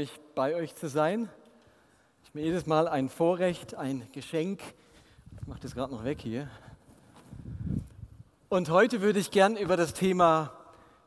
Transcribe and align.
Mich, 0.00 0.18
bei 0.34 0.54
euch 0.54 0.74
zu 0.74 0.88
sein. 0.88 1.28
Es 2.22 2.28
ist 2.28 2.34
mir 2.34 2.40
jedes 2.40 2.64
Mal 2.64 2.88
ein 2.88 3.10
Vorrecht, 3.10 3.74
ein 3.74 4.08
Geschenk. 4.12 4.62
Ich 5.38 5.46
mache 5.46 5.60
das 5.60 5.74
gerade 5.74 5.92
noch 5.92 6.04
weg 6.04 6.22
hier. 6.22 6.48
Und 8.48 8.70
heute 8.70 9.02
würde 9.02 9.18
ich 9.18 9.30
gern 9.30 9.58
über 9.58 9.76
das 9.76 9.92
Thema 9.92 10.54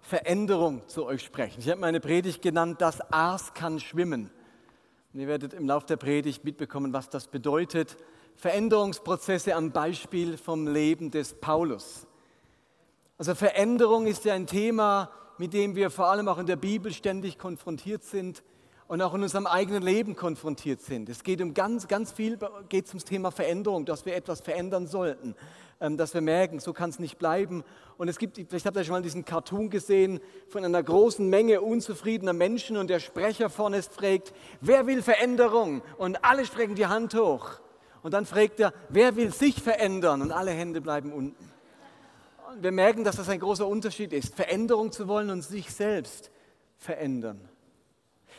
Veränderung 0.01 0.87
zu 0.87 1.07
euch 1.07 1.23
sprechen. 1.23 1.59
Ich 1.59 1.69
habe 1.69 1.81
meine 1.81 2.01
Predigt 2.01 2.43
genannt, 2.43 2.81
das 2.81 3.01
Aas 3.11 3.55
kann 3.55 3.79
schwimmen. 3.79 4.29
Und 5.11 5.21
ihr 5.21 5.27
werdet 5.27 5.55
im 5.55 5.67
Laufe 5.67 5.87
der 5.87 5.97
Predigt 5.97 6.43
mitbekommen, 6.43 6.93
was 6.93 7.09
das 7.09 7.27
bedeutet. 7.27 7.97
Veränderungsprozesse 8.35 9.55
am 9.55 9.71
Beispiel 9.71 10.37
vom 10.37 10.67
Leben 10.67 11.09
des 11.09 11.33
Paulus. 11.33 12.05
Also 13.17 13.33
Veränderung 13.33 14.05
ist 14.05 14.23
ja 14.23 14.35
ein 14.35 14.45
Thema, 14.45 15.09
mit 15.39 15.53
dem 15.53 15.75
wir 15.75 15.89
vor 15.89 16.11
allem 16.11 16.27
auch 16.27 16.37
in 16.37 16.45
der 16.45 16.57
Bibel 16.57 16.93
ständig 16.93 17.39
konfrontiert 17.39 18.03
sind 18.03 18.43
und 18.87 19.01
auch 19.01 19.13
in 19.13 19.23
unserem 19.23 19.47
eigenen 19.47 19.83
Leben 19.83 20.15
konfrontiert 20.15 20.81
sind. 20.81 21.09
Es 21.09 21.23
geht 21.23 21.41
um 21.41 21.53
ganz, 21.53 21.87
ganz 21.87 22.11
viel, 22.11 22.37
geht 22.69 22.87
ums 22.89 23.05
Thema 23.05 23.31
Veränderung, 23.31 23.85
dass 23.85 24.05
wir 24.05 24.15
etwas 24.15 24.41
verändern 24.41 24.87
sollten, 24.87 25.35
ähm, 25.79 25.97
dass 25.97 26.13
wir 26.13 26.21
merken, 26.21 26.59
so 26.59 26.73
kann 26.73 26.89
es 26.89 26.99
nicht 26.99 27.17
bleiben. 27.17 27.63
Und 27.97 28.07
es 28.07 28.17
gibt, 28.17 28.37
vielleicht 28.37 28.65
habt 28.65 28.77
ihr 28.77 28.83
schon 28.83 28.93
mal 28.93 29.01
diesen 29.01 29.25
Cartoon 29.25 29.69
gesehen 29.69 30.19
von 30.49 30.65
einer 30.65 30.83
großen 30.83 31.27
Menge 31.29 31.61
unzufriedener 31.61 32.33
Menschen 32.33 32.77
und 32.77 32.89
der 32.89 32.99
Sprecher 32.99 33.49
vorne 33.49 33.81
fragt, 33.83 34.33
wer 34.61 34.87
will 34.87 35.01
Veränderung? 35.01 35.81
Und 35.97 36.23
alle 36.23 36.45
strecken 36.45 36.75
die 36.75 36.87
Hand 36.87 37.15
hoch. 37.15 37.59
Und 38.01 38.13
dann 38.13 38.25
fragt 38.25 38.59
er, 38.59 38.73
wer 38.89 39.15
will 39.15 39.33
sich 39.33 39.61
verändern? 39.61 40.21
Und 40.21 40.31
alle 40.31 40.51
Hände 40.51 40.81
bleiben 40.81 41.13
unten. 41.13 41.51
Und 42.53 42.61
wir 42.61 42.71
merken, 42.71 43.03
dass 43.03 43.15
das 43.15 43.29
ein 43.29 43.39
großer 43.39 43.65
Unterschied 43.65 44.13
ist, 44.13 44.35
Veränderung 44.35 44.91
zu 44.91 45.07
wollen 45.07 45.29
und 45.29 45.41
sich 45.41 45.71
selbst 45.71 46.29
verändern. 46.77 47.49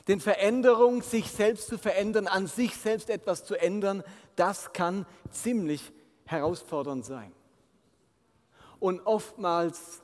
Denn 0.09 0.21
Veränderung, 0.21 1.03
sich 1.03 1.31
selbst 1.31 1.69
zu 1.69 1.79
verändern, 1.79 2.27
an 2.27 2.47
sich 2.47 2.77
selbst 2.77 3.09
etwas 3.09 3.45
zu 3.45 3.55
ändern, 3.55 4.03
das 4.37 4.73
kann 4.73 5.07
ziemlich 5.31 5.93
herausfordernd 6.27 7.05
sein. 7.05 7.33
Und 8.81 9.01
oftmals 9.07 10.03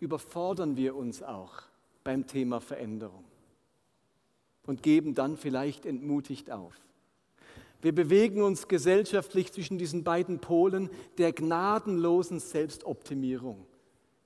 überfordern 0.00 0.76
wir 0.76 0.96
uns 0.96 1.22
auch 1.22 1.62
beim 2.02 2.26
Thema 2.26 2.60
Veränderung 2.60 3.24
und 4.66 4.82
geben 4.82 5.14
dann 5.14 5.36
vielleicht 5.36 5.84
entmutigt 5.84 6.50
auf. 6.50 6.74
Wir 7.82 7.94
bewegen 7.94 8.42
uns 8.42 8.68
gesellschaftlich 8.68 9.52
zwischen 9.52 9.78
diesen 9.78 10.02
beiden 10.02 10.40
Polen 10.40 10.90
der 11.18 11.32
gnadenlosen 11.32 12.40
Selbstoptimierung, 12.40 13.66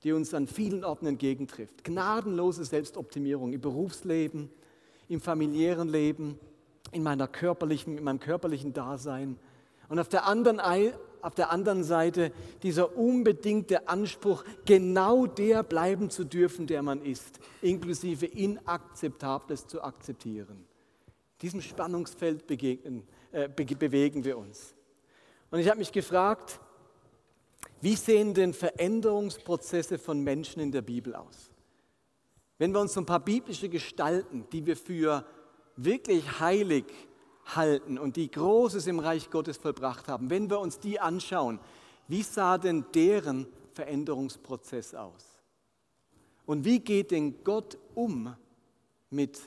die 0.05 0.13
uns 0.13 0.33
an 0.35 0.47
vielen 0.47 0.85
Orten 0.85 1.07
entgegentrifft. 1.07 1.85
Gnadenlose 1.85 2.65
Selbstoptimierung 2.65 3.53
im 3.53 3.61
Berufsleben, 3.61 4.51
im 5.11 5.21
familiären 5.21 5.89
Leben, 5.89 6.39
in, 6.93 7.03
meiner 7.03 7.27
körperlichen, 7.27 7.99
in 7.99 8.05
meinem 8.05 8.21
körperlichen 8.21 8.73
Dasein. 8.73 9.39
Und 9.89 9.99
auf 9.99 10.09
der, 10.09 10.27
anderen, 10.27 10.61
auf 11.21 11.35
der 11.35 11.51
anderen 11.51 11.83
Seite 11.83 12.33
dieser 12.63 12.97
unbedingte 12.97 13.89
Anspruch, 13.89 14.45
genau 14.65 15.27
der 15.27 15.65
bleiben 15.65 16.11
zu 16.11 16.25
dürfen, 16.25 16.69
der 16.69 16.83
man 16.83 17.03
ist, 17.03 17.41
inklusive 17.61 18.27
Inakzeptables 18.27 19.67
zu 19.67 19.83
akzeptieren. 19.83 20.65
Diesem 21.43 21.61
Spannungsfeld 21.61 22.47
begegnen, 22.47 23.03
äh, 23.33 23.49
be 23.49 23.65
bewegen 23.65 24.23
wir 24.25 24.39
uns. 24.39 24.75
Und 25.51 25.59
ich 25.59 25.69
habe 25.69 25.79
mich 25.79 25.91
gefragt, 25.91 26.61
wie 27.81 27.97
sehen 27.97 28.33
denn 28.33 28.55
Veränderungsprozesse 28.55 29.99
von 29.99 30.23
Menschen 30.23 30.61
in 30.61 30.71
der 30.71 30.83
Bibel 30.83 31.17
aus? 31.17 31.50
Wenn 32.61 32.75
wir 32.75 32.81
uns 32.81 32.93
so 32.93 33.01
ein 33.01 33.07
paar 33.07 33.25
biblische 33.25 33.71
Gestalten, 33.71 34.45
die 34.53 34.67
wir 34.67 34.77
für 34.77 35.25
wirklich 35.77 36.41
heilig 36.41 36.85
halten 37.47 37.99
und 37.99 38.17
die 38.17 38.31
Großes 38.31 38.87
im 38.87 38.99
Reich 38.99 39.31
Gottes 39.31 39.57
vollbracht 39.57 40.09
haben, 40.09 40.29
wenn 40.29 40.51
wir 40.51 40.61
uns 40.61 40.79
die 40.79 41.01
anschauen, 41.01 41.59
wie 42.07 42.23
sah 42.23 42.59
denn 42.59 42.85
deren 42.95 43.47
Veränderungsprozess 43.73 44.95
aus? 44.95 45.25
Und 46.45 46.67
wie 46.67 46.81
geht 46.81 47.13
denn 47.13 47.43
Gott 47.45 47.79
um 47.95 48.37
mit 49.09 49.41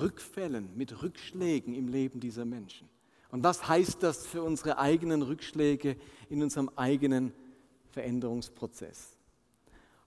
Rückfällen, 0.00 0.70
mit 0.76 1.02
Rückschlägen 1.02 1.74
im 1.74 1.88
Leben 1.88 2.20
dieser 2.20 2.44
Menschen? 2.44 2.88
Und 3.32 3.42
was 3.42 3.66
heißt 3.66 4.04
das 4.04 4.24
für 4.24 4.44
unsere 4.44 4.78
eigenen 4.78 5.22
Rückschläge 5.22 5.96
in 6.28 6.44
unserem 6.44 6.70
eigenen 6.76 7.32
Veränderungsprozess? 7.88 9.19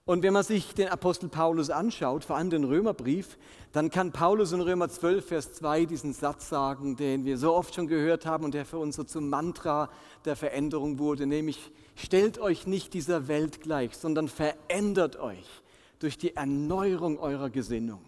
Und 0.06 0.22
wenn 0.22 0.34
man 0.34 0.44
sich 0.44 0.74
den 0.74 0.88
Apostel 0.88 1.30
Paulus 1.30 1.70
anschaut, 1.70 2.24
vor 2.24 2.36
allem 2.36 2.50
den 2.50 2.64
Römerbrief, 2.64 3.38
dann 3.72 3.88
kann 3.90 4.12
Paulus 4.12 4.52
in 4.52 4.60
Römer 4.60 4.90
12, 4.90 5.26
Vers 5.26 5.54
2 5.54 5.86
diesen 5.86 6.12
Satz 6.12 6.50
sagen, 6.50 6.96
den 6.96 7.24
wir 7.24 7.38
so 7.38 7.54
oft 7.54 7.74
schon 7.74 7.86
gehört 7.86 8.26
haben 8.26 8.44
und 8.44 8.52
der 8.52 8.66
für 8.66 8.76
uns 8.76 8.96
so 8.96 9.04
zum 9.04 9.30
Mantra 9.30 9.88
der 10.26 10.36
Veränderung 10.36 10.98
wurde, 10.98 11.26
nämlich, 11.26 11.72
stellt 11.94 12.38
euch 12.38 12.66
nicht 12.66 12.92
dieser 12.92 13.28
Welt 13.28 13.62
gleich, 13.62 13.96
sondern 13.96 14.28
verändert 14.28 15.16
euch 15.16 15.48
durch 16.00 16.18
die 16.18 16.36
Erneuerung 16.36 17.18
eurer 17.18 17.48
Gesinnung. 17.48 18.02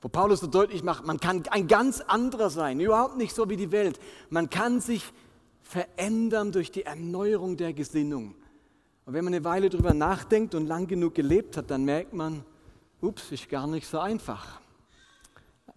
Wo 0.00 0.08
Paulus 0.08 0.40
so 0.40 0.46
deutlich 0.46 0.82
macht, 0.82 1.04
man 1.06 1.20
kann 1.20 1.42
ein 1.50 1.68
ganz 1.68 2.00
anderer 2.00 2.48
sein, 2.48 2.80
überhaupt 2.80 3.18
nicht 3.18 3.34
so 3.34 3.50
wie 3.50 3.58
die 3.58 3.72
Welt. 3.72 4.00
Man 4.30 4.48
kann 4.48 4.80
sich 4.80 5.04
verändern 5.60 6.50
durch 6.50 6.72
die 6.72 6.84
Erneuerung 6.84 7.58
der 7.58 7.74
Gesinnung. 7.74 8.36
Und 9.10 9.14
wenn 9.14 9.24
man 9.24 9.34
eine 9.34 9.44
Weile 9.44 9.68
darüber 9.68 9.92
nachdenkt 9.92 10.54
und 10.54 10.68
lang 10.68 10.86
genug 10.86 11.16
gelebt 11.16 11.56
hat, 11.56 11.68
dann 11.68 11.84
merkt 11.84 12.12
man, 12.12 12.44
ups, 13.00 13.32
ist 13.32 13.48
gar 13.48 13.66
nicht 13.66 13.88
so 13.88 13.98
einfach. 13.98 14.60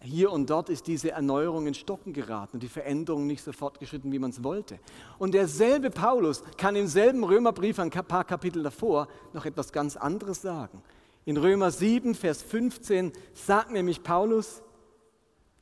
Hier 0.01 0.31
und 0.31 0.51
dort 0.51 0.69
ist 0.69 0.85
diese 0.85 1.09
Erneuerung 1.09 1.65
in 1.65 1.73
Stocken 1.73 2.13
geraten 2.13 2.57
und 2.57 2.59
die 2.61 2.67
Veränderung 2.67 3.25
nicht 3.25 3.43
so 3.43 3.51
fortgeschritten, 3.51 4.11
wie 4.11 4.19
man 4.19 4.29
es 4.29 4.43
wollte. 4.43 4.77
Und 5.17 5.33
derselbe 5.33 5.89
Paulus 5.89 6.43
kann 6.59 6.75
im 6.75 6.85
selben 6.85 7.23
Römerbrief 7.23 7.79
ein 7.79 7.89
paar 7.89 8.23
Kapitel 8.23 8.61
davor 8.61 9.07
noch 9.33 9.47
etwas 9.47 9.71
ganz 9.71 9.97
anderes 9.97 10.43
sagen. 10.43 10.83
In 11.25 11.37
Römer 11.37 11.71
7, 11.71 12.13
Vers 12.13 12.43
15 12.43 13.13
sagt 13.33 13.71
nämlich 13.71 14.03
Paulus, 14.03 14.61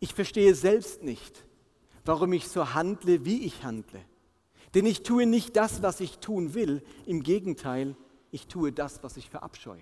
ich 0.02 0.14
verstehe 0.14 0.56
selbst 0.56 1.04
nicht, 1.04 1.46
warum 2.04 2.34
ich 2.34 2.50
so 2.50 2.74
handle, 2.74 3.24
wie 3.24 3.46
ich 3.46 3.64
handle. 3.64 4.02
Denn 4.74 4.86
ich 4.86 5.04
tue 5.04 5.26
nicht 5.26 5.56
das, 5.56 5.82
was 5.82 6.00
ich 6.00 6.20
tun 6.20 6.54
will, 6.54 6.82
im 7.06 7.24
Gegenteil, 7.24 7.96
ich 8.32 8.48
tue 8.48 8.72
das, 8.72 9.04
was 9.04 9.18
ich 9.18 9.30
verabscheue. 9.30 9.82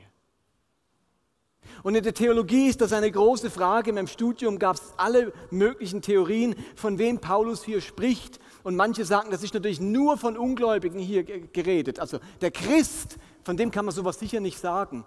Und 1.84 1.96
in 1.96 2.04
der 2.04 2.14
Theologie 2.14 2.68
ist 2.68 2.82
das 2.82 2.94
eine 2.94 3.12
große 3.12 3.50
Frage. 3.50 3.90
In 3.90 3.96
meinem 3.96 4.08
Studium 4.08 4.60
gab 4.60 4.76
es 4.76 4.94
alle 4.98 5.32
möglichen 5.52 6.02
Theorien, 6.02 6.56
von 6.76 6.98
wem 6.98 7.20
Paulus 7.20 7.64
hier 7.64 7.82
spricht. 7.82 8.40
Und 8.64 8.76
manche 8.76 9.06
sagen, 9.06 9.32
das 9.32 9.44
ist 9.44 9.54
natürlich 9.54 9.80
nur 9.80 10.18
von 10.18 10.38
Ungläubigen 10.38 11.00
hier 11.00 11.24
geredet. 11.24 12.00
Also 12.00 12.20
der 12.42 12.52
Christ, 12.52 13.18
von 13.44 13.56
dem 13.56 13.72
kann 13.72 13.86
man 13.86 13.94
sowas 13.94 14.20
sicher 14.20 14.40
nicht 14.40 14.60
sagen. 14.60 15.06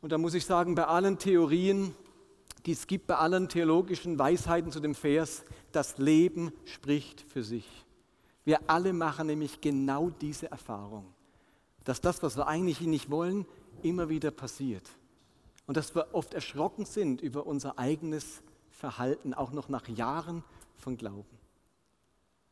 Und 0.00 0.12
da 0.12 0.18
muss 0.18 0.34
ich 0.34 0.44
sagen, 0.44 0.74
bei 0.74 0.84
allen 0.84 1.18
Theorien, 1.18 1.94
die 2.66 2.72
es 2.72 2.86
gibt, 2.86 3.06
bei 3.06 3.16
allen 3.16 3.48
theologischen 3.48 4.18
Weisheiten 4.18 4.70
zu 4.70 4.80
dem 4.80 4.94
Vers, 4.94 5.44
das 5.72 5.98
Leben 5.98 6.52
spricht 6.64 7.22
für 7.22 7.42
sich. 7.42 7.81
Wir 8.44 8.60
alle 8.68 8.92
machen 8.92 9.28
nämlich 9.28 9.60
genau 9.60 10.10
diese 10.10 10.50
Erfahrung, 10.50 11.06
dass 11.84 12.00
das, 12.00 12.22
was 12.22 12.36
wir 12.36 12.46
eigentlich 12.46 12.80
nicht 12.80 13.10
wollen, 13.10 13.46
immer 13.82 14.08
wieder 14.08 14.30
passiert. 14.30 14.88
Und 15.66 15.76
dass 15.76 15.94
wir 15.94 16.08
oft 16.12 16.34
erschrocken 16.34 16.84
sind 16.84 17.20
über 17.20 17.46
unser 17.46 17.78
eigenes 17.78 18.42
Verhalten, 18.70 19.32
auch 19.32 19.52
noch 19.52 19.68
nach 19.68 19.86
Jahren 19.88 20.42
von 20.76 20.96
Glauben. 20.96 21.38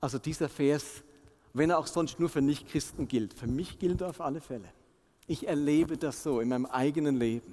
Also 0.00 0.18
dieser 0.18 0.48
Vers, 0.48 1.02
wenn 1.52 1.70
er 1.70 1.78
auch 1.78 1.88
sonst 1.88 2.20
nur 2.20 2.28
für 2.28 2.40
Nichtchristen 2.40 3.08
gilt, 3.08 3.34
für 3.34 3.48
mich 3.48 3.78
gilt 3.78 4.00
er 4.00 4.10
auf 4.10 4.20
alle 4.20 4.40
Fälle. 4.40 4.68
Ich 5.26 5.46
erlebe 5.46 5.96
das 5.96 6.22
so 6.22 6.40
in 6.40 6.48
meinem 6.48 6.66
eigenen 6.66 7.16
Leben. 7.16 7.52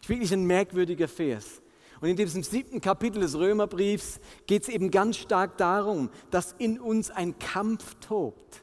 Ist 0.00 0.08
wirklich 0.08 0.32
ein 0.32 0.44
merkwürdiger 0.44 1.08
Vers. 1.08 1.61
Und 2.02 2.08
in 2.08 2.16
diesem 2.16 2.42
siebten 2.42 2.80
Kapitel 2.80 3.20
des 3.20 3.38
Römerbriefs 3.38 4.18
geht 4.48 4.64
es 4.64 4.68
eben 4.68 4.90
ganz 4.90 5.16
stark 5.16 5.56
darum, 5.56 6.10
dass 6.32 6.52
in 6.58 6.80
uns 6.80 7.12
ein 7.12 7.38
Kampf 7.38 7.94
tobt. 8.00 8.62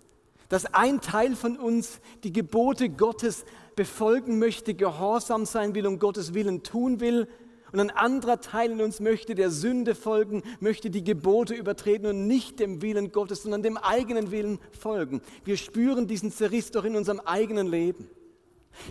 Dass 0.49 0.65
ein 0.73 0.99
Teil 0.99 1.37
von 1.37 1.57
uns 1.57 2.01
die 2.25 2.33
Gebote 2.33 2.89
Gottes 2.89 3.45
befolgen 3.77 4.39
möchte, 4.39 4.73
gehorsam 4.73 5.45
sein 5.45 5.73
will 5.73 5.87
und 5.87 5.99
Gottes 5.99 6.33
Willen 6.33 6.63
tun 6.63 6.99
will. 6.99 7.29
Und 7.71 7.79
ein 7.79 7.91
anderer 7.91 8.41
Teil 8.41 8.71
in 8.71 8.81
uns 8.81 8.99
möchte 8.99 9.35
der 9.35 9.51
Sünde 9.51 9.95
folgen, 9.95 10.43
möchte 10.59 10.89
die 10.89 11.05
Gebote 11.05 11.53
übertreten 11.53 12.07
und 12.07 12.27
nicht 12.27 12.59
dem 12.59 12.81
Willen 12.81 13.13
Gottes, 13.13 13.43
sondern 13.43 13.63
dem 13.63 13.77
eigenen 13.77 14.31
Willen 14.31 14.59
folgen. 14.77 15.21
Wir 15.45 15.55
spüren 15.55 16.07
diesen 16.07 16.33
Zerriss 16.33 16.71
doch 16.71 16.83
in 16.83 16.97
unserem 16.97 17.21
eigenen 17.21 17.67
Leben. 17.67 18.09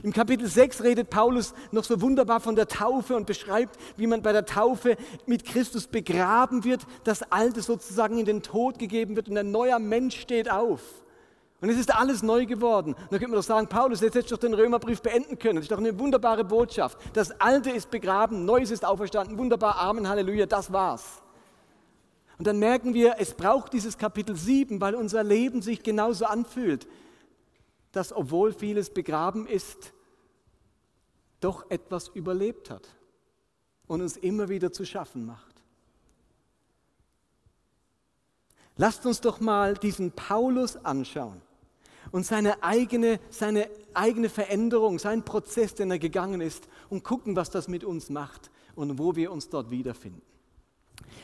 Im 0.03 0.13
Kapitel 0.13 0.47
6 0.47 0.83
redet 0.83 1.11
Paulus 1.11 1.55
noch 1.73 1.85
so 1.85 2.01
wunderbar 2.01 2.41
von 2.41 2.57
der 2.57 2.69
Taufe 2.69 3.17
und 3.17 3.27
beschreibt, 3.27 3.79
wie 3.97 4.07
man 4.07 4.23
bei 4.23 4.33
der 4.33 4.45
Taufe 4.45 4.97
mit 5.27 5.45
Christus 5.45 5.87
begraben 5.87 6.65
wird, 6.65 6.83
das 7.05 7.23
Alte 7.33 7.63
sozusagen 7.63 8.19
in 8.19 8.27
den 8.27 8.43
Tod 8.43 8.79
gegeben 8.79 9.17
wird 9.17 9.29
und 9.29 9.39
ein 9.39 9.51
neuer 9.51 9.79
Mensch 9.79 10.21
steht 10.21 10.51
auf. 10.51 10.81
Und 11.61 11.71
es 11.71 11.79
ist 11.79 11.93
alles 11.93 12.23
neu 12.23 12.47
geworden. 12.47 12.95
Und 12.95 13.01
dann 13.11 13.19
könnte 13.19 13.29
man 13.29 13.41
doch 13.41 13.43
sagen, 13.47 13.67
Paulus, 13.67 14.01
jetzt 14.01 14.15
hättest 14.15 14.31
du 14.31 14.37
doch 14.37 14.41
den 14.41 14.55
Römerbrief 14.55 15.03
beenden 15.03 15.39
können. 15.39 15.57
Das 15.57 15.65
ist 15.65 15.73
doch 15.73 15.79
eine 15.79 15.99
wunderbare 15.99 16.45
Botschaft. 16.45 16.99
Das 17.15 17.33
Alte 17.41 17.71
ist 17.71 17.91
begraben, 17.91 18.45
Neues 18.45 18.71
ist 18.71 18.85
auferstanden. 18.85 19.39
Wunderbar, 19.39 19.77
Amen, 19.77 20.09
Halleluja, 20.09 20.47
das 20.47 20.73
war's. 20.73 21.21
Und 22.39 22.47
dann 22.47 22.61
merken 22.61 22.95
wir, 22.95 23.17
es 23.19 23.35
braucht 23.35 23.73
dieses 23.73 23.99
Kapitel 23.99 24.37
7, 24.37 24.81
weil 24.81 24.95
unser 24.95 25.25
Leben 25.25 25.61
sich 25.61 25.83
genauso 25.83 26.27
anfühlt, 26.27 26.87
dass 27.93 28.13
obwohl 28.13 28.53
vieles 28.53 28.91
begraben 28.91 29.47
ist, 29.47 29.93
doch 31.41 31.71
etwas 31.71 32.09
überlebt 32.09 32.71
hat 32.71 32.89
und 33.87 34.03
uns 34.03 34.17
immer 34.17 34.49
wieder 34.49 34.73
zu 34.73 34.85
schaffen 34.85 35.25
macht. 35.25 35.63
Lasst 38.77 39.07
uns 39.07 39.21
doch 39.21 39.41
mal 39.41 39.75
diesen 39.75 40.13
Paulus 40.13 40.77
anschauen 40.77 41.43
und 42.13 42.25
seine 42.25 42.63
eigene, 42.63 43.19
seine 43.31 43.69
eigene 43.93 44.29
Veränderung, 44.29 44.99
seinen 44.99 45.25
Prozess, 45.25 45.75
den 45.75 45.91
er 45.91 45.99
gegangen 45.99 46.41
ist 46.41 46.69
und 46.89 47.03
gucken, 47.03 47.35
was 47.35 47.51
das 47.51 47.67
mit 47.69 47.83
uns 47.83 48.09
macht 48.09 48.51
und 48.77 48.99
wo 48.99 49.17
wir 49.17 49.33
uns 49.33 49.49
dort 49.49 49.71
wiederfinden. 49.71 50.23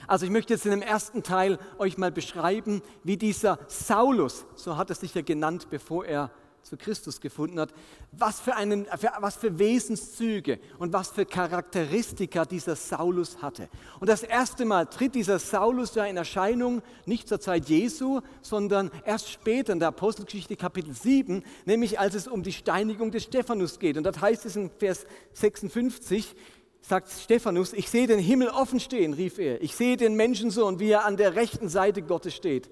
Also 0.06 0.26
ich 0.26 0.32
möchte 0.32 0.54
jetzt 0.54 0.64
in 0.64 0.72
dem 0.72 0.82
ersten 0.82 1.22
Teil 1.22 1.58
euch 1.78 1.96
mal 1.96 2.12
beschreiben, 2.12 2.82
wie 3.02 3.16
dieser 3.16 3.58
Saulus, 3.68 4.44
so 4.54 4.76
hat 4.76 4.90
er 4.90 4.96
sich 4.96 5.14
ja 5.14 5.22
genannt, 5.22 5.68
bevor 5.70 6.04
er 6.04 6.30
zu 6.64 6.76
Christus 6.76 7.20
gefunden 7.20 7.60
hat, 7.60 7.72
was 8.12 8.40
für, 8.40 8.56
einen, 8.56 8.86
für, 8.86 9.12
was 9.20 9.36
für 9.36 9.58
Wesenszüge 9.58 10.58
und 10.78 10.92
was 10.92 11.10
für 11.10 11.26
Charakteristika 11.26 12.44
dieser 12.44 12.74
Saulus 12.74 13.42
hatte. 13.42 13.68
Und 14.00 14.08
das 14.08 14.22
erste 14.22 14.64
Mal 14.64 14.86
tritt 14.86 15.14
dieser 15.14 15.38
Saulus 15.38 15.94
ja 15.94 16.04
in 16.06 16.16
Erscheinung, 16.16 16.82
nicht 17.06 17.28
zur 17.28 17.40
Zeit 17.40 17.68
Jesu, 17.68 18.20
sondern 18.42 18.90
erst 19.04 19.30
später 19.30 19.72
in 19.72 19.78
der 19.78 19.88
Apostelgeschichte 19.88 20.56
Kapitel 20.56 20.94
7, 20.94 21.44
nämlich 21.66 22.00
als 22.00 22.14
es 22.14 22.26
um 22.26 22.42
die 22.42 22.52
Steinigung 22.52 23.10
des 23.10 23.24
Stephanus 23.24 23.78
geht. 23.78 23.96
Und 23.96 24.04
das 24.04 24.20
heißt 24.20 24.46
es 24.46 24.56
in 24.56 24.70
Vers 24.70 25.06
56, 25.34 26.34
sagt 26.80 27.10
Stephanus, 27.10 27.72
ich 27.72 27.88
sehe 27.88 28.06
den 28.06 28.18
Himmel 28.18 28.48
offen 28.48 28.80
stehen, 28.80 29.14
rief 29.14 29.38
er. 29.38 29.62
Ich 29.62 29.74
sehe 29.74 29.96
den 29.96 30.14
Menschensohn, 30.16 30.78
wie 30.78 30.90
er 30.90 31.04
an 31.04 31.16
der 31.16 31.34
rechten 31.34 31.68
Seite 31.68 32.02
Gottes 32.02 32.34
steht. 32.34 32.70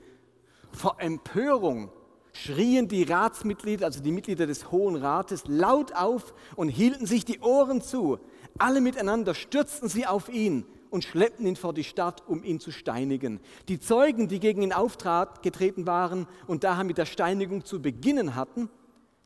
Vor 0.73 0.97
Empörung 0.99 1.91
schrien 2.33 2.89
die 2.89 3.03
Ratsmitglieder, 3.03 3.87
also 3.87 4.03
die 4.03 4.13
Mitglieder 4.13 4.47
des 4.47 4.71
Hohen 4.71 4.97
Rates, 4.97 5.45
laut 5.47 5.95
auf 5.95 6.35
und 6.57 6.69
hielten 6.69 7.07
sich 7.07 7.25
die 7.25 7.41
Ohren 7.41 7.83
zu. 7.83 8.19
Alle 8.59 8.81
miteinander 8.81 9.35
stürzten 9.35 9.89
sie 9.89 10.07
auf 10.07 10.29
ihn 10.29 10.65
und 10.91 11.05
schleppten 11.05 11.47
ihn 11.47 11.57
vor 11.57 11.73
die 11.73 11.85
Stadt, 11.85 12.23
um 12.27 12.45
ihn 12.45 12.61
zu 12.61 12.71
steinigen. 12.71 13.41
Die 13.69 13.81
Zeugen, 13.81 14.29
die 14.29 14.41
gegen 14.41 14.63
ihn 14.63 14.73
aufgetreten 14.73 15.87
waren 15.87 16.27
und 16.47 16.65
daher 16.65 16.85
mit 16.85 16.99
der 16.99 17.07
Steinigung 17.07 17.65
zu 17.65 17.81
beginnen 17.81 18.35
hatten, 18.35 18.69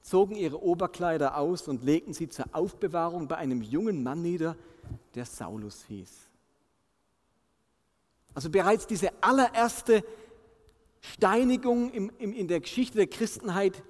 zogen 0.01 0.37
ihre 0.37 0.63
Oberkleider 0.63 1.37
aus 1.37 1.67
und 1.67 1.83
legten 1.83 2.15
sie 2.15 2.29
zur 2.29 2.47
Aufbewahrung 2.53 3.27
bei 3.27 3.37
einem 3.37 3.63
jungen 3.63 4.05
Mann 4.05 4.23
nieder, 4.23 4.57
der 5.17 5.25
Saulus 5.25 5.85
hieß. 5.89 6.29
Also 8.33 8.51
bereits 8.51 8.87
diese 8.87 9.11
allererste 9.21 10.05
Steinigung 11.01 11.91
im, 11.91 12.11
im, 12.19 12.33
in 12.33 12.49
der 12.49 12.61
Geschichte 12.61 12.99
der 12.99 13.07
Christenheit, 13.07 13.83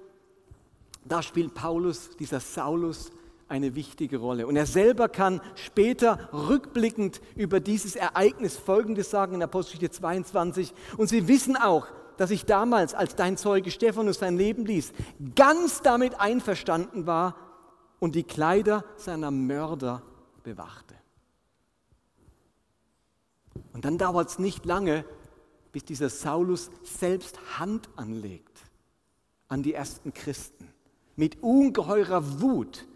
da 1.05 1.21
spielt 1.21 1.53
Paulus, 1.53 2.11
dieser 2.17 2.39
Saulus, 2.39 3.11
eine 3.49 3.75
wichtige 3.75 4.17
Rolle. 4.17 4.45
Und 4.45 4.55
er 4.55 4.65
selber 4.65 5.07
kann 5.07 5.41
später 5.55 6.29
rückblickend 6.33 7.21
über 7.35 7.59
dieses 7.59 7.95
Ereignis 7.95 8.57
Folgendes 8.57 9.09
sagen 9.09 9.35
in 9.35 9.43
Apostelgeschichte 9.43 9.97
22. 9.97 10.73
Und 10.97 11.07
sie 11.07 11.27
wissen 11.27 11.55
auch, 11.55 11.87
dass 12.17 12.31
ich 12.31 12.45
damals, 12.45 12.93
als 12.93 13.15
dein 13.15 13.37
Zeuge 13.37 13.71
Stephanus 13.71 14.19
sein 14.19 14.37
Leben 14.37 14.65
ließ, 14.65 14.91
ganz 15.35 15.81
damit 15.81 16.19
einverstanden 16.19 17.07
war 17.07 17.35
und 17.99 18.15
die 18.15 18.23
Kleider 18.23 18.83
seiner 18.97 19.31
Mörder 19.31 20.01
bewachte. 20.43 20.95
Und 23.73 23.85
dann 23.85 23.97
dauert 23.97 24.29
es 24.29 24.39
nicht 24.39 24.65
lange, 24.65 25.05
bis 25.77 25.85
dieser 25.85 26.09
Saulus 26.09 26.71
selbst 26.81 27.59
Hand 27.59 27.87
anlegt 27.97 28.63
an 29.47 29.61
die 29.61 29.75
ersten 29.75 30.11
Christen. 30.11 30.67
Mit 31.15 31.43
ungeheurer 31.43 32.41
Wut 32.41 32.87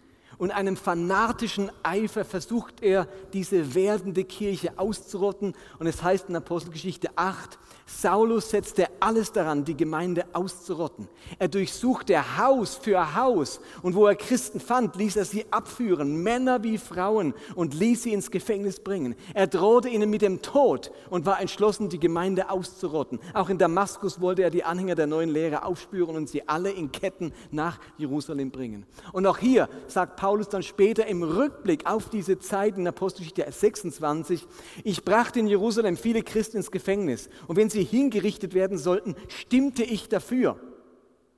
und 0.41 0.49
einem 0.49 0.75
fanatischen 0.75 1.69
Eifer 1.83 2.25
versucht 2.25 2.81
er, 2.81 3.07
diese 3.31 3.75
werdende 3.75 4.23
Kirche 4.23 4.71
auszurotten. 4.75 5.53
Und 5.77 5.85
es 5.85 6.01
heißt 6.01 6.29
in 6.29 6.35
Apostelgeschichte 6.35 7.11
8, 7.15 7.59
Saulus 7.85 8.49
setzte 8.49 8.87
alles 8.99 9.31
daran, 9.31 9.65
die 9.65 9.77
Gemeinde 9.77 10.25
auszurotten. 10.33 11.07
Er 11.37 11.47
durchsuchte 11.47 12.39
Haus 12.39 12.75
für 12.75 13.15
Haus 13.15 13.59
und 13.83 13.93
wo 13.93 14.07
er 14.07 14.15
Christen 14.15 14.59
fand, 14.59 14.95
ließ 14.95 15.17
er 15.17 15.25
sie 15.25 15.45
abführen, 15.51 16.23
Männer 16.23 16.63
wie 16.63 16.79
Frauen, 16.79 17.35
und 17.53 17.75
ließ 17.75 18.03
sie 18.03 18.13
ins 18.13 18.31
Gefängnis 18.31 18.79
bringen. 18.79 19.13
Er 19.35 19.45
drohte 19.45 19.89
ihnen 19.89 20.09
mit 20.09 20.23
dem 20.23 20.41
Tod 20.41 20.91
und 21.11 21.27
war 21.27 21.39
entschlossen, 21.39 21.89
die 21.89 21.99
Gemeinde 21.99 22.49
auszurotten. 22.49 23.19
Auch 23.35 23.49
in 23.49 23.59
Damaskus 23.59 24.21
wollte 24.21 24.41
er 24.41 24.49
die 24.49 24.63
Anhänger 24.63 24.95
der 24.95 25.05
neuen 25.05 25.29
Lehre 25.29 25.65
aufspüren 25.65 26.15
und 26.15 26.29
sie 26.29 26.47
alle 26.47 26.71
in 26.71 26.91
Ketten 26.91 27.31
nach 27.51 27.77
Jerusalem 27.97 28.49
bringen. 28.49 28.87
Und 29.11 29.27
auch 29.27 29.37
hier 29.37 29.69
sagt 29.87 30.15
Paulus 30.15 30.30
dann 30.49 30.63
später 30.63 31.05
im 31.07 31.23
Rückblick 31.23 31.85
auf 31.85 32.09
diese 32.09 32.39
Zeit 32.39 32.77
in 32.77 32.87
Apostelgeschichte 32.87 33.45
26, 33.49 34.47
ich 34.83 35.03
brachte 35.03 35.39
in 35.39 35.47
Jerusalem 35.47 35.97
viele 35.97 36.23
Christen 36.23 36.57
ins 36.57 36.71
Gefängnis 36.71 37.29
und 37.47 37.57
wenn 37.57 37.69
sie 37.69 37.83
hingerichtet 37.83 38.53
werden 38.53 38.77
sollten, 38.77 39.15
stimmte 39.27 39.83
ich 39.83 40.09
dafür. 40.09 40.59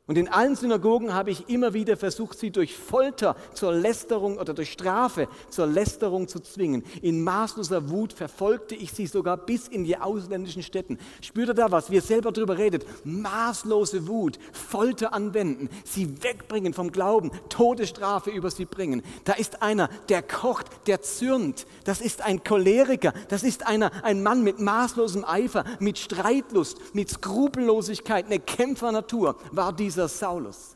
Und 0.05 0.17
in 0.17 0.27
allen 0.27 0.57
Synagogen 0.57 1.13
habe 1.13 1.31
ich 1.31 1.47
immer 1.47 1.73
wieder 1.73 1.95
versucht, 1.95 2.37
sie 2.37 2.51
durch 2.51 2.75
Folter 2.75 3.37
zur 3.53 3.71
Lästerung 3.71 4.37
oder 4.37 4.53
durch 4.53 4.73
Strafe 4.73 5.29
zur 5.49 5.65
Lästerung 5.65 6.27
zu 6.27 6.41
zwingen. 6.41 6.83
In 7.01 7.23
maßloser 7.23 7.89
Wut 7.89 8.11
verfolgte 8.11 8.75
ich 8.75 8.91
sie 8.91 9.07
sogar 9.07 9.37
bis 9.37 9.69
in 9.69 9.85
die 9.85 9.97
ausländischen 9.97 10.61
Städten. 10.61 10.99
Spürt 11.21 11.47
ihr 11.47 11.53
da 11.53 11.71
was? 11.71 11.89
Wie 11.89 11.95
ihr 11.95 12.01
selber 12.01 12.33
darüber 12.33 12.57
redet. 12.57 12.85
Maßlose 13.05 14.05
Wut, 14.05 14.39
Folter 14.51 15.13
anwenden, 15.13 15.69
sie 15.85 16.21
wegbringen 16.21 16.73
vom 16.73 16.91
Glauben, 16.91 17.31
Todesstrafe 17.47 18.29
über 18.29 18.51
sie 18.51 18.65
bringen. 18.65 19.03
Da 19.23 19.31
ist 19.33 19.61
einer, 19.61 19.87
der 20.09 20.21
kocht, 20.21 20.67
der 20.85 21.01
zürnt. 21.01 21.65
Das 21.85 22.01
ist 22.01 22.21
ein 22.21 22.43
Choleriker. 22.43 23.13
Das 23.29 23.43
ist 23.43 23.65
einer, 23.65 24.03
ein 24.03 24.21
Mann 24.21 24.43
mit 24.43 24.59
maßlosem 24.59 25.23
Eifer, 25.23 25.63
mit 25.79 25.97
Streitlust, 25.97 26.93
mit 26.93 27.09
Skrupellosigkeit, 27.09 28.25
eine 28.25 28.39
Kämpfernatur 28.39 29.37
war 29.53 29.71
dieser 29.71 29.92
dieser 29.93 30.07
Saulus. 30.07 30.75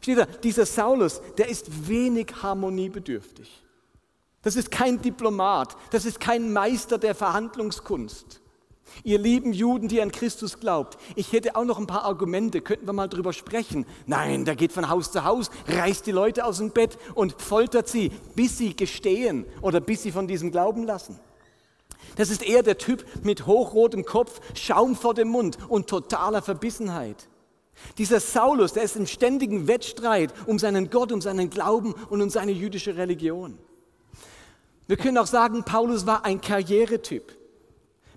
Steht 0.00 0.18
da, 0.18 0.24
dieser 0.24 0.66
Saulus, 0.66 1.20
der 1.38 1.48
ist 1.48 1.88
wenig 1.88 2.32
harmoniebedürftig. 2.42 3.62
Das 4.42 4.56
ist 4.56 4.70
kein 4.70 5.00
Diplomat, 5.00 5.76
das 5.90 6.04
ist 6.04 6.20
kein 6.20 6.52
Meister 6.52 6.98
der 6.98 7.14
Verhandlungskunst. 7.14 8.40
Ihr 9.02 9.18
lieben 9.18 9.52
Juden, 9.52 9.88
die 9.88 10.00
an 10.00 10.12
Christus 10.12 10.60
glaubt, 10.60 10.98
ich 11.16 11.32
hätte 11.32 11.56
auch 11.56 11.64
noch 11.64 11.78
ein 11.78 11.86
paar 11.86 12.04
Argumente, 12.04 12.60
könnten 12.60 12.86
wir 12.86 12.92
mal 12.92 13.08
drüber 13.08 13.32
sprechen. 13.32 13.86
Nein, 14.06 14.44
der 14.44 14.54
geht 14.54 14.72
von 14.72 14.88
Haus 14.88 15.10
zu 15.10 15.24
Haus, 15.24 15.50
reißt 15.66 16.06
die 16.06 16.12
Leute 16.12 16.44
aus 16.44 16.58
dem 16.58 16.70
Bett 16.70 16.98
und 17.14 17.40
foltert 17.40 17.88
sie, 17.88 18.10
bis 18.34 18.58
sie 18.58 18.76
gestehen 18.76 19.46
oder 19.62 19.80
bis 19.80 20.02
sie 20.02 20.12
von 20.12 20.28
diesem 20.28 20.50
Glauben 20.50 20.84
lassen. 20.84 21.18
Das 22.16 22.30
ist 22.30 22.42
eher 22.42 22.62
der 22.62 22.78
Typ 22.78 23.04
mit 23.24 23.46
hochrotem 23.46 24.04
Kopf, 24.04 24.40
Schaum 24.54 24.94
vor 24.94 25.14
dem 25.14 25.28
Mund 25.28 25.58
und 25.68 25.88
totaler 25.88 26.42
Verbissenheit. 26.42 27.28
Dieser 27.98 28.20
Saulus, 28.20 28.72
der 28.72 28.82
ist 28.82 28.96
im 28.96 29.06
ständigen 29.06 29.68
Wettstreit 29.68 30.32
um 30.46 30.58
seinen 30.58 30.90
Gott, 30.90 31.12
um 31.12 31.20
seinen 31.20 31.50
Glauben 31.50 31.94
und 32.10 32.22
um 32.22 32.30
seine 32.30 32.52
jüdische 32.52 32.96
Religion. 32.96 33.58
Wir 34.86 34.96
können 34.96 35.18
auch 35.18 35.26
sagen, 35.26 35.64
Paulus 35.64 36.06
war 36.06 36.24
ein 36.24 36.40
Karrieretyp. 36.40 37.36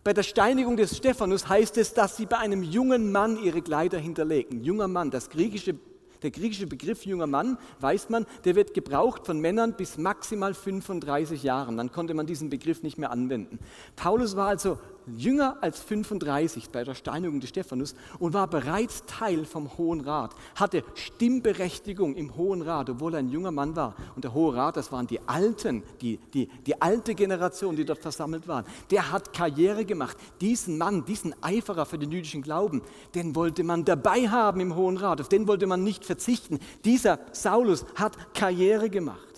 Bei 0.03 0.13
der 0.13 0.23
Steinigung 0.23 0.77
des 0.77 0.95
Stephanus 0.95 1.49
heißt 1.49 1.77
es, 1.77 1.93
dass 1.93 2.17
sie 2.17 2.25
bei 2.25 2.37
einem 2.37 2.63
jungen 2.63 3.11
Mann 3.11 3.41
ihre 3.43 3.61
Kleider 3.61 3.97
hinterlegen. 3.97 4.63
Junger 4.63 4.87
Mann, 4.87 5.11
das 5.11 5.29
griechische, 5.29 5.75
der 6.21 6.31
griechische 6.31 6.67
Begriff 6.67 7.05
junger 7.05 7.27
Mann, 7.27 7.57
weiß 7.79 8.09
man, 8.09 8.25
der 8.45 8.55
wird 8.55 8.73
gebraucht 8.73 9.25
von 9.25 9.39
Männern 9.39 9.73
bis 9.73 9.97
maximal 9.97 10.53
35 10.53 11.43
Jahren. 11.43 11.77
Dann 11.77 11.91
konnte 11.91 12.13
man 12.13 12.25
diesen 12.25 12.49
Begriff 12.49 12.83
nicht 12.83 12.97
mehr 12.97 13.11
anwenden. 13.11 13.59
Paulus 13.95 14.35
war 14.35 14.47
also 14.47 14.79
jünger 15.15 15.57
als 15.61 15.79
35 15.79 16.69
bei 16.69 16.83
der 16.83 16.95
Steinigung 16.95 17.39
des 17.39 17.49
Stephanus 17.49 17.95
und 18.19 18.33
war 18.33 18.47
bereits 18.47 19.05
Teil 19.05 19.45
vom 19.45 19.77
Hohen 19.77 20.01
Rat, 20.01 20.35
hatte 20.55 20.83
Stimmberechtigung 20.95 22.15
im 22.15 22.35
Hohen 22.35 22.61
Rat, 22.61 22.89
obwohl 22.89 23.13
er 23.13 23.19
ein 23.19 23.29
junger 23.29 23.51
Mann 23.51 23.75
war. 23.75 23.95
Und 24.15 24.23
der 24.23 24.33
Hohe 24.33 24.55
Rat, 24.55 24.77
das 24.77 24.91
waren 24.91 25.07
die 25.07 25.19
Alten, 25.27 25.83
die, 26.01 26.17
die, 26.33 26.47
die 26.65 26.81
alte 26.81 27.15
Generation, 27.15 27.75
die 27.75 27.85
dort 27.85 27.99
versammelt 27.99 28.47
waren. 28.47 28.65
Der 28.91 29.11
hat 29.11 29.33
Karriere 29.33 29.85
gemacht. 29.85 30.17
Diesen 30.41 30.77
Mann, 30.77 31.05
diesen 31.05 31.33
Eiferer 31.41 31.85
für 31.85 31.97
den 31.97 32.11
jüdischen 32.11 32.41
Glauben, 32.41 32.81
den 33.15 33.35
wollte 33.35 33.63
man 33.63 33.85
dabei 33.85 34.29
haben 34.29 34.59
im 34.59 34.75
Hohen 34.75 34.97
Rat, 34.97 35.21
auf 35.21 35.29
den 35.29 35.47
wollte 35.47 35.67
man 35.67 35.83
nicht 35.83 36.05
verzichten. 36.05 36.59
Dieser 36.85 37.19
Saulus 37.31 37.85
hat 37.95 38.33
Karriere 38.33 38.89
gemacht. 38.89 39.37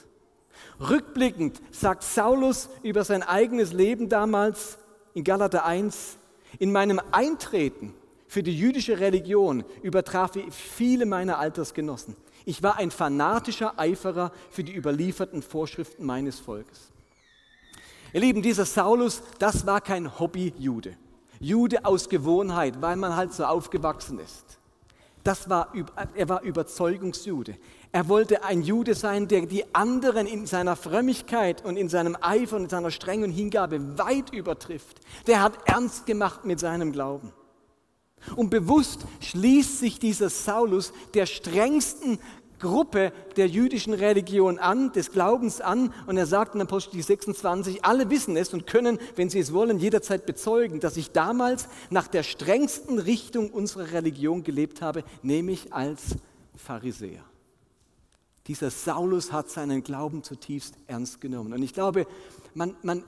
Rückblickend 0.80 1.62
sagt 1.72 2.04
Saulus 2.04 2.70
über 2.84 3.04
sein 3.04 3.24
eigenes 3.24 3.74
Leben 3.74 4.08
damals 4.08 4.78
in 5.20 5.26
Galater 5.26 5.66
1, 5.66 6.18
in 6.60 6.72
meinem 6.72 7.02
Eintreten 7.12 7.94
für 8.30 8.42
die 8.42 8.58
jüdische 8.58 9.02
Religion 9.02 9.66
übertraf 9.84 10.38
ich 10.38 10.54
viele 10.54 11.06
meiner 11.06 11.40
Altersgenossen. 11.40 12.16
Ich 12.46 12.64
war 12.64 12.78
ein 12.78 12.90
fanatischer 12.90 13.78
Eiferer 13.78 14.32
für 14.50 14.64
die 14.64 14.74
überlieferten 14.74 15.42
Vorschriften 15.42 16.06
meines 16.06 16.40
Volkes. 16.40 16.94
Ihr 18.14 18.22
Lieben, 18.22 18.42
dieser 18.42 18.64
Saulus, 18.64 19.22
das 19.40 19.66
war 19.66 19.82
kein 19.82 20.20
Hobby-Jude. 20.20 20.96
Jude 21.42 21.84
aus 21.84 22.08
Gewohnheit, 22.08 22.82
weil 22.82 22.96
man 22.96 23.18
halt 23.18 23.34
so 23.34 23.44
aufgewachsen 23.44 24.20
ist. 24.20 24.58
Das 25.26 25.50
war, 25.50 25.74
er 26.16 26.30
war 26.30 26.44
Überzeugungsjude. 26.44 27.58
Er 27.92 28.08
wollte 28.08 28.44
ein 28.44 28.62
Jude 28.62 28.94
sein, 28.94 29.28
der 29.28 29.48
die 29.48 29.74
anderen 29.74 30.28
in 30.28 30.46
seiner 30.46 30.76
Frömmigkeit 30.76 31.66
und 31.66 31.76
in 31.76 31.90
seinem 31.90 32.16
Eifer 32.22 32.58
und 32.58 32.64
in 32.66 32.70
seiner 32.70 32.92
strengen 32.92 33.32
Hingabe 33.32 33.98
weit 33.98 34.32
übertrifft. 34.32 35.00
Der 35.26 35.42
hat 35.42 35.58
ernst 35.66 36.06
gemacht 36.06 36.46
mit 36.46 36.60
seinem 36.60 36.92
Glauben. 36.92 37.34
Und 38.36 38.52
bewusst 38.52 39.06
schließt 39.22 39.80
sich 39.80 39.98
dieser 39.98 40.30
Saulus 40.30 40.94
der 41.16 41.26
strengsten 41.26 42.20
Gruppe 42.60 43.14
der 43.38 43.48
jüdischen 43.48 43.94
Religion 43.94 44.60
an, 44.60 44.92
des 44.92 45.12
Glaubens 45.12 45.62
an. 45.62 45.94
Und 46.06 46.18
er 46.18 46.26
sagt 46.28 46.54
in 46.54 46.62
Apostel 46.62 47.02
26, 47.02 47.86
alle 47.86 48.10
wissen 48.10 48.38
es 48.38 48.54
und 48.54 48.68
können, 48.68 49.00
wenn 49.16 49.30
sie 49.30 49.40
es 49.40 49.54
wollen, 49.54 49.80
jederzeit 49.80 50.26
bezeugen, 50.26 50.80
dass 50.80 50.98
ich 50.98 51.12
damals 51.12 51.70
nach 51.90 52.08
der 52.08 52.24
strengsten 52.24 53.00
Richtung 53.00 53.50
unserer 53.50 53.94
Religion 53.94 54.44
gelebt 54.44 54.82
habe, 54.82 55.04
nämlich 55.24 55.74
als 55.74 56.18
Pharisäer. 56.56 57.24
Dieser 58.50 58.72
Saulus 58.72 59.32
hat 59.32 59.48
seinen 59.52 59.84
Glauben 59.84 60.24
zutiefst 60.24 60.74
ernst 60.88 61.22
genommen. 61.22 61.54
Und 61.54 61.62
ich 61.62 61.72
glaube, 61.72 62.08
man, 62.56 62.76
man, 62.82 63.04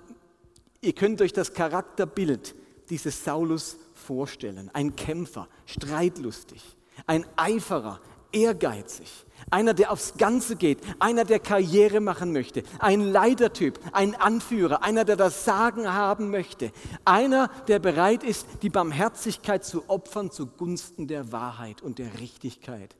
ihr 0.81 0.93
könnt 0.93 1.19
euch 1.19 1.33
das 1.33 1.53
Charakterbild 1.53 2.53
dieses 2.91 3.25
Saulus 3.25 3.77
vorstellen. 3.95 4.69
Ein 4.73 4.95
Kämpfer, 4.95 5.47
streitlustig, 5.65 6.77
ein 7.07 7.25
Eiferer, 7.37 7.99
ehrgeizig, 8.31 9.25
einer, 9.49 9.73
der 9.73 9.91
aufs 9.91 10.13
Ganze 10.19 10.57
geht, 10.57 10.77
einer, 10.99 11.25
der 11.25 11.39
Karriere 11.39 12.01
machen 12.01 12.33
möchte, 12.33 12.61
ein 12.77 13.01
Leitertyp, 13.01 13.79
ein 13.93 14.13
Anführer, 14.13 14.83
einer, 14.83 15.05
der 15.05 15.15
das 15.15 15.43
Sagen 15.43 15.91
haben 15.91 16.29
möchte, 16.29 16.71
einer, 17.03 17.47
der 17.67 17.79
bereit 17.79 18.23
ist, 18.23 18.45
die 18.61 18.69
Barmherzigkeit 18.69 19.65
zu 19.65 19.89
opfern 19.89 20.29
zugunsten 20.29 21.07
der 21.07 21.31
Wahrheit 21.31 21.81
und 21.81 21.97
der 21.97 22.19
Richtigkeit. 22.19 22.95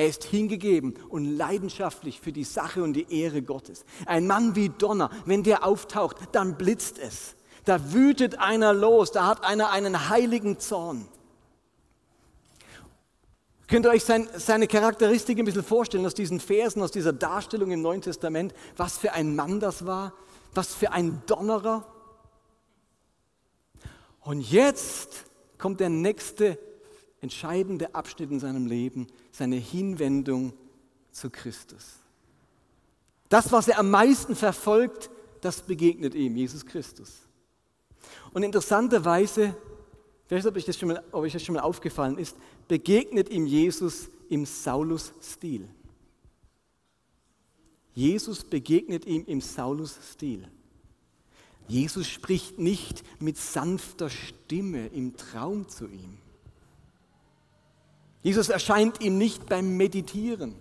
Er 0.00 0.06
ist 0.06 0.24
hingegeben 0.24 0.94
und 1.10 1.26
leidenschaftlich 1.26 2.22
für 2.22 2.32
die 2.32 2.44
Sache 2.44 2.82
und 2.82 2.94
die 2.94 3.20
Ehre 3.20 3.42
Gottes. 3.42 3.84
Ein 4.06 4.26
Mann 4.26 4.56
wie 4.56 4.70
Donner, 4.70 5.10
wenn 5.26 5.42
der 5.42 5.62
auftaucht, 5.62 6.16
dann 6.32 6.56
blitzt 6.56 6.98
es. 6.98 7.36
Da 7.66 7.92
wütet 7.92 8.38
einer 8.38 8.72
los, 8.72 9.12
da 9.12 9.26
hat 9.26 9.44
einer 9.44 9.68
einen 9.68 10.08
heiligen 10.08 10.58
Zorn. 10.58 11.06
Könnt 13.68 13.84
ihr 13.84 13.90
euch 13.90 14.02
sein, 14.02 14.26
seine 14.34 14.68
Charakteristik 14.68 15.38
ein 15.38 15.44
bisschen 15.44 15.62
vorstellen 15.62 16.06
aus 16.06 16.14
diesen 16.14 16.40
Versen, 16.40 16.80
aus 16.80 16.92
dieser 16.92 17.12
Darstellung 17.12 17.70
im 17.70 17.82
Neuen 17.82 18.00
Testament, 18.00 18.54
was 18.78 18.96
für 18.96 19.12
ein 19.12 19.36
Mann 19.36 19.60
das 19.60 19.84
war, 19.84 20.14
was 20.54 20.74
für 20.74 20.92
ein 20.92 21.20
Donnerer? 21.26 21.86
Und 24.22 24.50
jetzt 24.50 25.26
kommt 25.58 25.78
der 25.80 25.90
nächste 25.90 26.58
entscheidende 27.20 27.94
Abschnitt 27.94 28.30
in 28.30 28.40
seinem 28.40 28.66
Leben, 28.66 29.06
seine 29.32 29.56
Hinwendung 29.56 30.52
zu 31.10 31.30
Christus. 31.30 31.96
Das, 33.28 33.52
was 33.52 33.68
er 33.68 33.78
am 33.78 33.90
meisten 33.90 34.34
verfolgt, 34.34 35.10
das 35.40 35.62
begegnet 35.62 36.14
ihm, 36.14 36.36
Jesus 36.36 36.66
Christus. 36.66 37.20
Und 38.32 38.42
interessanterweise, 38.42 39.54
ich 40.26 40.30
weiß 40.30 40.44
nicht, 40.44 40.50
ob 40.50 40.56
euch 40.56 40.64
das 40.64 40.78
schon 40.78 40.88
mal, 40.88 41.02
ob 41.12 41.22
euch 41.22 41.32
das 41.32 41.42
schon 41.42 41.54
mal 41.54 41.62
aufgefallen 41.62 42.18
ist, 42.18 42.36
begegnet 42.68 43.28
ihm 43.30 43.46
Jesus 43.46 44.08
im 44.28 44.46
Saulus-Stil. 44.46 45.68
Jesus 47.92 48.44
begegnet 48.44 49.04
ihm 49.04 49.24
im 49.26 49.40
Saulus-Stil. 49.40 50.48
Jesus 51.68 52.08
spricht 52.08 52.58
nicht 52.58 53.04
mit 53.20 53.36
sanfter 53.36 54.10
Stimme 54.10 54.88
im 54.88 55.16
Traum 55.16 55.68
zu 55.68 55.86
ihm. 55.86 56.18
Jesus 58.22 58.48
erscheint 58.48 59.00
ihm 59.00 59.18
nicht 59.18 59.46
beim 59.46 59.76
Meditieren. 59.76 60.54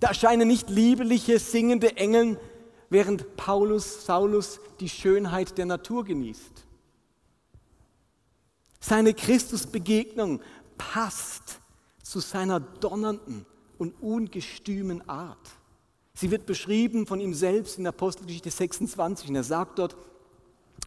Da 0.00 0.08
erscheinen 0.08 0.46
nicht 0.46 0.70
liebeliche, 0.70 1.38
singende 1.38 1.96
Engel, 1.96 2.38
während 2.90 3.36
Paulus, 3.36 4.06
Saulus 4.06 4.60
die 4.80 4.88
Schönheit 4.88 5.58
der 5.58 5.66
Natur 5.66 6.04
genießt. 6.04 6.66
Seine 8.80 9.12
Christusbegegnung 9.12 10.40
passt 10.76 11.60
zu 12.02 12.20
seiner 12.20 12.60
donnernden 12.60 13.44
und 13.76 13.92
ungestümen 14.00 15.06
Art. 15.08 15.50
Sie 16.14 16.30
wird 16.30 16.46
beschrieben 16.46 17.06
von 17.06 17.20
ihm 17.20 17.34
selbst 17.34 17.78
in 17.78 17.86
Apostelgeschichte 17.86 18.50
26 18.50 19.28
und 19.28 19.36
er 19.36 19.44
sagt 19.44 19.78
dort, 19.78 19.96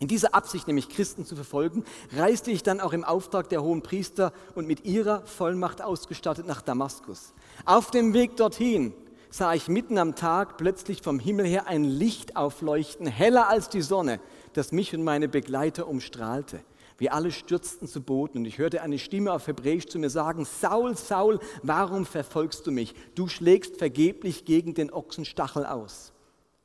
in 0.02 0.08
dieser 0.08 0.34
Absicht, 0.34 0.66
nämlich 0.66 0.90
Christen 0.90 1.26
zu 1.26 1.36
verfolgen, 1.36 1.86
reiste 2.18 2.50
ich 2.50 2.64
dann 2.64 2.80
auch 2.80 2.92
im 2.92 3.04
Auftrag 3.04 3.50
der 3.50 3.62
hohen 3.62 3.84
Priester 3.84 4.34
und 4.56 4.68
mit 4.68 4.84
ihrer 4.84 5.22
Vollmacht 5.28 5.82
ausgestattet 5.84 6.48
nach 6.48 6.64
Damaskus. 6.64 7.34
Auf 7.66 7.92
dem 7.92 8.16
Weg 8.16 8.36
dorthin 8.36 8.96
sah 9.30 9.54
ich 9.54 9.68
mitten 9.68 10.00
am 10.00 10.16
Tag 10.16 10.58
plötzlich 10.58 11.04
vom 11.04 11.20
Himmel 11.20 11.46
her 11.46 11.68
ein 11.68 11.84
Licht 11.84 12.36
aufleuchten, 12.36 13.06
heller 13.06 13.48
als 13.48 13.70
die 13.70 13.84
Sonne, 13.84 14.20
das 14.54 14.72
mich 14.72 14.96
und 14.96 15.04
meine 15.04 15.30
Begleiter 15.30 15.88
umstrahlte. 15.88 16.62
Wir 16.98 17.14
alle 17.14 17.32
stürzten 17.32 17.88
zu 17.88 18.02
Boden 18.02 18.40
und 18.40 18.46
ich 18.46 18.58
hörte 18.58 18.82
eine 18.82 18.98
Stimme 18.98 19.32
auf 19.32 19.46
Hebräisch 19.46 19.86
zu 19.86 20.00
mir 20.00 20.10
sagen, 20.10 20.46
Saul, 20.46 20.98
Saul, 20.98 21.40
warum 21.62 22.08
verfolgst 22.08 22.66
du 22.66 22.72
mich? 22.72 22.96
Du 23.14 23.28
schlägst 23.28 23.78
vergeblich 23.78 24.46
gegen 24.46 24.74
den 24.74 24.92
Ochsenstachel 24.92 25.68
aus. 25.68 26.12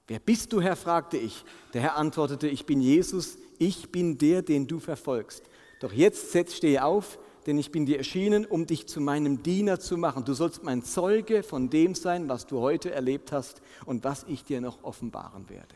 Wer 0.08 0.20
bist 0.20 0.52
du, 0.52 0.60
Herr? 0.60 0.76
fragte 0.76 1.16
ich. 1.16 1.44
Der 1.74 1.82
Herr 1.82 1.96
antwortete, 1.96 2.48
ich 2.48 2.64
bin 2.64 2.80
Jesus, 2.80 3.38
ich 3.58 3.90
bin 3.90 4.18
der, 4.18 4.42
den 4.42 4.66
du 4.66 4.78
verfolgst. 4.78 5.42
Doch 5.80 5.92
jetzt 5.92 6.32
setz, 6.32 6.54
stehe 6.54 6.84
auf, 6.84 7.18
denn 7.46 7.58
ich 7.58 7.70
bin 7.70 7.86
dir 7.86 7.98
erschienen, 7.98 8.44
um 8.46 8.66
dich 8.66 8.86
zu 8.86 9.00
meinem 9.00 9.42
Diener 9.42 9.78
zu 9.80 9.96
machen. 9.96 10.24
Du 10.24 10.34
sollst 10.34 10.62
mein 10.62 10.82
Zeuge 10.82 11.42
von 11.42 11.70
dem 11.70 11.94
sein, 11.94 12.28
was 12.28 12.46
du 12.46 12.60
heute 12.60 12.92
erlebt 12.92 13.32
hast 13.32 13.60
und 13.84 14.04
was 14.04 14.24
ich 14.28 14.44
dir 14.44 14.60
noch 14.60 14.82
offenbaren 14.84 15.48
werde. 15.48 15.74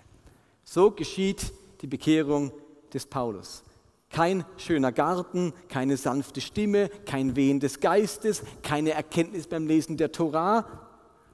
So 0.65 0.91
geschieht 0.91 1.53
die 1.81 1.87
Bekehrung 1.87 2.53
des 2.93 3.07
Paulus. 3.07 3.63
Kein 4.11 4.45
schöner 4.57 4.91
Garten, 4.91 5.53
keine 5.69 5.97
sanfte 5.97 6.41
Stimme, 6.41 6.89
kein 7.07 7.37
Wehen 7.37 7.61
des 7.61 7.79
Geistes, 7.81 8.43
keine 8.63 8.91
Erkenntnis 8.91 9.47
beim 9.47 9.69
Lesen 9.69 9.97
der 9.97 10.11
Torah, 10.11 10.90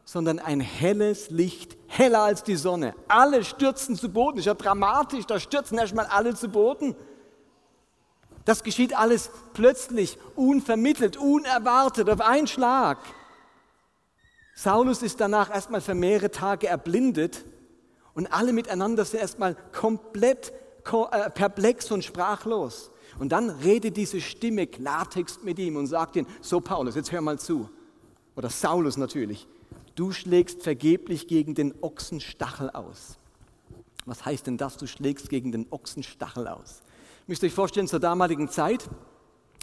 sondern 0.07 0.39
ein 0.39 0.61
helles 0.61 1.31
Licht, 1.31 1.77
heller 1.89 2.21
als 2.21 2.45
die 2.45 2.55
Sonne. 2.55 2.95
Alle 3.09 3.45
stürzen 3.45 3.97
zu 3.97 4.09
Boden. 4.09 4.39
Ist 4.39 4.45
ja 4.45 4.55
dramatisch, 4.55 5.27
da 5.27 5.41
stürzen 5.41 5.77
erstmal 5.77 6.07
alle 6.07 6.35
zu 6.37 6.49
Boden. 6.49 6.95
Das 8.45 8.63
geschieht 8.63 8.97
alles 8.97 9.31
plötzlich, 9.53 10.17
unvermittelt, 10.37 11.17
unerwartet, 11.17 12.09
auf 12.09 12.21
einen 12.21 12.47
Schlag. 12.47 12.99
Saulus 14.55 15.03
ist 15.03 15.21
danach 15.21 15.53
erstmal 15.53 15.81
für 15.81 15.95
mehrere 15.95 16.31
Tage 16.31 16.69
erblindet 16.69 17.45
und 18.15 18.33
alle 18.33 18.53
miteinander 18.53 19.05
sind 19.05 19.19
erstmal 19.19 19.57
komplett 19.73 20.53
äh, 21.11 21.31
perplex 21.31 21.91
und 21.91 22.05
sprachlos. 22.05 22.93
Und 23.19 23.33
dann 23.33 23.51
redet 23.51 23.97
diese 23.97 24.21
Stimme 24.21 24.69
Klartext 24.69 25.43
mit 25.43 25.59
ihm 25.59 25.75
und 25.75 25.89
sagt 25.89 26.15
ihm, 26.15 26.29
so 26.41 26.61
Paulus, 26.61 26.95
jetzt 26.95 27.11
hör 27.11 27.21
mal 27.21 27.41
zu. 27.41 27.69
Oder 28.37 28.51
Saulus 28.51 28.97
natürlich, 28.97 29.49
du 29.97 30.12
schlägst 30.12 30.62
vergeblich 30.62 31.26
gegen 31.26 31.55
den 31.55 31.75
Ochsenstachel 31.83 32.71
aus. 32.71 33.19
Was 34.05 34.25
heißt 34.25 34.47
denn 34.47 34.57
das, 34.57 34.76
du 34.76 34.87
schlägst 34.87 35.29
gegen 35.29 35.50
den 35.50 35.67
Ochsenstachel 35.71 36.47
aus? 36.47 36.83
Müsst 37.26 37.43
ihr 37.43 37.49
euch 37.49 37.55
vorstellen, 37.55 37.88
zur 37.88 37.99
damaligen 37.99 38.49
Zeit 38.49 38.88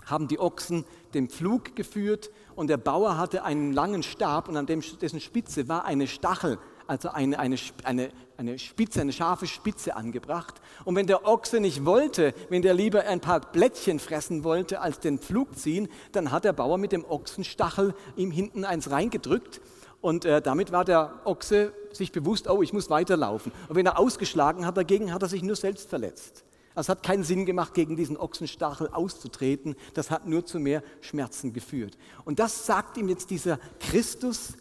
haben 0.06 0.28
die 0.28 0.38
Ochsen 0.38 0.84
den 1.14 1.30
Pflug 1.30 1.78
geführt 1.78 2.30
und 2.56 2.68
der 2.68 2.76
Bauer 2.76 3.18
hatte 3.18 3.46
einen 3.46 3.72
langen 3.72 4.04
Stab 4.04 4.50
und 4.50 4.58
an 4.58 4.66
dessen 4.66 5.22
Spitze 5.22 5.70
war 5.70 5.86
eine 5.86 6.08
Stachel 6.08 6.60
also 6.88 7.10
eine, 7.10 7.40
eine, 7.40 7.58
eine, 7.84 8.10
eine 8.38 8.60
Spitze, 8.60 9.02
eine 9.02 9.14
scharfe 9.14 9.48
Spitze 9.48 9.96
angebracht. 9.96 10.62
Und 10.86 10.96
wenn 10.96 11.08
der 11.08 11.26
Ochse 11.26 11.60
nicht 11.60 11.86
wollte, 11.86 12.34
wenn 12.50 12.62
der 12.62 12.74
lieber 12.74 13.06
ein 13.06 13.20
paar 13.20 13.40
Blättchen 13.40 14.00
fressen 14.00 14.44
wollte, 14.44 14.82
als 14.82 15.00
den 15.00 15.20
Pflug 15.20 15.58
ziehen, 15.58 15.88
dann 16.12 16.32
hat 16.32 16.44
der 16.44 16.54
Bauer 16.54 16.78
mit 16.78 16.92
dem 16.92 17.06
Ochsenstachel 17.06 17.94
ihm 18.16 18.32
hinten 18.32 18.66
eins 18.66 18.92
reingedrückt. 18.92 19.62
Und 20.04 20.26
äh, 20.26 20.42
damit 20.42 20.74
war 20.74 20.84
der 20.84 21.22
Ochse 21.24 21.72
sich 21.94 22.12
bewusst, 22.12 22.50
oh, 22.50 22.62
ich 22.62 22.74
muss 22.74 22.90
weiterlaufen. 22.90 23.54
Und 23.70 23.78
wenn 23.78 23.86
er 23.86 23.98
ausgeschlagen 23.98 24.66
hat 24.66 24.76
dagegen, 24.76 25.14
hat 25.14 25.22
er 25.22 25.30
sich 25.30 25.44
nur 25.44 25.56
selbst 25.56 25.90
verletzt. 25.90 26.44
Also 26.76 26.88
es 26.88 26.90
hat 26.90 27.04
keinen 27.04 27.24
Sinn 27.24 27.46
gemacht, 27.46 27.74
gegen 27.74 27.96
diesen 27.96 28.18
Ochsenstachel 28.18 28.90
auszutreten. 28.90 29.78
Das 29.94 30.12
hat 30.12 30.28
nur 30.28 30.46
zu 30.46 30.60
mehr 30.60 30.84
Schmerzen 31.00 31.54
geführt. 31.54 31.98
Und 32.26 32.40
das 32.40 32.66
sagt 32.66 32.98
ihm 32.98 33.08
jetzt 33.08 33.30
dieser 33.30 33.60
Christus. 33.80 34.58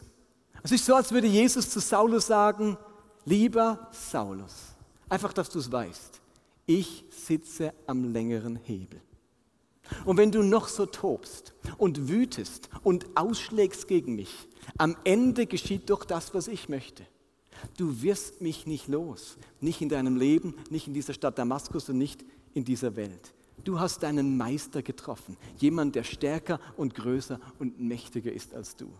Es 0.63 0.71
ist 0.71 0.87
so, 0.87 0.95
als 0.95 1.11
würde 1.11 1.27
Jesus 1.27 1.71
zu 1.71 1.81
Saulus 1.81 2.29
sagen, 2.29 2.79
lieber 3.25 3.89
Saulus, 3.91 4.55
einfach, 5.09 5.33
dass 5.33 5.51
du 5.51 5.59
es 5.59 5.73
weißt, 5.73 6.21
ich 6.67 7.05
sitze 7.11 7.75
am 7.89 8.13
längeren 8.13 8.55
Hebel. 8.63 9.01
Und 10.05 10.19
wenn 10.19 10.31
du 10.31 10.45
noch 10.45 10.69
so 10.69 10.87
tobst 10.87 11.53
und 11.79 12.09
wütest 12.09 12.69
und 12.85 13.07
ausschlägst 13.17 13.89
gegen 13.89 14.15
mich, 14.15 14.49
am 14.79 14.97
Ende 15.05 15.47
geschieht 15.47 15.91
doch 15.91 16.05
das, 16.05 16.35
was 16.35 16.49
ich 16.49 16.69
möchte. 16.69 17.07
Du 17.77 18.03
wirst 18.03 18.41
mich 18.41 18.67
nicht 18.67 18.89
los, 18.89 19.37
nicht 19.61 19.81
in 19.81 19.89
deinem 19.89 20.17
Leben, 20.17 20.55
nicht 20.71 20.87
in 20.87 20.95
dieser 20.95 21.15
Stadt 21.15 21.39
Damaskus 21.39 21.89
und 21.89 21.99
nicht 21.99 22.25
in 22.55 22.65
dieser 22.65 22.97
Welt. 22.97 23.35
Du 23.65 23.79
hast 23.79 24.03
deinen 24.03 24.37
Meister 24.37 24.83
getroffen, 24.83 25.37
jemand, 25.59 25.95
der 25.95 26.03
stärker 26.03 26.59
und 26.77 26.95
größer 26.95 27.39
und 27.59 27.81
mächtiger 27.81 28.33
ist 28.33 28.55
als 28.55 28.75
du. 28.77 28.93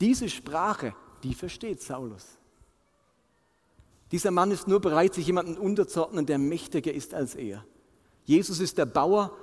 Diese 0.00 0.28
Sprache, 0.28 0.94
die 1.22 1.34
versteht 1.34 1.82
Saulus. 1.82 2.38
Dieser 4.12 4.30
Mann 4.30 4.50
ist 4.50 4.68
nur 4.68 4.80
bereit, 4.80 5.14
sich 5.14 5.26
jemandem 5.26 5.56
unterzuordnen, 5.56 6.26
der 6.26 6.38
mächtiger 6.38 6.92
ist 6.92 7.14
als 7.14 7.34
er. 7.34 7.64
Jesus 8.24 8.60
ist 8.60 8.78
der 8.78 8.86
Bauer 8.86 9.36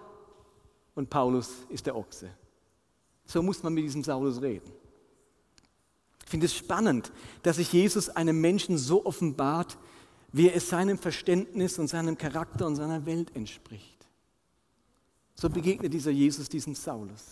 und 0.96 1.10
Paulus 1.10 1.50
ist 1.70 1.86
der 1.86 1.96
Ochse. 1.96 2.30
So 3.26 3.42
muss 3.44 3.62
man 3.62 3.74
mit 3.74 3.84
diesem 3.84 4.04
Saulus 4.04 4.42
reden. 4.42 4.72
Ich 6.28 6.32
finde 6.32 6.48
es 6.48 6.56
spannend, 6.56 7.14
dass 7.44 7.56
sich 7.56 7.72
Jesus 7.72 8.10
einem 8.10 8.42
Menschen 8.42 8.78
so 8.78 9.06
offenbart, 9.06 9.78
wie 10.34 10.50
es 10.50 10.68
seinem 10.68 10.98
Verständnis 10.98 11.80
und 11.80 11.88
seinem 11.88 12.18
Charakter 12.18 12.68
und 12.68 12.76
seiner 12.76 13.06
Welt 13.06 13.34
entspricht. 13.34 14.06
So 15.36 15.50
begegnet 15.50 15.94
dieser 15.94 16.12
Jesus 16.12 16.50
diesem 16.50 16.76
Saulus. 16.76 17.24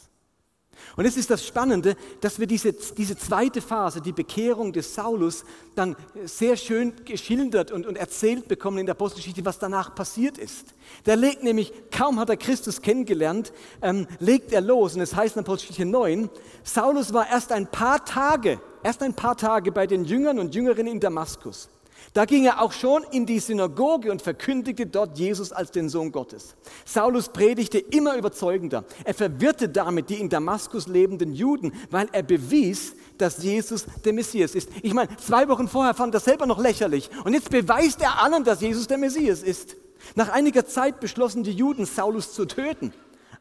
Und 0.96 1.06
es 1.06 1.18
ist 1.18 1.30
das 1.30 1.46
Spannende, 1.46 1.98
dass 2.22 2.40
wir 2.40 2.48
diese, 2.48 2.72
diese 2.72 3.18
zweite 3.18 3.62
Phase, 3.62 4.00
die 4.00 4.14
Bekehrung 4.14 4.72
des 4.72 4.96
Saulus, 4.96 5.44
dann 5.76 5.98
sehr 6.24 6.56
schön 6.56 6.94
geschildert 7.04 7.72
und, 7.72 7.86
und 7.86 7.98
erzählt 7.98 8.48
bekommen 8.48 8.78
in 8.78 8.86
der 8.86 8.96
Apostelgeschichte, 8.96 9.44
was 9.44 9.60
danach 9.60 9.94
passiert 9.94 10.38
ist. 10.38 10.74
Der 11.06 11.18
legt 11.18 11.44
nämlich, 11.44 11.74
kaum 11.92 12.18
hat 12.18 12.30
er 12.30 12.38
Christus 12.38 12.82
kennengelernt, 12.82 13.52
ähm, 13.82 14.08
legt 14.20 14.54
er 14.54 14.62
los. 14.62 14.96
Und 14.96 15.02
es 15.02 15.14
heißt 15.14 15.36
in 15.36 15.42
Apostelgeschichte 15.42 15.86
9, 15.86 16.30
Saulus 16.64 17.12
war 17.12 17.28
erst 17.30 17.52
ein 17.52 17.68
paar 17.68 18.06
Tage, 18.06 18.62
erst 18.86 19.02
ein 19.02 19.16
paar 19.16 19.36
Tage 19.36 19.72
bei 19.72 19.88
den 19.88 20.06
Jüngern 20.06 20.38
und 20.38 20.54
Jüngerinnen 20.54 20.94
in 20.94 21.00
Damaskus. 21.00 21.70
Da 22.14 22.26
ging 22.26 22.46
er 22.46 22.62
auch 22.62 22.72
schon 22.72 23.04
in 23.12 23.26
die 23.26 23.40
Synagoge 23.40 24.12
und 24.12 24.22
verkündigte 24.22 24.86
dort 24.86 25.18
Jesus 25.18 25.52
als 25.52 25.72
den 25.72 25.90
Sohn 25.90 26.12
Gottes. 26.12 26.56
Saulus 26.86 27.30
predigte 27.30 27.80
immer 27.80 28.16
überzeugender. 28.16 28.86
Er 29.04 29.16
verwirrte 29.16 29.70
damit 29.70 30.10
die 30.10 30.20
in 30.20 30.30
Damaskus 30.30 30.88
lebenden 30.88 31.34
Juden, 31.34 31.74
weil 31.90 32.08
er 32.12 32.22
bewies, 32.22 32.96
dass 33.18 33.42
Jesus 33.42 33.86
der 34.06 34.14
Messias 34.14 34.54
ist. 34.54 34.70
Ich 34.84 34.94
meine, 34.94 35.10
zwei 35.18 35.48
Wochen 35.50 35.68
vorher 35.68 35.96
fand 35.96 36.14
er 36.14 36.20
selber 36.20 36.46
noch 36.46 36.60
lächerlich 36.60 37.10
und 37.24 37.34
jetzt 37.34 37.50
beweist 37.50 38.02
er 38.02 38.22
allen, 38.22 38.44
dass 38.44 38.62
Jesus 38.62 38.88
der 38.88 39.00
Messias 39.00 39.42
ist. 39.42 39.76
Nach 40.14 40.30
einiger 40.30 40.68
Zeit 40.68 41.00
beschlossen 41.00 41.44
die 41.44 41.54
Juden, 41.54 41.86
Saulus 41.88 42.34
zu 42.34 42.46
töten. 42.46 42.94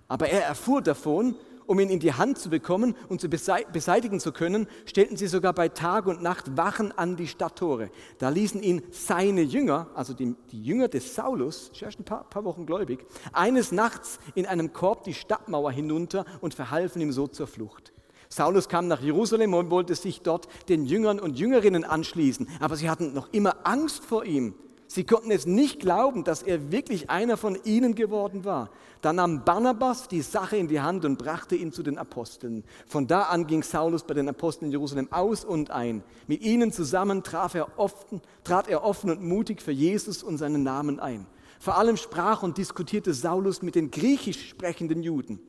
Aber 0.09 0.29
er 0.29 0.43
erfuhr 0.43 0.81
davon 0.81 1.37
um 1.67 1.79
ihn 1.81 1.91
in 1.91 2.01
die 2.01 2.13
Hand 2.13 2.39
zu 2.39 2.51
bekommen 2.51 2.95
und 3.09 3.21
zu 3.21 3.29
beseitigen 3.29 4.21
zu 4.21 4.33
können, 4.33 4.67
stellten 4.87 5.17
sie 5.17 5.27
sogar 5.27 5.53
bei 5.53 5.69
Tag 5.69 6.07
und 6.07 6.23
Nacht 6.23 6.57
Wachen 6.57 6.93
an 6.93 7.17
die 7.17 7.27
Stadttore. 7.27 7.91
Da 8.19 8.29
ließen 8.29 8.63
ihn 8.63 8.83
seine 8.91 9.43
Jünger, 9.43 9.89
also 9.95 10.15
die, 10.15 10.35
die 10.51 10.63
Jünger 10.63 10.89
des 10.89 11.15
Saulus, 11.15 11.71
erst 11.81 12.01
ein 12.01 12.05
paar, 12.05 12.25
paar 12.25 12.45
Wochen 12.45 12.67
gläubig, 12.67 13.05
eines 13.33 13.73
Nachts 13.73 14.19
in 14.35 14.47
einem 14.47 14.73
Korb 14.73 15.05
die 15.05 15.15
Stadtmauer 15.15 15.73
hinunter 15.73 16.25
und 16.41 16.55
verhalfen 16.55 17.01
ihm 17.01 17.13
so 17.13 17.27
zur 17.27 17.47
Flucht. 17.47 17.93
Saulus 18.29 18.69
kam 18.69 18.89
nach 18.89 19.01
Jerusalem 19.01 19.55
und 19.55 19.71
wollte 19.71 19.95
sich 19.95 20.23
dort 20.23 20.49
den 20.69 20.87
Jüngern 20.87 21.21
und 21.21 21.39
Jüngerinnen 21.39 21.85
anschließen, 21.85 22.49
aber 22.59 22.77
sie 22.77 22.91
hatten 22.91 23.15
noch 23.15 23.33
immer 23.33 23.67
Angst 23.67 24.05
vor 24.05 24.25
ihm. 24.25 24.55
Sie 24.95 25.03
konnten 25.03 25.33
es 25.33 25.45
nicht 25.45 25.81
glauben, 25.81 26.23
dass 26.23 26.45
er 26.45 26.71
wirklich 26.71 27.11
einer 27.11 27.37
von 27.37 27.59
ihnen 27.65 27.97
geworden 27.97 28.45
war. 28.45 28.71
Da 29.01 29.13
nahm 29.13 29.45
Barnabas 29.45 30.07
die 30.07 30.23
Sache 30.23 30.57
in 30.57 30.69
die 30.69 30.81
Hand 30.81 31.05
und 31.05 31.19
brachte 31.19 31.57
ihn 31.57 31.73
zu 31.73 31.83
den 31.83 31.99
Aposteln. 31.99 32.63
Von 32.87 33.09
da 33.09 33.23
an 33.23 33.49
ging 33.49 33.65
Saulus 33.65 34.05
bei 34.05 34.15
den 34.15 34.29
Aposteln 34.29 34.67
in 34.67 34.71
Jerusalem 34.71 35.13
aus 35.13 35.45
und 35.45 35.73
ein. 35.73 36.05
Mit 36.29 36.43
ihnen 36.43 36.71
zusammen 36.71 37.25
er 37.55 37.77
offen, 37.77 38.23
trat 38.45 38.69
er 38.69 38.85
offen 38.85 39.11
und 39.11 39.21
mutig 39.21 39.63
für 39.63 39.73
Jesus 39.73 40.23
und 40.23 40.39
seinen 40.39 40.63
Namen 40.63 41.01
ein. 41.01 41.27
Vor 41.59 41.77
allem 41.77 41.97
sprach 41.97 42.45
und 42.45 42.57
diskutierte 42.57 43.15
Saulus 43.15 43.63
mit 43.63 43.75
den 43.75 43.91
griechisch 43.91 44.49
sprechenden 44.49 45.03
Juden. 45.03 45.41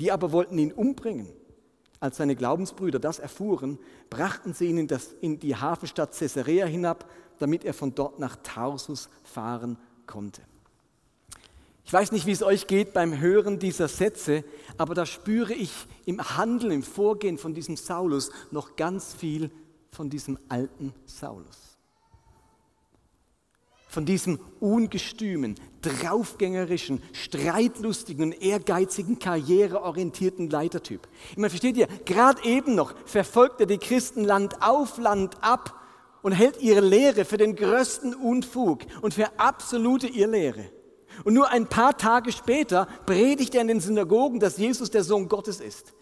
Die 0.00 0.10
aber 0.10 0.32
wollten 0.32 0.56
ihn 0.56 0.72
umbringen. 0.72 1.28
Als 2.02 2.16
seine 2.16 2.34
Glaubensbrüder 2.34 2.98
das 2.98 3.20
erfuhren, 3.20 3.78
brachten 4.10 4.54
sie 4.54 4.64
ihn 4.64 4.78
in, 4.78 4.88
das, 4.88 5.12
in 5.20 5.38
die 5.38 5.54
Hafenstadt 5.54 6.18
Caesarea 6.18 6.66
hinab, 6.66 7.08
damit 7.42 7.64
er 7.64 7.74
von 7.74 7.94
dort 7.94 8.20
nach 8.20 8.36
Tarsus 8.36 9.08
fahren 9.24 9.76
konnte. 10.06 10.42
Ich 11.84 11.92
weiß 11.92 12.12
nicht, 12.12 12.26
wie 12.26 12.30
es 12.32 12.42
euch 12.42 12.68
geht 12.68 12.92
beim 12.92 13.18
Hören 13.18 13.58
dieser 13.58 13.88
Sätze, 13.88 14.44
aber 14.78 14.94
da 14.94 15.04
spüre 15.04 15.52
ich 15.52 15.72
im 16.06 16.22
Handeln, 16.36 16.72
im 16.72 16.82
Vorgehen 16.82 17.38
von 17.38 17.52
diesem 17.52 17.76
Saulus 17.76 18.30
noch 18.50 18.76
ganz 18.76 19.12
viel 19.12 19.50
von 19.90 20.08
diesem 20.08 20.38
alten 20.48 20.94
Saulus. 21.04 21.76
Von 23.88 24.06
diesem 24.06 24.38
ungestümen, 24.60 25.56
draufgängerischen, 25.82 27.02
streitlustigen 27.12 28.26
und 28.26 28.40
ehrgeizigen, 28.40 29.18
karriereorientierten 29.18 30.48
Leitertyp. 30.48 31.06
Ich 31.32 31.36
meine, 31.36 31.50
versteht 31.50 31.76
ihr, 31.76 31.88
gerade 32.06 32.42
eben 32.44 32.74
noch 32.74 32.94
verfolgt 33.04 33.60
er 33.60 33.66
die 33.66 33.76
Christen 33.76 34.24
Land 34.24 34.62
auf, 34.62 34.96
Land 34.96 35.36
ab 35.42 35.81
und 36.22 36.32
hält 36.32 36.60
ihre 36.60 36.80
Lehre 36.80 37.24
für 37.24 37.36
den 37.36 37.56
größten 37.56 38.14
Unfug 38.14 38.80
und 39.02 39.14
für 39.14 39.38
absolute 39.38 40.06
Irrlehre. 40.06 40.70
Und 41.24 41.34
nur 41.34 41.50
ein 41.50 41.66
paar 41.66 41.96
Tage 41.96 42.32
später 42.32 42.86
predigt 43.06 43.54
er 43.54 43.60
in 43.60 43.68
den 43.68 43.80
Synagogen, 43.80 44.40
dass 44.40 44.56
Jesus 44.56 44.90
der 44.90 45.04
Sohn 45.04 45.28
Gottes 45.28 45.60
ist. 45.60 45.92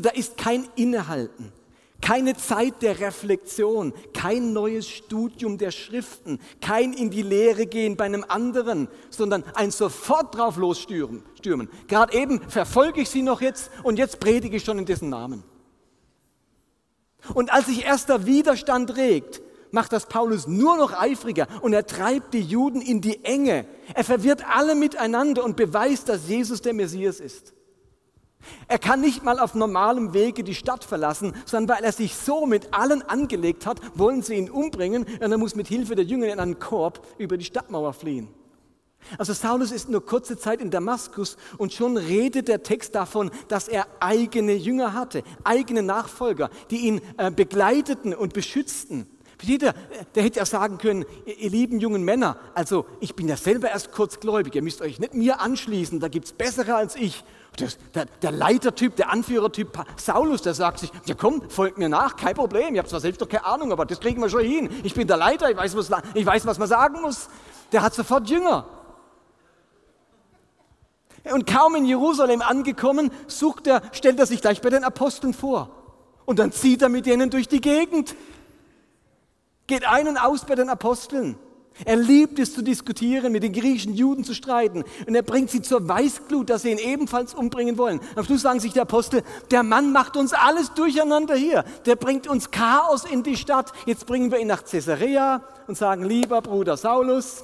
Da 0.00 0.10
ist 0.10 0.36
kein 0.36 0.66
Innehalten, 0.74 1.52
keine 2.00 2.34
Zeit 2.36 2.80
der 2.82 2.98
Reflexion, 2.98 3.92
kein 4.14 4.52
neues 4.52 4.88
Studium 4.88 5.58
der 5.58 5.70
Schriften, 5.70 6.40
kein 6.60 6.92
in 6.92 7.10
die 7.10 7.22
Lehre 7.22 7.66
gehen 7.66 7.96
bei 7.96 8.04
einem 8.04 8.24
anderen, 8.26 8.88
sondern 9.10 9.44
ein 9.54 9.70
sofort 9.70 10.34
drauf 10.34 10.56
losstürmen. 10.56 11.22
Gerade 11.86 12.16
eben 12.16 12.40
verfolge 12.48 13.02
ich 13.02 13.10
sie 13.10 13.22
noch 13.22 13.40
jetzt 13.40 13.70
und 13.82 13.98
jetzt 13.98 14.18
predige 14.18 14.56
ich 14.56 14.64
schon 14.64 14.78
in 14.78 14.86
dessen 14.86 15.10
Namen. 15.10 15.44
Und 17.32 17.52
als 17.52 17.66
sich 17.66 17.84
erster 17.84 18.26
Widerstand 18.26 18.96
regt, 18.96 19.40
macht 19.74 19.92
das 19.92 20.06
Paulus 20.06 20.46
nur 20.46 20.76
noch 20.76 20.92
eifriger 20.92 21.46
und 21.60 21.72
er 21.72 21.86
treibt 21.86 22.32
die 22.32 22.40
Juden 22.40 22.80
in 22.80 23.00
die 23.00 23.24
Enge. 23.24 23.66
Er 23.92 24.04
verwirrt 24.04 24.44
alle 24.48 24.74
miteinander 24.74 25.44
und 25.44 25.56
beweist, 25.56 26.08
dass 26.08 26.28
Jesus 26.28 26.62
der 26.62 26.72
Messias 26.72 27.20
ist. 27.20 27.52
Er 28.68 28.78
kann 28.78 29.00
nicht 29.00 29.24
mal 29.24 29.38
auf 29.38 29.54
normalem 29.54 30.14
Wege 30.14 30.44
die 30.44 30.54
Stadt 30.54 30.84
verlassen, 30.84 31.34
sondern 31.44 31.76
weil 31.76 31.84
er 31.84 31.92
sich 31.92 32.14
so 32.14 32.46
mit 32.46 32.72
allen 32.72 33.02
angelegt 33.02 33.66
hat, 33.66 33.80
wollen 33.94 34.22
sie 34.22 34.34
ihn 34.34 34.50
umbringen 34.50 35.04
und 35.04 35.32
er 35.32 35.38
muss 35.38 35.56
mit 35.56 35.66
Hilfe 35.66 35.96
der 35.96 36.04
Jünger 36.04 36.32
in 36.32 36.38
einen 36.38 36.58
Korb 36.58 37.04
über 37.18 37.36
die 37.36 37.44
Stadtmauer 37.44 37.94
fliehen. 37.94 38.28
Also 39.18 39.32
Saulus 39.32 39.72
ist 39.72 39.88
nur 39.88 40.06
kurze 40.06 40.38
Zeit 40.38 40.60
in 40.60 40.70
Damaskus 40.70 41.36
und 41.58 41.72
schon 41.72 41.96
redet 41.96 42.48
der 42.48 42.62
Text 42.62 42.94
davon, 42.94 43.30
dass 43.48 43.68
er 43.68 43.86
eigene 44.00 44.54
Jünger 44.54 44.94
hatte, 44.94 45.24
eigene 45.42 45.82
Nachfolger, 45.82 46.48
die 46.70 46.86
ihn 46.86 47.00
äh, 47.18 47.30
begleiteten 47.30 48.14
und 48.14 48.32
beschützten. 48.32 49.06
Jeder, 49.42 49.74
der 50.14 50.22
hätte 50.22 50.38
ja 50.38 50.46
sagen 50.46 50.78
können, 50.78 51.04
ihr 51.26 51.50
lieben 51.50 51.80
jungen 51.80 52.04
Männer, 52.04 52.36
also 52.54 52.86
ich 53.00 53.14
bin 53.14 53.28
ja 53.28 53.36
selber 53.36 53.70
erst 53.70 53.92
kurzgläubig, 53.92 54.54
ihr 54.54 54.62
müsst 54.62 54.80
euch 54.80 54.98
nicht 54.98 55.14
mir 55.14 55.40
anschließen, 55.40 56.00
da 56.00 56.08
gibt 56.08 56.26
es 56.26 56.32
bessere 56.32 56.74
als 56.74 56.96
ich. 56.96 57.24
Das, 57.56 57.78
der, 57.94 58.06
der, 58.06 58.32
Leitertyp, 58.32 58.96
der 58.96 59.10
Anführertyp 59.10 59.78
Saulus, 59.96 60.42
der 60.42 60.54
sagt 60.54 60.80
sich, 60.80 60.90
ja 61.06 61.14
komm, 61.14 61.48
folgt 61.50 61.78
mir 61.78 61.88
nach, 61.88 62.16
kein 62.16 62.34
Problem, 62.34 62.74
ich 62.74 62.78
habe 62.78 62.88
zwar 62.88 63.00
selbst 63.00 63.20
doch 63.20 63.28
keine 63.28 63.44
Ahnung, 63.44 63.70
aber 63.70 63.86
das 63.86 64.00
kriegen 64.00 64.20
wir 64.20 64.28
schon 64.28 64.42
hin. 64.42 64.70
Ich 64.82 64.94
bin 64.94 65.06
der 65.06 65.16
Leiter, 65.16 65.50
ich 65.50 65.56
weiß, 65.56 65.76
was, 65.76 65.90
ich 66.14 66.26
weiß, 66.26 66.46
was 66.46 66.58
man 66.58 66.68
sagen 66.68 67.00
muss. 67.00 67.28
Der 67.70 67.82
hat 67.82 67.94
sofort 67.94 68.28
Jünger. 68.28 68.66
Und 71.32 71.46
kaum 71.46 71.74
in 71.74 71.86
Jerusalem 71.86 72.42
angekommen, 72.42 73.10
sucht 73.28 73.66
er, 73.66 73.82
stellt 73.92 74.18
er 74.18 74.26
sich 74.26 74.40
gleich 74.40 74.60
bei 74.60 74.70
den 74.70 74.84
Aposteln 74.84 75.32
vor. 75.32 75.70
Und 76.26 76.38
dann 76.38 76.52
zieht 76.52 76.82
er 76.82 76.88
mit 76.88 77.06
denen 77.06 77.30
durch 77.30 77.48
die 77.48 77.60
Gegend. 77.60 78.14
Geht 79.66 79.86
ein 79.86 80.08
und 80.08 80.18
aus 80.18 80.44
bei 80.44 80.54
den 80.54 80.68
Aposteln. 80.68 81.38
Er 81.84 81.96
liebt 81.96 82.38
es 82.38 82.54
zu 82.54 82.62
diskutieren, 82.62 83.32
mit 83.32 83.42
den 83.42 83.52
griechischen 83.52 83.94
Juden 83.94 84.22
zu 84.22 84.32
streiten. 84.32 84.84
Und 85.06 85.14
er 85.14 85.22
bringt 85.22 85.50
sie 85.50 85.60
zur 85.60 85.88
Weißglut, 85.88 86.48
dass 86.48 86.62
sie 86.62 86.70
ihn 86.70 86.78
ebenfalls 86.78 87.34
umbringen 87.34 87.76
wollen. 87.78 88.00
Am 88.14 88.24
Schluss 88.24 88.42
sagen 88.42 88.60
sich 88.60 88.72
die 88.72 88.80
Apostel, 88.80 89.24
der 89.50 89.64
Mann 89.64 89.90
macht 89.90 90.16
uns 90.16 90.32
alles 90.32 90.72
durcheinander 90.74 91.34
hier. 91.34 91.64
Der 91.84 91.96
bringt 91.96 92.28
uns 92.28 92.52
Chaos 92.52 93.04
in 93.04 93.24
die 93.24 93.36
Stadt. 93.36 93.72
Jetzt 93.86 94.06
bringen 94.06 94.30
wir 94.30 94.38
ihn 94.38 94.46
nach 94.46 94.64
Caesarea 94.64 95.42
und 95.66 95.76
sagen, 95.76 96.04
lieber 96.04 96.40
Bruder 96.42 96.76
Saulus, 96.76 97.42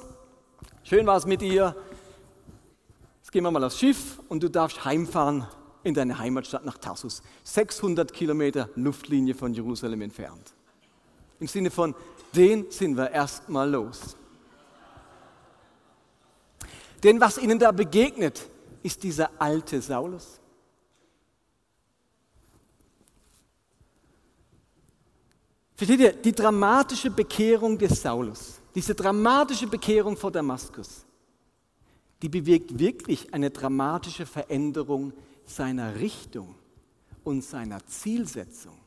schön 0.83 1.05
war 1.05 1.17
es 1.17 1.25
mit 1.25 1.41
dir. 1.41 1.75
Jetzt 3.19 3.33
gehen 3.33 3.43
wir 3.43 3.51
mal 3.51 3.63
aufs 3.65 3.79
Schiff 3.79 4.19
und 4.29 4.41
du 4.43 4.49
darfst 4.49 4.85
heimfahren 4.85 5.45
in 5.83 5.93
deine 5.93 6.19
Heimatstadt 6.19 6.63
nach 6.63 6.77
Tarsus. 6.77 7.21
600 7.43 8.13
Kilometer 8.13 8.69
Luftlinie 8.75 9.35
von 9.35 9.53
Jerusalem 9.53 10.01
entfernt. 10.01 10.53
Im 11.41 11.47
Sinne 11.47 11.71
von, 11.71 11.95
den 12.35 12.69
sind 12.69 12.95
wir 12.95 13.09
erstmal 13.09 13.69
los. 13.69 14.15
Denn 17.03 17.19
was 17.19 17.39
ihnen 17.39 17.57
da 17.57 17.71
begegnet, 17.71 18.47
ist 18.83 19.01
dieser 19.01 19.31
alte 19.39 19.81
Saulus. 19.81 20.39
Versteht 25.75 25.99
ihr, 25.99 26.13
die 26.13 26.31
dramatische 26.31 27.09
Bekehrung 27.09 27.75
des 27.75 27.99
Saulus, 27.99 28.61
diese 28.75 28.93
dramatische 28.93 29.65
Bekehrung 29.65 30.15
vor 30.15 30.31
Damaskus, 30.31 31.07
die 32.21 32.29
bewirkt 32.29 32.77
wirklich 32.77 33.33
eine 33.33 33.49
dramatische 33.49 34.27
Veränderung 34.27 35.11
seiner 35.43 35.95
Richtung 35.95 36.53
und 37.23 37.43
seiner 37.43 37.83
Zielsetzung, 37.87 38.77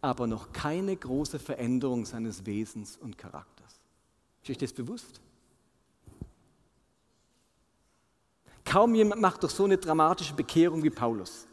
aber 0.00 0.26
noch 0.26 0.52
keine 0.52 0.96
große 0.96 1.38
Veränderung 1.38 2.06
seines 2.06 2.46
Wesens 2.46 2.96
und 2.96 3.18
Charakters. 3.18 3.80
Ist 4.42 4.50
euch 4.50 4.58
das 4.58 4.72
bewusst? 4.72 5.20
Kaum 8.64 8.94
jemand 8.94 9.20
macht 9.20 9.44
doch 9.44 9.50
so 9.50 9.64
eine 9.64 9.78
dramatische 9.78 10.34
Bekehrung 10.34 10.82
wie 10.82 10.90
Paulus. 10.90 11.46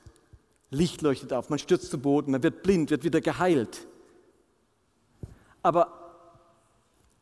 Licht 0.72 1.02
leuchtet 1.02 1.34
auf, 1.34 1.50
man 1.50 1.60
stürzt 1.60 1.92
zu 1.92 2.00
Boden, 2.00 2.32
man 2.32 2.42
wird 2.42 2.64
blind, 2.64 2.90
wird 2.90 3.04
wieder 3.04 3.22
geheilt. 3.22 3.88
Aber, 5.62 5.88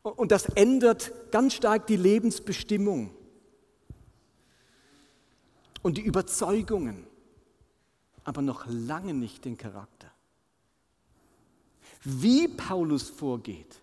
und 0.02 0.32
das 0.32 0.46
ändert 0.46 1.12
ganz 1.30 1.54
stark 1.54 1.86
die 1.86 1.96
Lebensbestimmung 1.96 3.14
und 5.82 5.98
die 5.98 6.02
Überzeugungen, 6.02 7.06
aber 8.24 8.40
noch 8.40 8.66
lange 8.66 9.14
nicht 9.14 9.44
den 9.44 9.58
Charakter. 9.58 10.11
Wie 12.04 12.48
Paulus 12.48 13.10
vorgeht, 13.10 13.80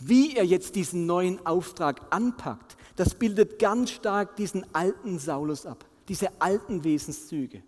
wie 0.00 0.36
er 0.36 0.44
jetzt 0.44 0.74
diesen 0.74 1.06
neuen 1.06 1.44
Auftrag 1.46 2.00
anpackt, 2.10 2.76
das 2.96 3.14
bildet 3.14 3.58
ganz 3.58 3.90
stark 3.90 4.36
diesen 4.36 4.64
alten 4.74 5.18
Saulus 5.18 5.66
ab, 5.66 5.84
diese 6.08 6.28
alten 6.40 6.84
Wesenszüge. 6.84 7.62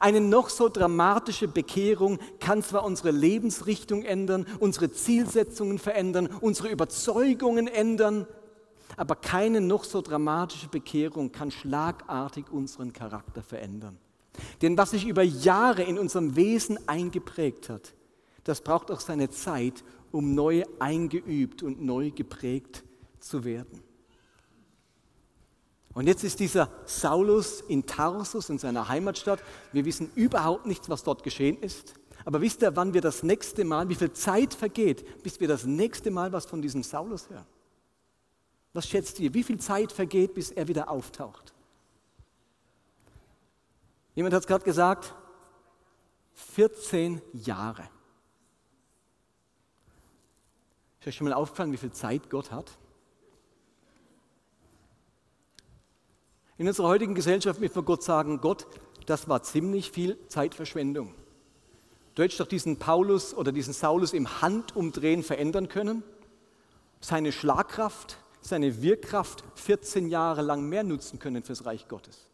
Eine 0.00 0.20
noch 0.20 0.48
so 0.48 0.68
dramatische 0.68 1.48
Bekehrung 1.48 2.18
kann 2.40 2.62
zwar 2.62 2.84
unsere 2.84 3.10
Lebensrichtung 3.10 4.02
ändern, 4.02 4.46
unsere 4.58 4.90
Zielsetzungen 4.90 5.78
verändern, 5.78 6.28
unsere 6.40 6.68
Überzeugungen 6.68 7.68
ändern, 7.68 8.26
aber 8.96 9.16
keine 9.16 9.60
noch 9.60 9.84
so 9.84 10.00
dramatische 10.00 10.68
Bekehrung 10.68 11.32
kann 11.32 11.50
schlagartig 11.50 12.46
unseren 12.50 12.92
Charakter 12.92 13.42
verändern. 13.42 13.98
Denn 14.62 14.78
was 14.78 14.90
sich 14.90 15.06
über 15.06 15.22
Jahre 15.22 15.82
in 15.82 15.98
unserem 15.98 16.36
Wesen 16.36 16.88
eingeprägt 16.88 17.68
hat, 17.68 17.94
das 18.46 18.60
braucht 18.60 18.92
auch 18.92 19.00
seine 19.00 19.28
Zeit, 19.28 19.82
um 20.12 20.34
neu 20.34 20.62
eingeübt 20.78 21.64
und 21.64 21.82
neu 21.82 22.12
geprägt 22.12 22.84
zu 23.18 23.44
werden. 23.44 23.82
Und 25.94 26.06
jetzt 26.06 26.22
ist 26.22 26.38
dieser 26.38 26.70
Saulus 26.84 27.60
in 27.62 27.86
Tarsus, 27.86 28.48
in 28.48 28.58
seiner 28.58 28.88
Heimatstadt. 28.88 29.42
Wir 29.72 29.84
wissen 29.84 30.10
überhaupt 30.14 30.66
nichts, 30.66 30.88
was 30.88 31.02
dort 31.02 31.24
geschehen 31.24 31.58
ist. 31.60 31.94
Aber 32.24 32.40
wisst 32.40 32.62
ihr, 32.62 32.76
wann 32.76 32.94
wir 32.94 33.00
das 33.00 33.22
nächste 33.22 33.64
Mal, 33.64 33.88
wie 33.88 33.94
viel 33.94 34.12
Zeit 34.12 34.54
vergeht, 34.54 35.22
bis 35.22 35.40
wir 35.40 35.48
das 35.48 35.64
nächste 35.64 36.10
Mal 36.10 36.32
was 36.32 36.46
von 36.46 36.62
diesem 36.62 36.82
Saulus 36.82 37.28
hören? 37.28 37.46
Was 38.74 38.86
schätzt 38.86 39.18
ihr? 39.18 39.34
Wie 39.34 39.42
viel 39.42 39.58
Zeit 39.58 39.90
vergeht, 39.90 40.34
bis 40.34 40.50
er 40.52 40.68
wieder 40.68 40.88
auftaucht? 40.88 41.52
Jemand 44.14 44.34
hat 44.34 44.42
es 44.42 44.46
gerade 44.46 44.64
gesagt, 44.64 45.14
14 46.34 47.22
Jahre. 47.32 47.88
Ist 51.06 51.10
euch 51.10 51.18
schon 51.18 51.28
mal 51.28 51.34
aufgefallen, 51.34 51.70
wie 51.70 51.76
viel 51.76 51.92
Zeit 51.92 52.30
Gott 52.30 52.50
hat? 52.50 52.72
In 56.58 56.66
unserer 56.66 56.88
heutigen 56.88 57.14
Gesellschaft 57.14 57.60
müssen 57.60 57.76
wir 57.76 57.84
Gott 57.84 58.02
sagen, 58.02 58.40
Gott, 58.40 58.66
das 59.06 59.28
war 59.28 59.40
ziemlich 59.44 59.92
viel 59.92 60.18
Zeitverschwendung. 60.26 61.14
Du 62.16 62.24
hättest 62.24 62.40
doch 62.40 62.48
diesen 62.48 62.80
Paulus 62.80 63.34
oder 63.34 63.52
diesen 63.52 63.72
Saulus 63.72 64.14
im 64.14 64.42
Handumdrehen 64.42 65.22
verändern 65.22 65.68
können. 65.68 66.02
Seine 66.98 67.30
Schlagkraft, 67.30 68.18
seine 68.40 68.82
Wirkkraft 68.82 69.44
14 69.54 70.08
Jahre 70.08 70.42
lang 70.42 70.68
mehr 70.68 70.82
nutzen 70.82 71.20
können 71.20 71.44
fürs 71.44 71.66
Reich 71.66 71.86
Gottes. 71.86 72.26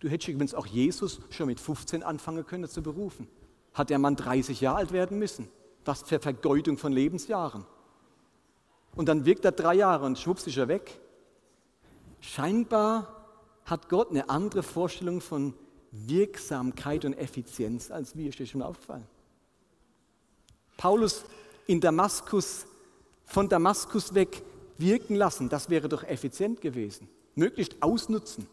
Du 0.00 0.08
hättest 0.08 0.26
übrigens 0.26 0.54
auch 0.54 0.66
Jesus 0.66 1.20
schon 1.30 1.46
mit 1.46 1.60
15 1.60 2.02
anfangen 2.02 2.44
können 2.44 2.68
zu 2.68 2.82
berufen. 2.82 3.28
Hat 3.74 3.90
der 3.90 4.00
Mann 4.00 4.16
30 4.16 4.60
Jahre 4.60 4.78
alt 4.78 4.90
werden 4.90 5.20
müssen? 5.20 5.48
Was 5.84 6.02
für 6.02 6.20
Vergeudung 6.20 6.78
von 6.78 6.92
Lebensjahren. 6.92 7.64
Und 8.94 9.08
dann 9.08 9.24
wirkt 9.24 9.44
er 9.44 9.52
drei 9.52 9.74
Jahre 9.74 10.04
und 10.04 10.18
schwupps 10.18 10.46
ist 10.46 10.56
er 10.56 10.68
weg. 10.68 11.00
Scheinbar 12.20 13.26
hat 13.64 13.88
Gott 13.88 14.10
eine 14.10 14.28
andere 14.28 14.62
Vorstellung 14.62 15.20
von 15.20 15.54
Wirksamkeit 15.92 17.04
und 17.04 17.14
Effizienz 17.14 17.90
als 17.90 18.16
wir. 18.16 18.28
Ist 18.28 18.38
dir 18.38 18.46
schon 18.46 18.62
aufgefallen? 18.62 19.06
Paulus 20.76 21.24
in 21.66 21.80
Damaskus, 21.80 22.66
von 23.24 23.48
Damaskus 23.48 24.14
weg 24.14 24.42
wirken 24.78 25.14
lassen, 25.14 25.48
das 25.48 25.70
wäre 25.70 25.88
doch 25.88 26.02
effizient 26.04 26.60
gewesen. 26.60 27.08
Möglichst 27.34 27.82
ausnutzen. 27.82 28.48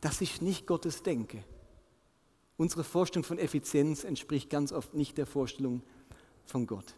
Das 0.00 0.20
ist 0.20 0.42
nicht 0.42 0.66
Gottes 0.66 1.02
Denke. 1.02 1.42
Unsere 2.56 2.84
Vorstellung 2.84 3.24
von 3.24 3.38
Effizienz 3.38 4.04
entspricht 4.04 4.48
ganz 4.48 4.72
oft 4.72 4.94
nicht 4.94 5.18
der 5.18 5.26
Vorstellung 5.26 5.82
von 6.46 6.66
Gott. 6.66 6.94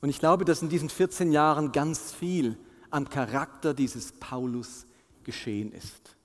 Und 0.00 0.08
ich 0.08 0.18
glaube, 0.18 0.44
dass 0.44 0.62
in 0.62 0.68
diesen 0.68 0.88
14 0.88 1.32
Jahren 1.32 1.72
ganz 1.72 2.12
viel 2.12 2.56
am 2.90 3.08
Charakter 3.08 3.74
dieses 3.74 4.12
Paulus 4.12 4.86
geschehen 5.24 5.72
ist. 5.72 6.16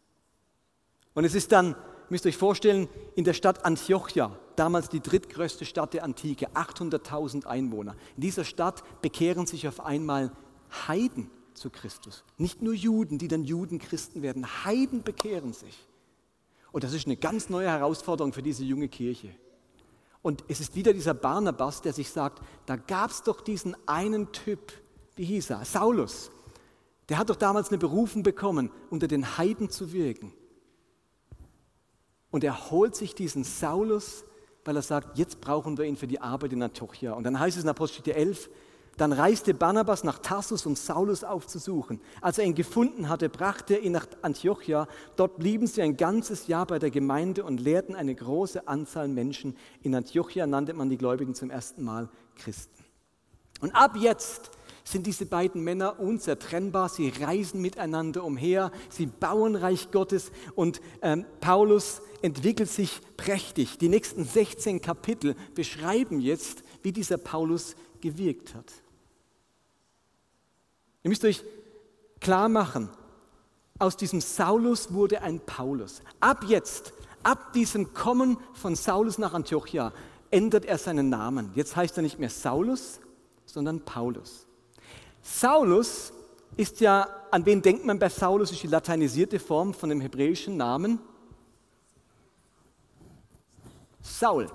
Und 1.14 1.26
es 1.26 1.36
ist 1.36 1.52
dann, 1.52 1.76
müsst 2.10 2.26
ihr 2.26 2.30
euch 2.30 2.38
vorstellen, 2.38 2.88
in 3.16 3.24
der 3.24 3.34
Stadt 3.34 3.66
Antiochia, 3.66 4.38
damals 4.56 4.90
die 4.90 5.00
drittgrößte 5.00 5.66
Stadt 5.66 5.94
der 5.94 6.04
Antike, 6.04 6.50
800.000 6.52 7.46
Einwohner. 7.46 7.96
In 8.16 8.22
dieser 8.22 8.46
Stadt 8.46 8.84
bekehren 9.02 9.48
sich 9.48 9.68
auf 9.68 9.80
einmal 9.84 10.32
Heiden 10.88 11.30
zu 11.54 11.70
Christus. 11.70 12.24
Nicht 12.38 12.62
nur 12.62 12.74
Juden, 12.74 13.18
die 13.18 13.28
dann 13.28 13.44
Judenchristen 13.44 14.22
werden. 14.22 14.66
Heiden 14.66 15.04
bekehren 15.04 15.54
sich. 15.54 15.88
Und 16.72 16.84
das 16.84 16.94
ist 16.94 17.06
eine 17.06 17.18
ganz 17.18 17.50
neue 17.50 17.70
Herausforderung 17.70 18.34
für 18.34 18.42
diese 18.42 18.64
junge 18.64 18.88
Kirche. 18.88 19.30
Und 20.24 20.46
es 20.48 20.62
ist 20.62 20.74
wieder 20.74 20.94
dieser 20.94 21.14
Barnabas, 21.14 21.82
der 21.82 21.94
sich 21.94 22.10
sagt, 22.10 22.42
da 22.66 22.78
gab 22.78 23.12
es 23.12 23.22
doch 23.22 23.42
diesen 23.42 23.76
einen 23.86 24.32
Typ, 24.32 24.72
wie 25.16 25.26
hieß 25.26 25.52
er? 25.52 25.66
Saulus. 25.66 26.32
Der 27.10 27.18
hat 27.18 27.30
doch 27.30 27.36
damals 27.36 27.70
eine 27.70 27.78
Berufung 27.78 28.24
bekommen, 28.24 28.72
unter 28.90 29.08
den 29.08 29.38
Heiden 29.38 29.70
zu 29.70 29.92
wirken. 29.92 30.34
Und 32.32 32.46
er 32.46 32.72
holt 32.72 32.96
sich 32.96 33.14
diesen 33.14 33.44
Saulus, 33.44 34.24
weil 34.64 34.78
er 34.78 34.82
sagt, 34.82 35.18
jetzt 35.18 35.42
brauchen 35.42 35.78
wir 35.78 35.86
ihn 35.86 35.98
für 35.98 36.08
die 36.08 36.22
Arbeit 36.22 36.54
in 36.54 36.64
Antiochia. 36.64 37.12
Und 37.12 37.26
dann 37.26 37.38
heißt 37.38 37.58
es 37.58 37.64
in 37.64 37.70
Apostel 37.70 38.10
11, 38.10 38.50
dann 38.98 39.12
reiste 39.12 39.54
Barnabas 39.54 40.04
nach 40.04 40.20
Tarsus, 40.20 40.66
um 40.66 40.76
Saulus 40.76 41.24
aufzusuchen. 41.24 42.00
Als 42.22 42.38
er 42.38 42.46
ihn 42.46 42.54
gefunden 42.54 43.10
hatte, 43.10 43.30
brachte 43.30 43.76
er 43.76 43.82
ihn 43.82 43.94
nach 43.94 44.08
Antiochia. 44.22 44.88
Dort 45.16 45.38
blieben 45.40 45.66
sie 45.66 45.82
ein 45.82 45.98
ganzes 45.98 46.48
Jahr 46.48 46.68
bei 46.68 46.78
der 46.78 46.92
Gemeinde 46.92 47.44
und 47.44 47.60
lehrten 47.60 47.96
eine 47.96 48.14
große 48.14 48.68
Anzahl 48.68 49.08
Menschen. 49.08 49.58
In 49.82 49.96
Antiochia 49.96 50.46
nannte 50.46 50.74
man 50.74 50.90
die 50.90 50.98
Gläubigen 50.98 51.34
zum 51.34 51.50
ersten 51.50 51.84
Mal 51.84 52.10
Christen. 52.36 52.84
Und 53.62 53.72
ab 53.72 53.96
jetzt 53.98 54.52
sind 54.84 55.08
diese 55.08 55.26
beiden 55.26 55.64
Männer 55.64 56.00
unzertrennbar. 56.00 56.90
Sie 56.90 57.10
reisen 57.10 57.62
miteinander 57.62 58.24
umher, 58.24 58.72
sie 58.90 59.06
bauen 59.06 59.56
Reich 59.56 59.92
Gottes 59.92 60.32
und 60.56 60.82
ähm, 61.02 61.26
Paulus 61.40 62.02
entwickelt 62.22 62.70
sich 62.70 63.00
prächtig. 63.18 63.78
Die 63.78 63.90
nächsten 63.90 64.26
16 64.26 64.82
Kapitel 64.82 65.36
beschreiben 65.56 66.20
jetzt, 66.20 66.64
wie 66.82 66.92
dieser 66.92 67.18
Paulus 67.18 67.76
gewirkt 68.02 68.54
hat. 68.54 68.83
Ihr 71.04 71.10
müsst 71.10 71.26
euch 71.26 71.44
klar 72.20 72.50
machen, 72.50 72.90
aus 73.80 73.98
diesem 73.98 74.22
Saulus 74.22 74.94
wurde 74.94 75.22
ein 75.22 75.40
Paulus. 75.42 76.02
Ab 76.20 76.46
jetzt, 76.48 76.94
ab 77.24 77.54
diesem 77.54 77.94
Kommen 77.94 78.38
von 78.54 78.76
Saulus 78.76 79.18
nach 79.18 79.34
Antiochia, 79.34 79.92
ändert 80.32 80.66
er 80.66 80.78
seinen 80.78 81.10
Namen. 81.10 81.52
Jetzt 81.56 81.76
heißt 81.76 81.98
er 81.98 82.04
nicht 82.04 82.20
mehr 82.20 82.30
Saulus, 82.30 83.00
sondern 83.46 83.82
Paulus. 83.82 84.48
Saulus 85.22 86.14
ist 86.56 86.80
ja, 86.80 87.08
an 87.32 87.46
wen 87.46 87.62
denkt 87.62 87.86
man 87.86 88.00
bei 88.00 88.10
Saulus, 88.10 88.52
ist 88.52 88.64
die 88.64 88.68
lateinisierte 88.68 89.40
Form 89.40 89.74
von 89.74 89.90
dem 89.90 90.02
hebräischen 90.02 90.58
Namen 90.58 91.00
Saul. 94.02 94.50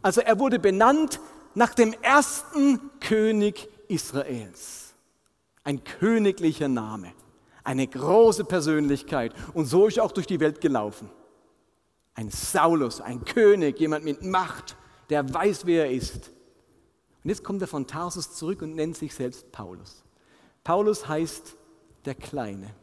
Also 0.00 0.20
er 0.20 0.38
wurde 0.38 0.58
benannt 0.58 1.20
nach 1.54 1.74
dem 1.74 1.94
ersten 2.02 2.80
König 3.00 3.68
Israels. 3.88 4.81
Ein 5.64 5.84
königlicher 5.84 6.68
Name, 6.68 7.12
eine 7.64 7.86
große 7.86 8.44
Persönlichkeit. 8.44 9.34
Und 9.54 9.66
so 9.66 9.86
ist 9.86 9.98
er 9.98 10.04
auch 10.04 10.12
durch 10.12 10.26
die 10.26 10.40
Welt 10.40 10.60
gelaufen. 10.60 11.10
Ein 12.14 12.30
Saulus, 12.30 13.00
ein 13.00 13.24
König, 13.24 13.78
jemand 13.80 14.04
mit 14.04 14.22
Macht, 14.22 14.76
der 15.08 15.32
weiß, 15.32 15.66
wer 15.66 15.86
er 15.86 15.92
ist. 15.92 16.30
Und 17.22 17.30
jetzt 17.30 17.44
kommt 17.44 17.62
er 17.62 17.68
von 17.68 17.86
Tarsus 17.86 18.34
zurück 18.34 18.62
und 18.62 18.74
nennt 18.74 18.96
sich 18.96 19.14
selbst 19.14 19.52
Paulus. 19.52 20.02
Paulus 20.64 21.08
heißt 21.08 21.56
der 22.04 22.14
Kleine, 22.14 22.74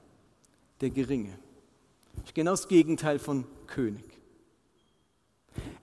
der 0.82 0.89
Geringe. 0.89 1.38
Genau 2.34 2.52
das 2.52 2.68
Gegenteil 2.68 3.20
von 3.20 3.46
König. 3.68 4.06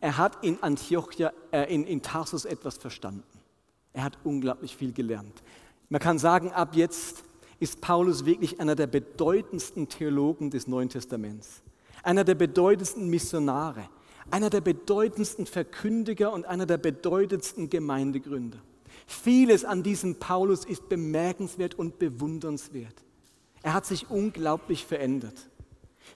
Er 0.01 0.17
hat 0.17 0.45
in 0.45 0.63
Antiochia, 0.63 1.33
äh, 1.51 1.73
in, 1.73 1.85
in 1.87 2.03
Tarsus 2.03 2.45
etwas 2.45 2.77
verstanden. 2.77 3.25
Er 3.93 4.05
hat 4.05 4.19
unglaublich 4.25 4.77
viel 4.77 4.93
gelernt. 4.93 5.43
Man 5.89 6.01
kann 6.01 6.19
sagen, 6.19 6.51
ab 6.53 6.75
jetzt 6.75 7.25
ist 7.61 7.81
Paulus 7.81 8.25
wirklich 8.25 8.61
einer 8.61 8.75
der 8.75 8.87
bedeutendsten 8.87 9.89
Theologen 9.89 10.51
des 10.51 10.67
Neuen 10.67 10.89
Testaments, 10.89 11.63
einer 12.03 12.25
der 12.25 12.35
bedeutendsten 12.35 13.09
Missionare, 13.09 13.89
einer 14.31 14.51
der 14.51 14.61
bedeutendsten 14.61 15.47
Verkündiger 15.47 16.33
und 16.33 16.45
einer 16.45 16.67
der 16.67 16.79
bedeutendsten 16.79 17.71
Gemeindegründer. 17.71 18.59
Vieles 19.07 19.65
an 19.65 19.83
diesem 19.83 20.17
Paulus 20.17 20.65
ist 20.65 20.89
bemerkenswert 20.89 21.75
und 21.77 21.99
bewundernswert. 21.99 23.05
Er 23.63 23.75
hat 23.75 23.87
sich 23.87 24.11
unglaublich 24.11 24.85
verändert. 24.85 25.49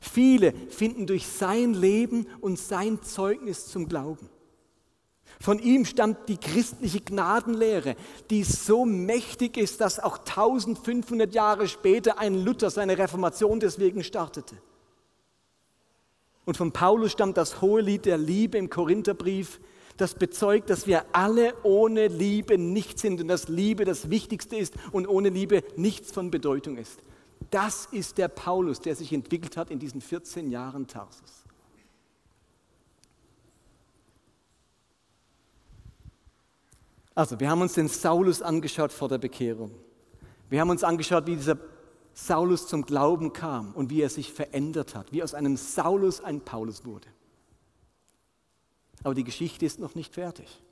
Viele 0.01 0.53
finden 0.69 1.07
durch 1.07 1.27
sein 1.27 1.75
Leben 1.75 2.27
und 2.41 2.59
sein 2.59 3.03
Zeugnis 3.03 3.67
zum 3.67 3.89
Glauben. 3.89 4.29
Von 5.43 5.59
ihm 5.59 5.87
stammt 5.87 6.29
die 6.29 6.37
christliche 6.37 7.01
Gnadenlehre, 7.01 7.97
die 8.29 8.45
so 8.45 8.85
mächtig 8.85 9.57
ist, 9.57 9.81
dass 9.81 9.99
auch 9.99 10.19
1500 10.19 11.35
Jahre 11.35 11.67
später 11.67 12.19
ein 12.19 12.45
Luther 12.45 12.69
seine 12.69 12.99
Reformation 12.99 13.59
deswegen 13.59 14.05
startete. 14.05 14.57
Und 16.45 16.59
von 16.59 16.73
Paulus 16.73 17.13
stammt 17.13 17.39
das 17.39 17.63
hohe 17.63 17.81
Lied 17.81 18.05
der 18.05 18.19
Liebe 18.19 18.59
im 18.59 18.69
Korintherbrief, 18.69 19.61
das 19.97 20.15
bezeugt, 20.15 20.69
dass 20.69 20.87
wir 20.87 21.05
alle 21.13 21.55
ohne 21.63 22.09
Liebe 22.09 22.59
nichts 22.59 23.01
sind 23.01 23.21
und 23.21 23.29
dass 23.29 23.49
Liebe 23.49 23.87
das 23.87 24.11
Wichtigste 24.11 24.57
ist 24.57 24.75
und 24.93 25.07
ohne 25.07 25.31
Liebe 25.31 25.63
nichts 25.77 26.13
von 26.13 26.31
Bedeutung 26.31 26.77
ist. 26.77 27.01
Das 27.51 27.87
ist 27.87 28.19
der 28.19 28.29
Paulus, 28.29 28.81
der 28.81 28.95
sich 28.95 29.13
entwickelt 29.13 29.57
hat 29.57 29.71
in 29.71 29.79
diesen 29.79 30.03
14 30.03 30.51
Jahren 30.51 30.87
Tarsus. 30.87 31.40
Also, 37.15 37.41
wir 37.41 37.51
haben 37.51 37.61
uns 37.61 37.75
den 37.75 37.89
Saulus 37.89 38.43
angeschaut 38.43 38.93
vor 38.93 39.09
der 39.09 39.19
Bekehrung. 39.19 39.73
Wir 40.49 40.61
haben 40.61 40.71
uns 40.71 40.85
angeschaut, 40.85 41.27
wie 41.27 41.37
dieser 41.37 41.59
Saulus 42.13 42.67
zum 42.67 42.87
Glauben 42.87 43.33
kam 43.33 43.73
und 43.73 43.91
wie 43.91 44.03
er 44.03 44.11
sich 44.11 44.33
verändert 44.33 44.95
hat, 44.95 45.13
wie 45.13 45.23
aus 45.23 45.35
einem 45.35 45.57
Saulus 45.57 46.21
ein 46.21 46.41
Paulus 46.41 46.85
wurde. 46.85 47.09
Aber 49.03 49.15
die 49.15 49.25
Geschichte 49.25 49.65
ist 49.65 49.79
noch 49.79 49.95
nicht 49.95 50.15
fertig. 50.15 50.63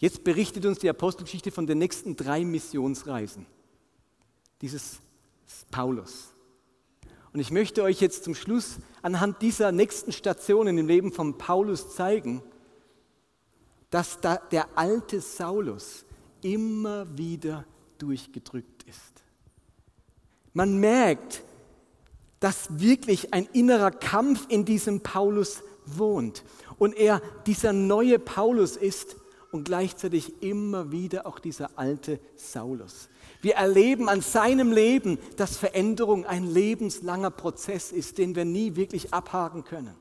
Jetzt 0.00 0.24
berichtet 0.24 0.64
uns 0.64 0.78
die 0.78 0.88
Apostelgeschichte 0.88 1.50
von 1.50 1.66
den 1.66 1.78
nächsten 1.78 2.16
drei 2.16 2.44
Missionsreisen 2.44 3.46
dieses 4.60 5.00
Paulus. 5.70 6.32
Und 7.32 7.40
ich 7.40 7.50
möchte 7.50 7.82
euch 7.82 8.00
jetzt 8.00 8.24
zum 8.24 8.34
Schluss 8.34 8.78
anhand 9.02 9.42
dieser 9.42 9.72
nächsten 9.72 10.12
Stationen 10.12 10.78
im 10.78 10.86
Leben 10.86 11.12
von 11.12 11.36
Paulus 11.36 11.94
zeigen, 11.94 12.42
dass 13.90 14.20
da 14.20 14.36
der 14.36 14.66
alte 14.76 15.20
Saulus 15.20 16.04
immer 16.42 17.06
wieder 17.16 17.64
durchgedrückt 17.98 18.84
ist. 18.84 19.24
Man 20.52 20.78
merkt, 20.78 21.42
dass 22.40 22.78
wirklich 22.78 23.34
ein 23.34 23.48
innerer 23.52 23.90
Kampf 23.90 24.46
in 24.48 24.64
diesem 24.64 25.00
Paulus 25.00 25.62
wohnt 25.86 26.44
und 26.78 26.96
er 26.96 27.20
dieser 27.46 27.72
neue 27.72 28.18
Paulus 28.18 28.76
ist 28.76 29.16
und 29.50 29.64
gleichzeitig 29.64 30.42
immer 30.42 30.92
wieder 30.92 31.26
auch 31.26 31.38
dieser 31.38 31.70
alte 31.76 32.20
Saulus. 32.36 33.08
Wir 33.40 33.54
erleben 33.54 34.08
an 34.08 34.20
seinem 34.20 34.72
Leben, 34.72 35.18
dass 35.36 35.56
Veränderung 35.56 36.26
ein 36.26 36.44
lebenslanger 36.44 37.30
Prozess 37.30 37.92
ist, 37.92 38.18
den 38.18 38.34
wir 38.34 38.44
nie 38.44 38.76
wirklich 38.76 39.14
abhaken 39.14 39.64
können. 39.64 39.94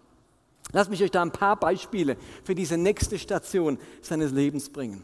Lasst 0.74 0.90
mich 0.90 1.02
euch 1.02 1.12
da 1.12 1.22
ein 1.22 1.32
paar 1.32 1.56
Beispiele 1.56 2.18
für 2.44 2.56
diese 2.56 2.78
nächste 2.78 3.18
Station 3.18 3.78
seines 4.02 4.32
Lebens 4.32 4.70
bringen. 4.70 5.04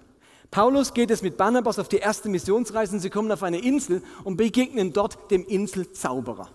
Paulus 0.51 0.93
geht 0.93 1.09
es 1.09 1.23
mit 1.23 1.37
Barnabas 1.37 1.79
auf 1.79 1.87
die 1.87 1.97
erste 1.97 2.29
Missionsreise. 2.29 2.99
Sie 2.99 3.09
kommen 3.09 3.31
auf 3.31 3.41
eine 3.43 3.59
Insel 3.59 4.03
und 4.23 4.37
begegnen 4.37 4.93
dort 4.93 5.31
dem 5.31 5.45
Inselzauberer. 5.45 6.49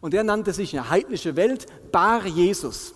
Und 0.00 0.14
der 0.14 0.24
nannte 0.24 0.52
sich 0.52 0.72
in 0.72 0.78
der 0.78 0.90
heidnische 0.90 1.36
Welt 1.36 1.66
Bar 1.92 2.26
Jesus. 2.26 2.94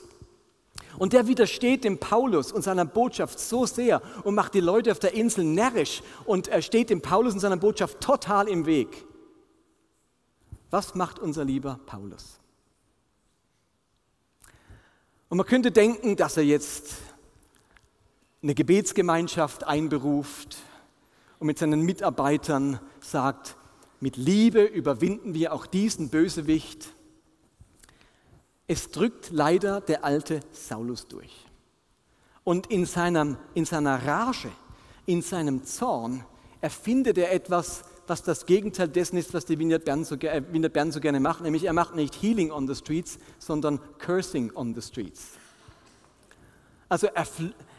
Und 0.99 1.13
der 1.13 1.29
widersteht 1.29 1.85
dem 1.85 1.99
Paulus 1.99 2.51
und 2.51 2.63
seiner 2.63 2.85
Botschaft 2.85 3.39
so 3.39 3.65
sehr 3.65 4.03
und 4.25 4.35
macht 4.35 4.55
die 4.55 4.61
Leute 4.61 4.91
auf 4.91 4.99
der 4.99 5.15
Insel 5.15 5.45
närrisch 5.45 6.03
und 6.25 6.49
er 6.49 6.63
steht 6.63 6.91
dem 6.91 7.01
Paulus 7.01 7.35
und 7.35 7.41
seiner 7.41 7.57
Botschaft 7.57 8.01
total 8.01 8.49
im 8.49 8.67
Weg. 8.67 9.07
Was 10.71 10.95
macht 10.95 11.19
unser 11.19 11.45
lieber 11.45 11.79
Paulus? 11.87 12.40
Und 15.31 15.39
man 15.39 15.47
könnte 15.47 15.73
denken, 15.73 16.17
dass 16.17 16.37
er 16.37 16.45
jetzt 16.45 16.97
eine 18.43 18.55
Gebetsgemeinschaft 18.55 19.65
einberuft 19.65 20.59
und 21.39 21.47
mit 21.47 21.59
seinen 21.59 21.81
Mitarbeitern 21.81 22.81
sagt, 23.01 23.57
mit 24.01 24.19
Liebe 24.19 24.63
überwinden 24.63 25.33
wir 25.33 25.55
auch 25.55 25.65
diesen 25.65 26.11
Bösewicht 26.11 26.95
es 28.71 28.93
drückt 28.93 29.31
leider 29.31 29.81
der 29.81 30.05
alte 30.05 30.39
Saulus 30.53 31.09
durch. 31.09 31.45
Und 32.45 32.69
in, 32.69 32.87
seinem, 32.87 33.37
in 33.53 33.65
seiner 33.65 34.07
Rage, 34.07 34.53
in 35.07 35.23
seinem 35.23 35.65
Zorn 35.65 36.25
erfindet 36.61 37.19
er 37.19 37.33
etwas, 37.33 37.83
was 38.11 38.25
das 38.25 38.45
Gegenteil 38.45 38.89
dessen 38.89 39.17
ist, 39.17 39.33
was 39.33 39.45
die 39.45 39.57
Vineyard 39.57 39.85
Bern 39.85 40.05
so, 40.05 40.17
äh, 40.17 40.43
Vineyard 40.51 40.73
Bern 40.73 40.91
so 40.91 40.99
gerne 40.99 41.21
macht, 41.21 41.43
nämlich 41.43 41.63
er 41.63 41.73
macht 41.73 41.95
nicht 41.95 42.21
Healing 42.21 42.51
on 42.51 42.67
the 42.67 42.75
Streets, 42.75 43.21
sondern 43.39 43.79
Cursing 43.99 44.51
on 44.57 44.75
the 44.75 44.83
Streets. 44.83 45.39
Also 46.89 47.07
er, 47.07 47.25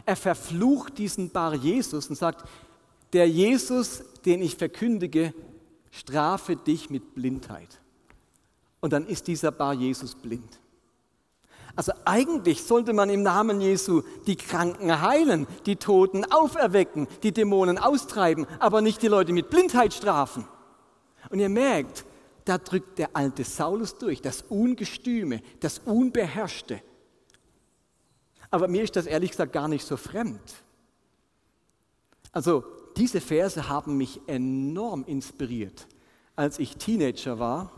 er 0.06 0.15
verflucht 0.15 0.98
diesen 0.98 1.32
Bar 1.32 1.54
Jesus 1.54 2.08
und 2.10 2.15
sagt, 2.15 2.48
der 3.12 3.28
Jesus, 3.28 4.06
den 4.26 4.41
ich 4.41 4.56
verkündige, 4.56 5.34
strafe 5.91 6.56
dich 6.56 6.89
mit 6.89 7.13
Blindheit. 7.13 7.82
Und 8.80 8.94
dann 8.94 9.08
ist 9.08 9.28
dieser 9.28 9.52
Bar 9.52 9.74
Jesus 9.74 10.15
blind. 10.15 10.61
Also 11.76 11.94
eigentlich 12.06 12.64
sollte 12.64 12.94
man 12.94 13.10
im 13.10 13.24
Namen 13.24 13.62
Jesu 13.62 14.02
die 14.28 14.36
Kranken 14.36 15.02
heilen, 15.02 15.48
die 15.66 15.78
Toten 15.78 16.26
auferwecken, 16.26 17.08
die 17.24 17.32
Dämonen 17.32 17.78
austreiben, 17.78 18.46
aber 18.60 18.82
nicht 18.82 19.02
die 19.02 19.08
Leute 19.08 19.34
mit 19.34 19.50
Blindheit 19.50 19.94
strafen. 19.94 20.46
Und 21.30 21.40
ihr 21.40 21.50
merkt, 21.50 22.06
da 22.46 22.58
drückt 22.58 23.00
der 23.00 23.16
alte 23.16 23.44
Saulus 23.44 23.98
durch, 23.98 24.22
das 24.22 24.44
Ungestüme, 24.50 25.42
das 25.60 25.80
Unbeherrschte. 25.80 26.82
Aber 28.50 28.68
mir 28.68 28.84
ist 28.84 28.96
das 28.96 29.06
ehrlich 29.06 29.32
gesagt 29.32 29.54
gar 29.54 29.68
nicht 29.68 29.86
so 29.86 29.96
fremd. 29.96 30.42
Also 32.34 32.64
diese 32.98 33.22
Verse 33.22 33.70
haben 33.70 33.98
mich 33.98 34.20
enorm 34.28 35.04
inspiriert, 35.06 35.88
als 36.36 36.60
ich 36.60 36.76
Teenager 36.78 37.40
war, 37.40 37.72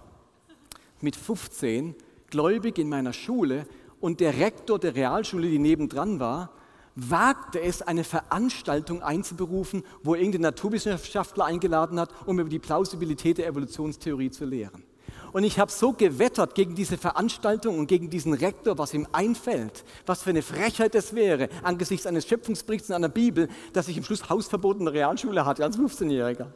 mit 1.02 1.16
15, 1.16 1.96
gläubig 2.28 2.80
in 2.80 2.90
meiner 2.90 3.14
Schule 3.14 3.68
und 4.04 4.20
der 4.20 4.38
Rektor 4.38 4.80
der 4.80 4.96
Realschule, 4.96 5.48
die 5.48 5.60
nebendran 5.60 6.20
war, 6.20 6.50
wagte 6.94 7.62
es, 7.62 7.82
eine 7.82 8.04
Veranstaltung 8.04 9.02
einzuberufen, 9.02 9.82
wo 10.04 10.14
irgendeinen 10.14 10.42
Naturwissenschaftler 10.42 11.46
eingeladen 11.46 11.98
hat, 11.98 12.10
um 12.26 12.38
über 12.38 12.50
die 12.50 12.60
Plausibilität 12.60 13.38
der 13.38 13.48
Evolutionstheorie 13.48 14.30
zu 14.30 14.44
lehren. 14.44 14.84
Und 15.32 15.46
ich 15.46 15.58
habe 15.58 15.72
so 15.72 15.94
gewettert 15.94 16.54
gegen 16.54 16.76
diese 16.76 16.98
Veranstaltung 16.98 17.80
und 17.80 17.88
gegen 17.88 18.10
diesen 18.10 18.34
Rektor, 18.34 18.78
was 18.78 18.94
ihm 18.94 19.08
einfällt, 19.14 19.86
was 20.06 20.22
für 20.22 20.32
eine 20.32 20.42
Frechheit 20.42 20.96
das 20.96 21.16
wäre, 21.16 21.48
angesichts 21.64 22.06
eines 22.06 22.28
Schöpfungsberichts 22.28 22.90
in 22.90 22.96
einer 22.96 23.08
Bibel, 23.08 23.48
dass 23.72 23.88
ich 23.88 23.96
im 23.96 24.04
Schluss 24.04 24.30
Hausverbot 24.30 24.80
in 24.80 24.86
der 24.86 24.96
Realschule 24.96 25.46
hatte 25.46 25.64
als 25.64 25.80
15-Jähriger. 25.80 26.48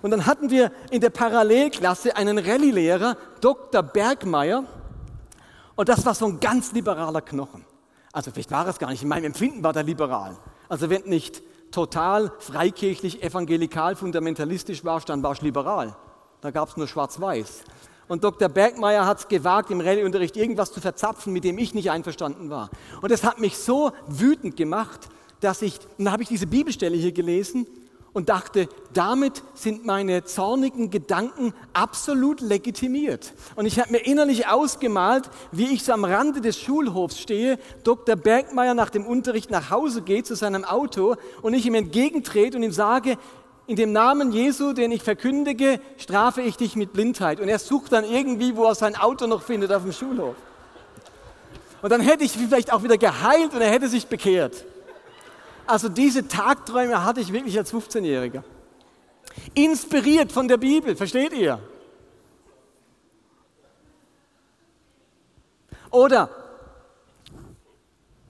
Und 0.00 0.10
dann 0.10 0.24
hatten 0.24 0.48
wir 0.48 0.72
in 0.90 1.02
der 1.02 1.10
Parallelklasse 1.10 2.16
einen 2.16 2.38
Rallye-Lehrer, 2.38 3.18
Dr. 3.42 3.82
Bergmeier, 3.82 4.64
und 5.78 5.88
das 5.88 6.04
war 6.04 6.12
so 6.12 6.26
ein 6.26 6.40
ganz 6.40 6.72
liberaler 6.72 7.20
Knochen. 7.20 7.64
Also 8.12 8.32
vielleicht 8.32 8.50
war 8.50 8.66
es 8.66 8.80
gar 8.80 8.90
nicht, 8.90 9.04
in 9.04 9.08
meinem 9.08 9.26
Empfinden 9.26 9.62
war 9.62 9.72
der 9.72 9.84
liberal. 9.84 10.36
Also 10.68 10.90
wenn 10.90 11.02
nicht 11.04 11.40
total 11.70 12.32
freikirchlich, 12.40 13.22
evangelikal, 13.22 13.94
fundamentalistisch 13.94 14.84
warst, 14.84 15.08
dann 15.08 15.22
warst 15.22 15.40
du 15.40 15.46
liberal. 15.46 15.94
Da 16.40 16.50
gab 16.50 16.68
es 16.68 16.76
nur 16.76 16.88
schwarz-weiß. 16.88 17.62
Und 18.08 18.24
Dr. 18.24 18.48
Bergmeier 18.48 19.06
hat 19.06 19.20
es 19.20 19.28
gewagt, 19.28 19.70
im 19.70 19.80
Rallyeunterricht 19.80 20.36
irgendwas 20.36 20.72
zu 20.72 20.80
verzapfen, 20.80 21.32
mit 21.32 21.44
dem 21.44 21.56
ich 21.58 21.74
nicht 21.74 21.92
einverstanden 21.92 22.50
war. 22.50 22.70
Und 23.00 23.12
es 23.12 23.22
hat 23.22 23.38
mich 23.38 23.56
so 23.56 23.92
wütend 24.08 24.56
gemacht, 24.56 25.08
dass 25.38 25.62
ich, 25.62 25.78
dann 25.96 26.10
habe 26.10 26.24
ich 26.24 26.28
diese 26.28 26.48
Bibelstelle 26.48 26.96
hier 26.96 27.12
gelesen 27.12 27.68
und 28.12 28.28
dachte, 28.28 28.68
damit 28.94 29.42
sind 29.54 29.84
meine 29.84 30.24
zornigen 30.24 30.90
Gedanken 30.90 31.54
absolut 31.72 32.40
legitimiert. 32.40 33.32
Und 33.56 33.66
ich 33.66 33.78
habe 33.78 33.92
mir 33.92 33.98
innerlich 33.98 34.48
ausgemalt, 34.48 35.30
wie 35.52 35.66
ich 35.72 35.84
so 35.84 35.92
am 35.92 36.04
Rande 36.04 36.40
des 36.40 36.58
Schulhofs 36.58 37.18
stehe, 37.18 37.58
Dr. 37.84 38.16
Bergmeier 38.16 38.74
nach 38.74 38.90
dem 38.90 39.06
Unterricht 39.06 39.50
nach 39.50 39.70
Hause 39.70 40.02
geht 40.02 40.26
zu 40.26 40.34
seinem 40.34 40.64
Auto 40.64 41.16
und 41.42 41.54
ich 41.54 41.66
ihm 41.66 41.74
entgegentrete 41.74 42.56
und 42.56 42.62
ihm 42.62 42.72
sage, 42.72 43.18
in 43.68 43.76
dem 43.76 43.92
Namen 43.92 44.32
Jesu, 44.32 44.72
den 44.72 44.90
ich 44.92 45.02
verkündige, 45.02 45.78
strafe 45.98 46.40
ich 46.40 46.56
dich 46.56 46.74
mit 46.74 46.94
Blindheit. 46.94 47.38
Und 47.38 47.48
er 47.48 47.58
sucht 47.58 47.92
dann 47.92 48.04
irgendwie, 48.04 48.56
wo 48.56 48.64
er 48.64 48.74
sein 48.74 48.96
Auto 48.96 49.26
noch 49.26 49.42
findet 49.42 49.72
auf 49.72 49.82
dem 49.82 49.92
Schulhof. 49.92 50.34
Und 51.82 51.90
dann 51.90 52.00
hätte 52.00 52.24
ich 52.24 52.32
vielleicht 52.32 52.72
auch 52.72 52.82
wieder 52.82 52.96
geheilt 52.96 53.52
und 53.54 53.60
er 53.60 53.70
hätte 53.70 53.88
sich 53.88 54.06
bekehrt. 54.06 54.64
Also 55.68 55.90
diese 55.90 56.26
Tagträume 56.26 57.04
hatte 57.04 57.20
ich 57.20 57.30
wirklich 57.30 57.58
als 57.58 57.74
15-Jähriger. 57.74 58.42
Inspiriert 59.52 60.32
von 60.32 60.48
der 60.48 60.56
Bibel, 60.56 60.96
versteht 60.96 61.34
ihr? 61.34 61.60
Oder 65.90 66.30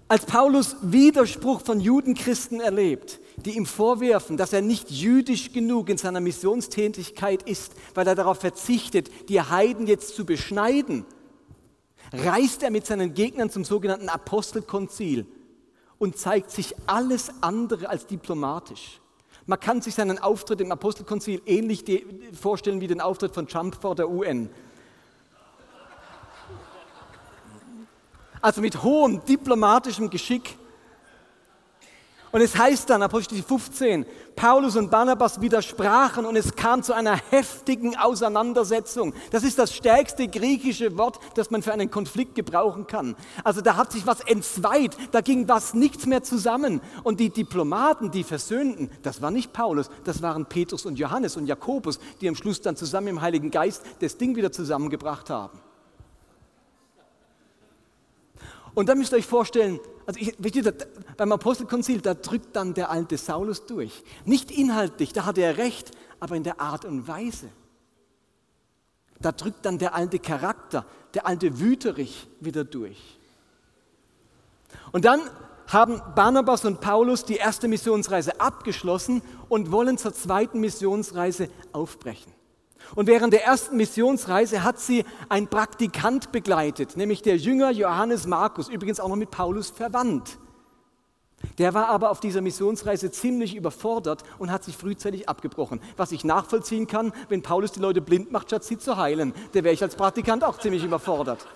als 0.09 0.27
Paulus 0.27 0.75
Widerspruch 0.83 1.61
von 1.61 1.79
Judenchristen 1.79 2.61
erlebt, 2.61 3.21
die 3.37 3.57
ihm 3.57 3.67
vorwerfen, 3.67 4.37
dass 4.37 4.53
er 4.53 4.63
nicht 4.63 4.91
jüdisch 4.91 5.53
genug 5.53 5.91
in 5.91 5.97
seiner 5.97 6.21
Missionstätigkeit 6.21 7.45
ist, 7.45 7.73
weil 7.95 8.09
er 8.09 8.17
darauf 8.17 8.41
verzichtet, 8.41 9.29
die 9.29 9.41
Heiden 9.41 9.87
jetzt 9.87 10.17
zu 10.17 10.27
beschneiden, 10.27 11.05
reist 12.13 12.65
er 12.65 12.73
mit 12.73 12.85
seinen 12.85 13.15
Gegnern 13.15 13.49
zum 13.49 13.65
sogenannten 13.65 14.09
Apostelkonzil 14.09 15.25
und 15.99 16.17
zeigt 16.17 16.51
sich 16.51 16.75
alles 16.87 17.31
andere 17.41 17.89
als 17.89 18.07
diplomatisch. 18.07 19.01
Man 19.47 19.59
kann 19.59 19.81
sich 19.81 19.95
seinen 19.95 20.19
Auftritt 20.19 20.61
im 20.61 20.71
Apostelkonzil 20.71 21.41
ähnlich 21.47 21.85
vorstellen 22.39 22.81
wie 22.81 22.87
den 22.87 23.01
Auftritt 23.01 23.35
von 23.35 23.49
Trump 23.49 23.81
vor 23.81 23.95
der 23.95 24.09
UN. 24.09 24.51
Also 28.41 28.61
mit 28.61 28.83
hohem 28.83 29.25
diplomatischem 29.25 30.11
Geschick 30.11 30.57
und 32.33 32.41
es 32.41 32.57
heißt 32.57 32.91
dann, 32.91 33.03
Apostel 33.03 33.43
15, 33.43 34.05
Paulus 34.37 34.77
und 34.77 34.91
Barnabas 34.91 35.41
widersprachen 35.41 36.27
und 36.27 36.37
es 36.37 36.55
kam 36.55 36.83
zu 36.83 36.93
einer 36.93 37.17
heftigen 37.31 37.97
Auseinandersetzung. 37.97 39.15
Das 39.31 39.43
ist 39.43 39.59
das 39.59 39.75
stärkste 39.75 40.29
griechische 40.29 40.97
Wort, 40.97 41.19
das 41.35 41.51
man 41.51 41.63
für 41.63 41.73
einen 41.73 41.91
Konflikt 41.91 42.35
gebrauchen 42.35 42.87
kann. 42.87 43.17
Also 43.45 43.61
da 43.61 43.77
hat 43.77 43.93
sich 43.93 44.07
was 44.07 44.21
entzweit, 44.21 44.97
da 45.13 45.21
ging 45.23 45.49
was 45.49 45.75
nichts 45.75 46.07
mehr 46.07 46.23
zusammen. 46.23 46.81
Und 47.03 47.21
die 47.21 47.31
Diplomaten, 47.31 48.11
die 48.11 48.25
versöhnten, 48.25 48.91
das 49.03 49.23
war 49.23 49.31
nicht 49.31 49.53
Paulus, 49.53 49.91
das 50.05 50.23
waren 50.23 50.47
Petrus 50.47 50.87
und 50.87 50.99
Johannes 50.99 51.37
und 51.37 51.47
Jakobus, 51.47 51.99
die 52.21 52.29
am 52.29 52.35
Schluss 52.35 52.61
dann 52.61 52.77
zusammen 52.77 53.09
im 53.09 53.21
Heiligen 53.21 53.51
Geist 53.51 53.85
das 54.01 54.19
Ding 54.19 54.37
wieder 54.37 54.53
zusammengebracht 54.53 55.31
haben. 55.31 55.59
Und 58.79 58.89
dann 58.89 58.99
müsst 58.99 59.13
ihr 59.13 59.17
euch 59.17 59.27
vorstellen, 59.27 59.81
also 60.07 60.21
ich, 60.21 60.37
beim 61.17 61.33
Apostelkonzil, 61.33 62.01
da 62.01 62.15
drückt 62.15 62.55
dann 62.55 62.75
der 62.75 62.93
alte 62.93 63.19
Saulus 63.19 63.67
durch. 63.67 64.05
Nicht 64.25 64.53
inhaltlich, 64.53 65.13
da 65.13 65.25
hat 65.25 65.37
er 65.37 65.57
recht, 65.57 65.91
aber 66.21 66.37
in 66.37 66.45
der 66.45 66.61
Art 66.61 66.85
und 66.85 67.09
Weise. 67.09 67.49
Da 69.19 69.33
drückt 69.33 69.67
dann 69.67 69.79
der 69.79 69.97
alte 69.97 70.21
Charakter, 70.21 70.87
der 71.13 71.27
alte 71.27 71.59
Wüterich 71.59 72.29
wieder 72.39 72.63
durch. 72.63 73.19
Und 74.93 75.05
dann 75.05 75.23
haben 75.67 76.01
Barnabas 76.15 76.65
und 76.65 76.81
Paulus 76.81 77.25
die 77.25 77.35
erste 77.35 77.67
Missionsreise 77.67 78.41
abgeschlossen 78.41 79.23
und 79.49 79.73
wollen 79.73 79.99
zur 79.99 80.15
zweiten 80.15 80.61
Missionsreise 80.61 81.51
aufbrechen. 81.73 82.33
Und 82.95 83.07
während 83.07 83.33
der 83.33 83.45
ersten 83.45 83.77
Missionsreise 83.77 84.65
hat 84.65 84.79
sie 84.79 85.05
ein 85.29 85.49
Praktikant 85.49 86.33
begleitet, 86.33 86.97
nämlich 86.97 87.23
der 87.23 87.37
Jünger 87.37 87.71
Johannes 87.71 88.27
Markus, 88.27 88.69
übrigens 88.69 89.01
auch 89.01 89.09
noch 89.09 89.17
mit 89.17 89.31
Paulus 89.31 89.71
verwandt. 89.71 90.39
Der 91.59 91.73
war 91.75 91.89
aber 91.89 92.11
auf 92.11 92.21
dieser 92.21 92.41
Missionsreise 92.41 93.11
ziemlich 93.11 93.55
überfordert 93.55 94.25
und 94.39 94.51
hat 94.51 94.65
sich 94.65 94.77
frühzeitig 94.77 95.29
abgebrochen. 95.29 95.81
Was 95.97 96.11
ich 96.11 96.25
nachvollziehen 96.25 96.87
kann, 96.87 97.13
wenn 97.29 97.43
Paulus 97.43 97.73
die 97.73 97.81
Leute 97.81 98.01
blind 98.01 98.33
macht, 98.33 98.49
statt 98.49 98.65
sie 98.65 98.79
zu 98.79 98.97
heilen. 98.97 99.33
Der 99.55 99.63
wäre 99.63 99.75
ich 99.75 99.83
als 99.83 99.95
Praktikant 99.95 100.43
auch 100.43 100.59
ziemlich 100.59 100.83
überfordert. 100.83 101.47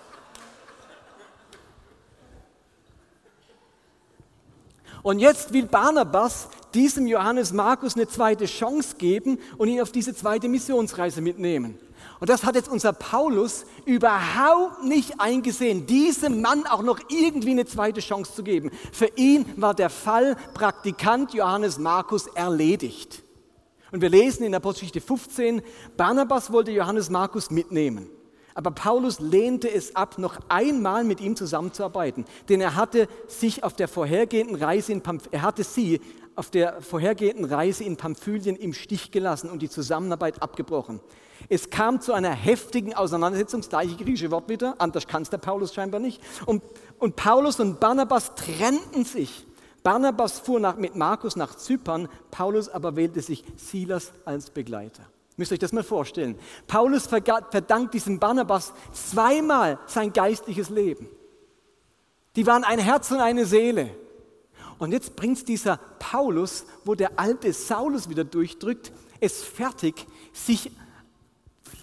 Und 5.01 5.19
jetzt 5.19 5.51
will 5.51 5.65
Barnabas 5.65 6.47
diesem 6.73 7.07
Johannes 7.07 7.53
Markus 7.53 7.95
eine 7.95 8.07
zweite 8.07 8.45
Chance 8.45 8.95
geben 8.97 9.39
und 9.57 9.67
ihn 9.67 9.81
auf 9.81 9.91
diese 9.91 10.15
zweite 10.15 10.47
Missionsreise 10.47 11.21
mitnehmen. 11.21 11.77
Und 12.19 12.29
das 12.29 12.43
hat 12.43 12.55
jetzt 12.55 12.69
unser 12.69 12.93
Paulus 12.93 13.65
überhaupt 13.85 14.83
nicht 14.83 15.19
eingesehen, 15.19 15.85
diesem 15.85 16.41
Mann 16.41 16.65
auch 16.65 16.83
noch 16.83 16.99
irgendwie 17.09 17.51
eine 17.51 17.65
zweite 17.65 18.01
Chance 18.01 18.33
zu 18.33 18.43
geben. 18.43 18.71
Für 18.91 19.09
ihn 19.15 19.45
war 19.57 19.73
der 19.73 19.89
Fall 19.89 20.35
Praktikant 20.53 21.33
Johannes 21.33 21.77
Markus 21.77 22.27
erledigt. 22.27 23.23
Und 23.91 24.01
wir 24.01 24.09
lesen 24.09 24.43
in 24.43 24.55
Apostelgeschichte 24.55 25.01
15, 25.01 25.61
Barnabas 25.97 26.51
wollte 26.51 26.71
Johannes 26.71 27.09
Markus 27.09 27.51
mitnehmen. 27.51 28.09
Aber 28.55 28.71
Paulus 28.71 29.19
lehnte 29.19 29.71
es 29.71 29.95
ab, 29.95 30.17
noch 30.17 30.37
einmal 30.47 31.03
mit 31.03 31.21
ihm 31.21 31.35
zusammenzuarbeiten, 31.35 32.25
denn 32.49 32.61
er 32.61 32.75
hatte 32.75 33.07
sich 33.27 33.63
auf 33.63 33.73
der 33.73 33.87
vorhergehenden 33.87 34.55
Reise 34.55 34.91
in 34.91 35.01
Pamph 35.01 35.27
er 35.31 35.41
hatte 35.41 35.63
sie 35.63 36.01
auf 36.35 36.49
der 36.49 36.81
vorhergehenden 36.81 37.45
Reise 37.45 37.83
in 37.83 37.97
Pamphylien 37.97 38.55
im 38.55 38.73
Stich 38.73 39.11
gelassen 39.11 39.49
und 39.49 39.61
die 39.61 39.69
Zusammenarbeit 39.69 40.41
abgebrochen. 40.41 40.99
Es 41.49 41.69
kam 41.69 42.01
zu 42.01 42.13
einer 42.13 42.31
heftigen 42.31 42.93
Auseinandersetzung, 42.93 43.61
das 43.61 43.69
gleiche 43.69 43.95
griechische 43.95 44.31
Wort 44.31 44.49
wieder, 44.49 44.75
anders 44.79 45.07
kann 45.07 45.23
es 45.23 45.29
der 45.29 45.37
Paulus 45.37 45.73
scheinbar 45.73 45.99
nicht. 45.99 46.21
Und, 46.45 46.63
und 46.99 47.15
Paulus 47.15 47.59
und 47.59 47.79
Barnabas 47.79 48.35
trennten 48.35 49.05
sich. 49.05 49.45
Barnabas 49.83 50.39
fuhr 50.39 50.59
nach, 50.59 50.77
mit 50.77 50.95
Markus 50.95 51.35
nach 51.35 51.55
Zypern, 51.55 52.07
Paulus 52.31 52.69
aber 52.69 52.95
wählte 52.95 53.21
sich 53.21 53.43
Silas 53.57 54.13
als 54.23 54.49
Begleiter. 54.49 55.03
Müsst 55.35 55.51
ihr 55.51 55.55
euch 55.55 55.59
das 55.59 55.73
mal 55.73 55.83
vorstellen. 55.83 56.37
Paulus 56.67 57.07
verdankt 57.07 57.93
diesem 57.93 58.19
Barnabas 58.19 58.73
zweimal 58.93 59.79
sein 59.87 60.13
geistliches 60.13 60.69
Leben. 60.69 61.09
Die 62.35 62.47
waren 62.47 62.63
ein 62.63 62.79
Herz 62.79 63.11
und 63.11 63.19
eine 63.19 63.45
Seele. 63.45 63.89
Und 64.79 64.91
jetzt 64.91 65.15
bringt 65.15 65.47
dieser 65.47 65.77
Paulus, 65.99 66.65
wo 66.85 66.95
der 66.95 67.19
alte 67.19 67.53
Saulus 67.53 68.09
wieder 68.09 68.23
durchdrückt, 68.23 68.91
es 69.19 69.41
fertig, 69.41 70.05
sich 70.33 70.71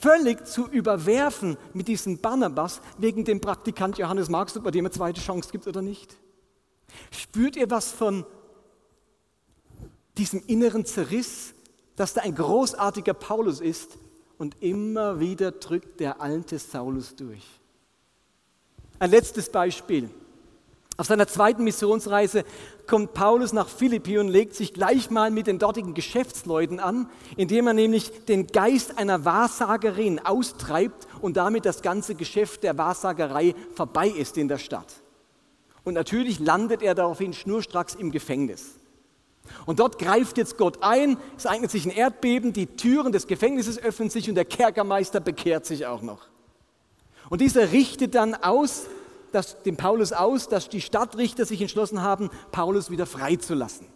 völlig 0.01 0.47
zu 0.47 0.67
überwerfen 0.69 1.57
mit 1.73 1.89
diesem 1.89 2.19
Barnabas 2.19 2.81
wegen 2.99 3.25
dem 3.25 3.41
Praktikant 3.41 3.99
Johannes 3.99 4.29
Marx, 4.29 4.57
ob 4.57 4.65
er 4.67 4.71
dem 4.71 4.87
eine 4.87 4.93
zweite 4.93 5.21
Chance 5.21 5.51
gibt 5.53 5.67
oder 5.67 5.83
nicht. 5.83 6.17
Spürt 7.11 7.57
ihr 7.57 7.71
was 7.71 7.91
von 7.93 8.25
diesem 10.17 10.43
inneren 10.47 10.85
Zerriss, 10.85 11.55
dass 11.97 12.15
da 12.15 12.23
ein 12.23 12.35
großartiger 12.35 13.15
Paulus 13.15 13.61
ist 13.61 13.99
und 14.39 14.57
immer 14.61 15.21
wieder 15.21 15.53
drückt 15.53 16.01
der 16.01 16.21
alte 16.21 16.59
Saulus 16.59 17.15
durch. 17.15 17.45
Ein 18.99 19.11
letztes 19.11 19.51
Beispiel. 19.51 20.11
Auf 21.01 21.07
seiner 21.07 21.27
zweiten 21.27 21.65
Missionsreise 21.65 22.45
kommt 22.87 23.15
Paulus 23.15 23.55
nach 23.55 23.69
Philippi 23.69 24.19
und 24.19 24.29
legt 24.29 24.55
sich 24.55 24.75
gleich 24.75 25.09
mal 25.09 25.31
mit 25.31 25.47
den 25.47 25.59
dortigen 25.59 25.95
Geschäftsleuten 25.95 26.79
an, 26.79 27.09
indem 27.39 27.69
er 27.69 27.73
nämlich 27.73 28.27
den 28.27 28.49
Geist 28.49 28.99
einer 28.99 29.25
Wahrsagerin 29.25 30.19
austreibt 30.19 31.09
und 31.23 31.39
damit 31.39 31.65
das 31.65 31.81
ganze 31.81 32.17
Geschäft 32.17 32.65
der 32.65 32.77
Wahrsagerei 32.77 33.55
vorbei 33.75 34.09
ist 34.09 34.37
in 34.37 34.49
der 34.49 34.59
Stadt. 34.59 34.93
Und 35.85 35.95
natürlich 35.95 36.39
landet 36.39 36.83
er 36.83 36.95
daraufhin 36.95 37.33
schnurstracks 37.33 37.95
im 37.95 38.11
Gefängnis. 38.11 38.75
Und 39.65 39.81
dort 39.81 39.99
greift 39.99 40.37
jetzt 40.37 40.59
Gott 40.59 40.83
ein, 40.83 41.17
es 41.39 41.47
eignet 41.47 41.71
sich 41.71 41.87
ein 41.87 41.93
Erdbeben, 41.93 42.53
die 42.53 42.67
Türen 42.67 43.13
des 43.13 43.27
Gefängnisses 43.27 43.83
öffnen 43.83 44.11
sich 44.11 44.29
und 44.29 44.35
der 44.35 44.45
Kerkermeister 44.45 45.21
bekehrt 45.21 45.65
sich 45.65 45.87
auch 45.87 46.03
noch. 46.03 46.27
Und 47.31 47.41
dieser 47.41 47.73
richtet 47.73 48.15
dann 48.15 48.35
aus, 48.35 48.85
dass, 49.33 49.63
dem 49.63 49.77
Paulus 49.77 50.13
aus, 50.13 50.49
dass 50.49 50.69
die 50.69 50.81
Stadtrichter 50.81 51.45
sich 51.45 51.61
entschlossen 51.61 52.03
haben, 52.03 52.31
Paulus 52.53 52.91
wieder 52.91 53.07
freizulassen. 53.07 53.87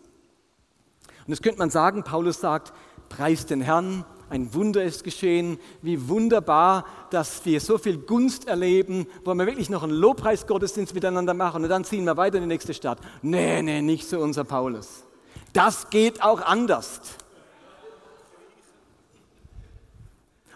Und 1.26 1.28
jetzt 1.32 1.42
könnte 1.42 1.58
man 1.58 1.70
sagen, 1.70 2.04
Paulus 2.04 2.40
sagt, 2.40 2.72
preist 3.08 3.50
den 3.50 3.60
Herrn, 3.60 4.04
ein 4.30 4.52
Wunder 4.54 4.82
ist 4.82 5.04
geschehen, 5.04 5.58
wie 5.82 6.08
wunderbar, 6.08 6.86
dass 7.10 7.44
wir 7.44 7.60
so 7.60 7.78
viel 7.78 7.98
Gunst 7.98 8.48
erleben, 8.48 9.06
wollen 9.24 9.38
wir 9.38 9.46
wirklich 9.46 9.70
noch 9.70 9.82
einen 9.82 9.92
Lobpreisgottesdienst 9.92 10.94
miteinander 10.94 11.34
machen 11.34 11.62
und 11.62 11.70
dann 11.70 11.84
ziehen 11.84 12.04
wir 12.04 12.16
weiter 12.16 12.38
in 12.38 12.42
die 12.42 12.48
nächste 12.48 12.74
Stadt. 12.74 12.98
Nee, 13.22 13.62
nee, 13.62 13.82
nicht 13.82 14.08
so 14.08 14.18
unser 14.18 14.44
Paulus. 14.44 15.04
Das 15.52 15.90
geht 15.90 16.22
auch 16.22 16.40
anders. 16.40 17.00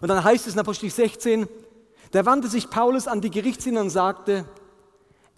Und 0.00 0.08
dann 0.08 0.22
heißt 0.22 0.46
es 0.46 0.54
in 0.54 0.60
Apostel 0.60 0.90
16, 0.90 1.48
da 2.10 2.24
wandte 2.24 2.48
sich 2.48 2.70
Paulus 2.70 3.06
an 3.06 3.20
die 3.20 3.30
Gerichtsdiener 3.30 3.80
und 3.80 3.90
sagte, 3.90 4.44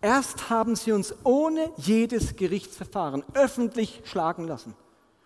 erst 0.02 0.50
haben 0.50 0.76
sie 0.76 0.92
uns 0.92 1.14
ohne 1.24 1.70
jedes 1.76 2.36
Gerichtsverfahren 2.36 3.24
öffentlich 3.34 4.02
schlagen 4.04 4.46
lassen, 4.46 4.74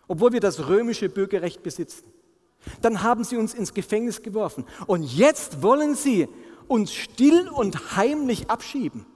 obwohl 0.08 0.32
wir 0.32 0.40
das 0.40 0.68
römische 0.68 1.08
Bürgerrecht 1.08 1.62
besitzen. 1.62 2.04
Dann 2.80 3.02
haben 3.02 3.24
sie 3.24 3.36
uns 3.36 3.54
ins 3.54 3.74
Gefängnis 3.74 4.22
geworfen. 4.22 4.64
Und 4.86 5.02
jetzt 5.02 5.62
wollen 5.62 5.94
sie 5.94 6.28
uns 6.66 6.92
still 6.94 7.48
und 7.48 7.96
heimlich 7.96 8.50
abschieben. 8.50 9.06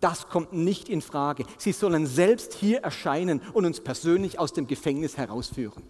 Das 0.00 0.28
kommt 0.28 0.52
nicht 0.52 0.88
in 0.88 1.02
Frage. 1.02 1.44
Sie 1.58 1.72
sollen 1.72 2.06
selbst 2.06 2.54
hier 2.54 2.80
erscheinen 2.80 3.40
und 3.52 3.66
uns 3.66 3.80
persönlich 3.80 4.38
aus 4.38 4.52
dem 4.52 4.66
Gefängnis 4.66 5.16
herausführen. 5.16 5.82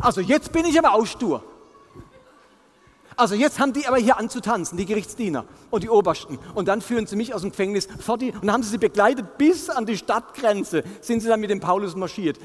Also 0.00 0.20
jetzt 0.20 0.52
bin 0.52 0.66
ich 0.66 0.78
aber 0.78 0.94
auch 0.94 1.06
stur. 1.06 1.44
Also 3.16 3.34
jetzt 3.34 3.58
haben 3.58 3.72
die 3.72 3.86
aber 3.86 3.98
hier 3.98 4.18
anzutanzen, 4.18 4.78
die 4.78 4.86
Gerichtsdiener 4.86 5.44
und 5.70 5.82
die 5.82 5.90
Obersten. 5.90 6.38
Und 6.54 6.68
dann 6.68 6.80
führen 6.80 7.06
sie 7.06 7.16
mich 7.16 7.34
aus 7.34 7.42
dem 7.42 7.50
Gefängnis 7.50 7.88
die, 8.20 8.32
und 8.32 8.44
dann 8.46 8.52
haben 8.52 8.62
sie 8.62 8.70
sie 8.70 8.78
begleitet 8.78 9.36
bis 9.38 9.68
an 9.68 9.86
die 9.86 9.96
Stadtgrenze, 9.96 10.84
sind 11.00 11.20
sie 11.20 11.28
dann 11.28 11.40
mit 11.40 11.50
dem 11.50 11.60
Paulus 11.60 11.96
marschiert, 11.96 12.38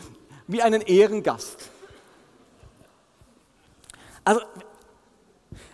wie 0.47 0.61
einen 0.61 0.81
Ehrengast. 0.81 1.69
Also 4.23 4.41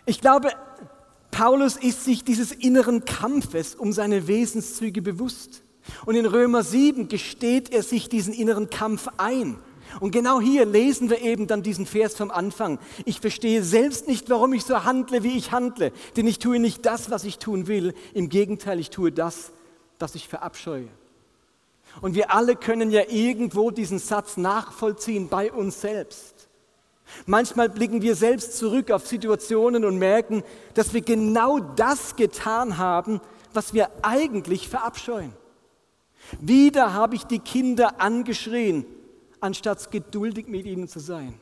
ich 0.06 0.20
glaube, 0.20 0.50
Paulus 1.32 1.78
ist 1.78 2.04
sich 2.04 2.24
dieses 2.24 2.52
inneren 2.52 3.06
Kampfes 3.06 3.76
um 3.76 3.94
seine 3.94 4.28
Wesenszüge 4.28 5.02
bewusst. 5.02 5.64
Und 6.06 6.16
in 6.16 6.26
Römer 6.26 6.64
7 6.64 7.08
gesteht 7.08 7.72
er 7.72 7.82
sich 7.82 8.10
diesen 8.10 8.34
inneren 8.34 8.70
Kampf 8.70 9.08
ein. 9.18 9.58
Und 10.00 10.12
genau 10.12 10.40
hier 10.40 10.66
lesen 10.66 11.10
wir 11.10 11.22
eben 11.22 11.48
dann 11.48 11.64
diesen 11.64 11.86
Vers 11.86 12.16
vom 12.16 12.32
Anfang. 12.32 12.80
Ich 13.06 13.20
verstehe 13.20 13.64
selbst 13.64 14.08
nicht, 14.08 14.30
warum 14.30 14.54
ich 14.54 14.64
so 14.64 14.84
handle, 14.84 15.24
wie 15.24 15.38
ich 15.38 15.52
handle, 15.52 15.92
denn 16.16 16.28
ich 16.28 16.40
tue 16.40 16.60
nicht 16.60 16.86
das, 16.86 17.12
was 17.12 17.24
ich 17.24 17.40
tun 17.40 17.68
will. 17.68 17.94
Im 18.14 18.30
Gegenteil, 18.30 18.80
ich 18.80 18.90
tue 18.90 19.12
das, 19.12 19.52
was 20.00 20.16
ich 20.16 20.28
verabscheue. 20.28 20.88
Und 22.00 22.16
wir 22.16 22.34
alle 22.34 22.56
können 22.56 22.90
ja 22.90 23.02
irgendwo 23.10 23.70
diesen 23.70 24.00
Satz 24.00 24.38
nachvollziehen 24.38 25.28
bei 25.28 25.52
uns 25.52 25.82
selbst. 25.82 26.48
Manchmal 27.26 27.68
blicken 27.68 28.02
wir 28.02 28.16
selbst 28.16 28.58
zurück 28.58 28.90
auf 28.92 29.06
Situationen 29.06 29.84
und 29.84 29.98
merken, 29.98 30.44
dass 30.74 30.94
wir 30.94 31.02
genau 31.02 31.60
das 31.60 32.16
getan 32.16 32.78
haben, 32.78 33.20
was 33.54 33.74
wir 33.74 33.90
eigentlich 34.02 34.70
verabscheuen. 34.70 35.34
Wieder 36.40 36.94
habe 36.94 37.16
ich 37.16 37.26
die 37.26 37.40
Kinder 37.40 38.00
angeschrien, 38.00 38.86
anstatt 39.42 39.92
geduldig 39.92 40.48
mit 40.48 40.66
ihnen 40.66 40.88
zu 40.88 41.00
sein. 41.00 41.34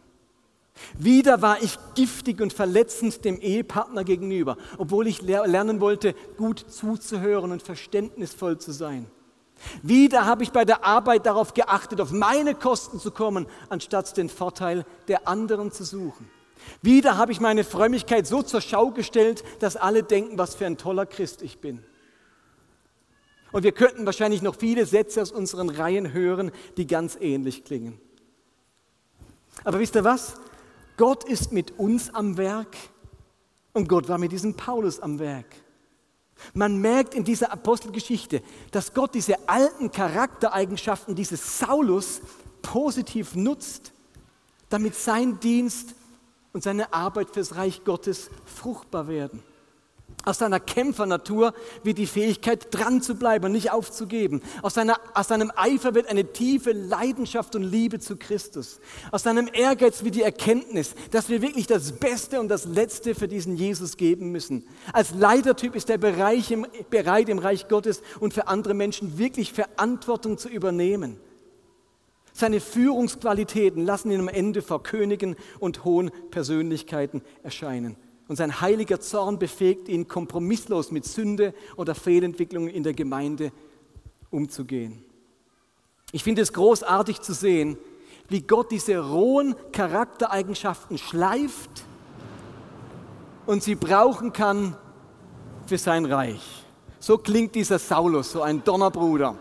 Wieder 0.98 1.42
war 1.42 1.62
ich 1.62 1.78
giftig 1.96 2.42
und 2.42 2.54
verletzend 2.54 3.26
dem 3.26 3.40
Ehepartner 3.40 4.04
gegenüber, 4.04 4.58
obwohl 4.78 5.08
ich 5.08 5.22
lernen 5.22 5.82
wollte, 5.82 6.16
gut 6.38 6.60
zuzuhören 6.60 7.52
und 7.52 7.62
verständnisvoll 7.62 8.58
zu 8.58 8.72
sein. 8.72 9.06
Wieder 9.84 10.26
habe 10.26 10.44
ich 10.44 10.52
bei 10.52 10.64
der 10.64 10.86
Arbeit 10.86 11.26
darauf 11.26 11.54
geachtet, 11.54 12.00
auf 12.00 12.12
meine 12.12 12.56
Kosten 12.56 13.00
zu 13.00 13.12
kommen, 13.12 13.46
anstatt 13.68 14.16
den 14.16 14.30
Vorteil 14.30 14.86
der 15.10 15.28
anderen 15.28 15.72
zu 15.72 15.84
suchen. 15.84 16.30
Wieder 16.82 17.18
habe 17.18 17.32
ich 17.32 17.42
meine 17.42 17.64
Frömmigkeit 17.64 18.26
so 18.26 18.42
zur 18.42 18.62
Schau 18.62 18.92
gestellt, 18.92 19.44
dass 19.60 19.76
alle 19.76 20.04
denken, 20.04 20.38
was 20.38 20.56
für 20.56 20.66
ein 20.66 20.78
toller 20.78 21.06
Christ 21.06 21.42
ich 21.42 21.60
bin. 21.60 21.84
Und 23.52 23.64
wir 23.64 23.72
könnten 23.72 24.06
wahrscheinlich 24.06 24.42
noch 24.42 24.56
viele 24.56 24.86
Sätze 24.86 25.22
aus 25.22 25.32
unseren 25.32 25.70
Reihen 25.70 26.14
hören, 26.14 26.52
die 26.78 26.88
ganz 26.88 27.18
ähnlich 27.20 27.64
klingen. 27.64 28.00
Aber 29.64 29.80
wisst 29.80 29.96
ihr 29.96 30.04
was? 30.04 30.36
Gott 30.98 31.24
ist 31.24 31.52
mit 31.52 31.80
uns 31.80 32.14
am 32.14 32.38
Werk 32.38 32.76
und 33.74 33.88
Gott 33.88 34.08
war 34.08 34.18
mit 34.18 34.32
diesem 34.32 34.56
Paulus 34.56 35.00
am 35.00 35.20
Werk. 35.20 35.48
Man 36.54 36.78
merkt 36.78 37.14
in 37.14 37.24
dieser 37.24 37.52
Apostelgeschichte, 37.52 38.42
dass 38.72 38.94
Gott 38.94 39.14
diese 39.14 39.50
alten 39.50 39.92
Charaktereigenschaften 39.92 41.16
dieses 41.16 41.60
Saulus 41.60 42.22
positiv 42.62 43.36
nutzt, 43.36 43.92
damit 44.70 44.96
sein 44.96 45.40
Dienst 45.40 45.96
und 46.54 46.64
seine 46.64 46.94
Arbeit 46.94 47.32
fürs 47.32 47.56
Reich 47.56 47.84
Gottes 47.84 48.30
fruchtbar 48.46 49.08
werden. 49.08 49.44
Aus 50.26 50.40
seiner 50.40 50.60
Kämpfernatur 50.60 51.54
wird 51.84 51.98
die 51.98 52.06
Fähigkeit, 52.06 52.68
dran 52.72 53.02
zu 53.02 53.16
bleiben 53.16 53.46
und 53.46 53.52
nicht 53.54 53.72
aufzugeben. 53.72 54.42
Aus, 54.62 54.74
seiner, 54.74 55.00
aus 55.14 55.30
seinem 55.30 55.52
Eifer 55.56 55.96
wird 55.96 56.08
eine 56.08 56.34
tiefe 56.34 56.74
Leidenschaft 56.74 57.56
und 57.56 57.64
Liebe 57.64 58.00
zu 58.00 58.18
Christus. 58.18 58.82
Aus 59.12 59.24
seinem 59.24 59.50
Ehrgeiz 59.52 60.04
wird 60.04 60.16
die 60.16 60.22
Erkenntnis, 60.22 60.94
dass 61.12 61.30
wir 61.30 61.42
wirklich 61.42 61.68
das 61.68 61.94
Beste 61.94 62.42
und 62.42 62.50
das 62.50 62.66
Letzte 62.66 63.16
für 63.16 63.30
diesen 63.30 63.56
Jesus 63.56 63.96
geben 63.96 64.32
müssen. 64.32 64.68
Als 64.92 65.14
Leitertyp 65.14 65.74
ist 65.74 65.90
er 65.90 65.98
bereit 65.98 66.50
im 67.30 67.40
Reich 67.40 67.70
Gottes 67.70 68.02
und 68.20 68.34
für 68.34 68.48
andere 68.48 68.74
Menschen 68.74 69.18
wirklich 69.18 69.54
Verantwortung 69.54 70.38
zu 70.38 70.50
übernehmen. 70.50 71.18
Seine 72.34 72.60
Führungsqualitäten 72.60 73.86
lassen 73.86 74.12
ihn 74.12 74.20
am 74.20 74.28
Ende 74.28 74.62
vor 74.62 74.84
Königen 74.84 75.38
und 75.60 75.86
hohen 75.86 76.12
Persönlichkeiten 76.30 77.22
erscheinen. 77.42 77.96
Und 78.30 78.36
sein 78.36 78.62
heiliger 78.62 79.00
Zorn 79.00 79.40
befähigt 79.40 79.90
ihn, 79.90 80.08
kompromisslos 80.08 80.92
mit 80.92 81.04
Sünde 81.04 81.54
oder 81.76 81.96
Fehlentwicklungen 81.96 82.70
in 82.70 82.84
der 82.84 82.94
Gemeinde 82.94 83.52
umzugehen. 84.30 85.04
Ich 86.12 86.24
finde 86.24 86.44
es 86.44 86.54
großartig 86.54 87.22
zu 87.22 87.34
sehen, 87.34 87.78
wie 88.28 88.42
Gott 88.42 88.72
diese 88.72 89.00
rohen 89.00 89.56
Charaktereigenschaften 89.72 91.00
schleift 91.00 91.86
und 93.48 93.64
sie 93.64 93.74
brauchen 93.74 94.32
kann 94.32 94.78
für 95.66 95.80
sein 95.80 96.06
Reich. 96.06 96.64
So 97.00 97.18
klingt 97.18 97.56
dieser 97.56 97.80
Saulus, 97.80 98.32
so 98.32 98.44
ein 98.44 98.64
Donnerbruder. 98.64 99.36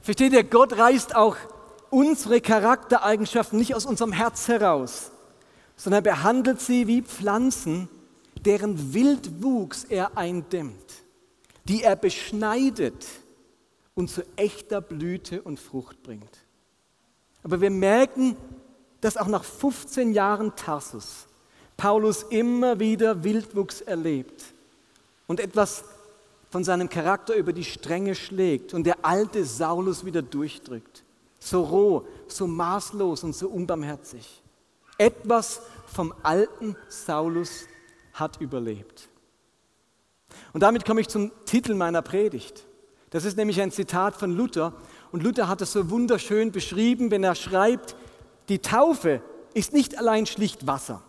Versteht 0.00 0.32
ihr, 0.32 0.42
Gott 0.42 0.76
reißt 0.76 1.14
auch 1.14 1.36
unsere 1.90 2.40
Charaktereigenschaften 2.40 3.56
nicht 3.56 3.76
aus 3.76 3.86
unserem 3.86 4.10
Herz 4.10 4.48
heraus, 4.48 5.12
sondern 5.82 6.04
behandelt 6.04 6.60
sie 6.60 6.86
wie 6.86 7.02
Pflanzen, 7.02 7.88
deren 8.44 8.94
Wildwuchs 8.94 9.82
er 9.82 10.16
eindämmt, 10.16 10.76
die 11.64 11.82
er 11.82 11.96
beschneidet 11.96 13.04
und 13.96 14.08
zu 14.08 14.22
echter 14.36 14.80
Blüte 14.80 15.42
und 15.42 15.58
Frucht 15.58 16.00
bringt. 16.04 16.38
Aber 17.42 17.60
wir 17.60 17.70
merken, 17.70 18.36
dass 19.00 19.16
auch 19.16 19.26
nach 19.26 19.42
15 19.42 20.12
Jahren 20.12 20.54
Tarsus 20.54 21.26
Paulus 21.76 22.22
immer 22.30 22.78
wieder 22.78 23.24
Wildwuchs 23.24 23.80
erlebt 23.80 24.44
und 25.26 25.40
etwas 25.40 25.82
von 26.48 26.62
seinem 26.62 26.90
Charakter 26.90 27.34
über 27.34 27.52
die 27.52 27.64
Stränge 27.64 28.14
schlägt 28.14 28.72
und 28.72 28.84
der 28.84 29.04
alte 29.04 29.44
Saulus 29.44 30.04
wieder 30.04 30.22
durchdrückt. 30.22 31.02
So 31.40 31.64
roh, 31.64 32.06
so 32.28 32.46
maßlos 32.46 33.24
und 33.24 33.34
so 33.34 33.48
unbarmherzig. 33.48 34.42
Etwas 34.98 35.62
vom 35.92 36.14
alten 36.22 36.76
Saulus 36.88 37.66
hat 38.14 38.40
überlebt. 38.40 39.08
Und 40.52 40.62
damit 40.62 40.84
komme 40.84 41.00
ich 41.00 41.08
zum 41.08 41.30
Titel 41.44 41.74
meiner 41.74 42.02
Predigt. 42.02 42.66
Das 43.10 43.24
ist 43.24 43.36
nämlich 43.36 43.60
ein 43.60 43.70
Zitat 43.70 44.16
von 44.16 44.34
Luther. 44.34 44.74
Und 45.12 45.22
Luther 45.22 45.48
hat 45.48 45.60
es 45.60 45.72
so 45.72 45.90
wunderschön 45.90 46.50
beschrieben, 46.52 47.10
wenn 47.10 47.22
er 47.22 47.34
schreibt, 47.34 47.94
die 48.48 48.58
Taufe 48.58 49.22
ist 49.54 49.72
nicht 49.72 49.98
allein 49.98 50.24
schlicht 50.26 50.66
Wasser, 50.66 51.02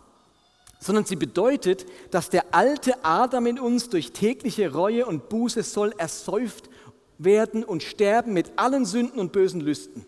sondern 0.80 1.06
sie 1.06 1.16
bedeutet, 1.16 1.86
dass 2.12 2.30
der 2.30 2.54
alte 2.54 3.04
Adam 3.06 3.46
in 3.46 3.60
uns 3.60 3.90
durch 3.90 4.12
tägliche 4.12 4.74
Reue 4.74 5.06
und 5.06 5.30
Buße 5.30 5.64
soll 5.64 5.94
ersäuft 5.98 6.70
werden 7.18 7.64
und 7.64 7.84
sterben 7.84 8.34
mit 8.34 8.52
allen 8.58 8.86
Sünden 8.86 9.20
und 9.20 9.32
bösen 9.32 9.62
Lüsten 9.62 10.06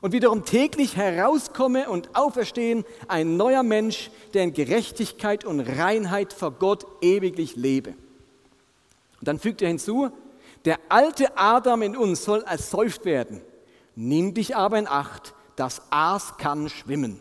und 0.00 0.12
wiederum 0.12 0.44
täglich 0.44 0.96
herauskomme 0.96 1.88
und 1.90 2.14
auferstehen 2.14 2.84
ein 3.08 3.36
neuer 3.36 3.62
Mensch, 3.62 4.10
der 4.34 4.44
in 4.44 4.52
Gerechtigkeit 4.52 5.44
und 5.44 5.60
Reinheit 5.60 6.32
vor 6.32 6.52
Gott 6.52 6.86
ewiglich 7.02 7.56
lebe. 7.56 7.90
Und 7.90 9.28
dann 9.28 9.38
fügt 9.38 9.60
er 9.62 9.68
hinzu, 9.68 10.10
der 10.64 10.78
alte 10.88 11.36
Adam 11.36 11.82
in 11.82 11.96
uns 11.96 12.24
soll 12.24 12.42
ersäuft 12.42 13.04
werden. 13.04 13.40
Nimm 13.94 14.34
dich 14.34 14.56
aber 14.56 14.78
in 14.78 14.88
Acht, 14.88 15.34
das 15.56 15.82
Aas 15.90 16.36
kann 16.38 16.68
schwimmen. 16.68 17.20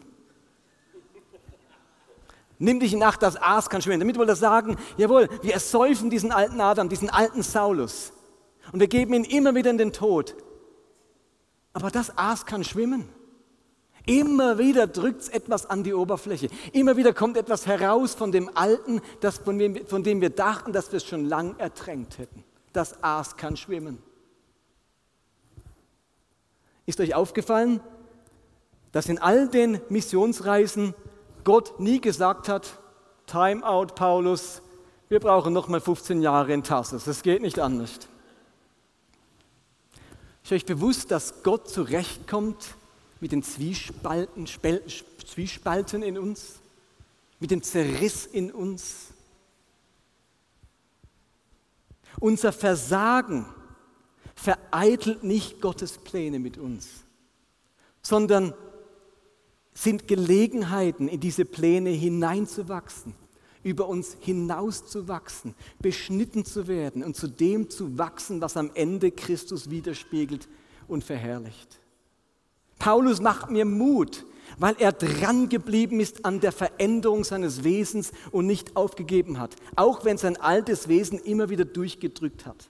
Nimm 2.58 2.80
dich 2.82 2.94
in 2.94 3.04
Acht, 3.04 3.22
das 3.22 3.38
Aas 3.38 3.70
kann 3.70 3.82
schwimmen. 3.82 4.02
Damit 4.02 4.18
wollte 4.18 4.34
er 4.34 4.38
sagen, 4.38 4.78
jawohl, 4.98 5.30
wir 5.42 5.54
ersäufen 5.54 6.10
diesen 6.10 6.32
alten 6.32 6.60
Adam, 6.60 6.90
diesen 6.90 7.10
alten 7.10 7.42
Saulus. 7.42 8.12
Und 8.72 8.82
wir 8.82 8.88
geben 8.88 9.14
ihn 9.14 9.24
immer 9.24 9.56
wieder 9.56 9.70
in 9.70 9.78
den 9.78 9.94
Tod. 9.94 10.36
Aber 11.80 11.92
das 11.92 12.18
Aas 12.18 12.46
kann 12.46 12.66
schwimmen. 12.66 13.08
Immer 14.06 14.58
wieder 14.58 14.86
drückt 14.86 15.22
es 15.22 15.30
etwas 15.30 15.66
an 15.66 15.84
die 15.84 15.94
Oberfläche. 15.94 16.50
Immer 16.74 16.98
wieder 16.98 17.14
kommt 17.14 17.38
etwas 17.38 17.68
heraus 17.68 18.16
von 18.16 18.34
dem 18.34 18.50
Alten, 18.54 19.02
das 19.22 19.38
von, 19.38 19.58
dem, 19.58 19.86
von 19.88 20.04
dem 20.04 20.20
wir 20.20 20.30
dachten, 20.30 20.74
dass 20.74 20.92
wir 20.92 20.98
es 20.98 21.06
schon 21.06 21.26
lang 21.26 21.58
ertränkt 21.58 22.18
hätten. 22.18 22.44
Das 22.74 23.02
Aas 23.02 23.38
kann 23.38 23.56
schwimmen. 23.56 24.00
Ist 26.86 27.00
euch 27.00 27.16
aufgefallen, 27.16 27.80
dass 28.92 29.08
in 29.08 29.20
all 29.20 29.48
den 29.48 29.80
Missionsreisen 29.90 30.96
Gott 31.46 31.80
nie 31.80 32.02
gesagt 32.02 32.50
hat, 32.50 32.80
Time 33.26 33.66
out, 33.66 33.96
Paulus, 33.96 34.62
wir 35.08 35.20
brauchen 35.20 35.54
noch 35.54 35.68
mal 35.70 35.80
15 35.80 36.22
Jahre 36.22 36.52
in 36.52 36.64
Tarsus, 36.64 37.06
das 37.06 37.22
geht 37.22 37.42
nicht 37.42 37.60
anders. 37.60 38.10
Ist 40.50 40.54
euch 40.54 40.66
bewusst, 40.66 41.12
dass 41.12 41.44
Gott 41.44 41.70
zurechtkommt 41.70 42.74
mit 43.20 43.34
den 43.34 43.44
Zwiespalten, 43.44 44.48
Zwiespalten 44.48 46.02
in 46.02 46.18
uns, 46.18 46.56
mit 47.40 47.52
dem 47.52 47.62
Zerriss 47.62 48.26
in 48.26 48.52
uns? 48.52 49.10
Unser 52.20 52.52
Versagen 52.52 53.46
vereitelt 54.34 55.24
nicht 55.24 55.62
Gottes 55.62 56.00
Pläne 56.00 56.40
mit 56.40 56.58
uns, 56.58 57.04
sondern 58.02 58.56
sind 59.76 60.08
Gelegenheiten, 60.08 61.08
in 61.10 61.20
diese 61.20 61.46
Pläne 61.46 61.92
hineinzuwachsen, 61.92 63.14
über 63.64 63.88
uns 63.88 64.18
hinauszuwachsen, 64.20 65.56
beschnitten 65.80 66.46
zu 66.46 66.68
werden 66.68 67.04
und 67.04 67.16
zu 67.16 67.28
dem 67.28 67.70
zu 67.70 67.98
wachsen, 67.98 68.42
was 68.42 68.58
am 68.58 68.72
Ende 68.74 69.12
Christus 69.12 69.70
widerspiegelt 69.70 70.48
und 70.88 71.04
verherrlicht. 71.04 71.80
Paulus 72.80 73.20
macht 73.20 73.52
mir 73.52 73.66
Mut, 73.66 74.26
weil 74.58 74.76
er 74.80 74.94
dran 74.94 75.50
geblieben 75.50 76.00
ist 76.00 76.26
an 76.26 76.40
der 76.40 76.52
Veränderung 76.52 77.24
seines 77.24 77.64
Wesens 77.64 78.12
und 78.32 78.48
nicht 78.48 78.76
aufgegeben 78.76 79.40
hat, 79.40 79.56
auch 79.76 80.06
wenn 80.06 80.18
sein 80.18 80.38
altes 80.38 80.88
Wesen 80.88 81.20
immer 81.20 81.50
wieder 81.50 81.66
durchgedrückt 81.66 82.46
hat. 82.46 82.70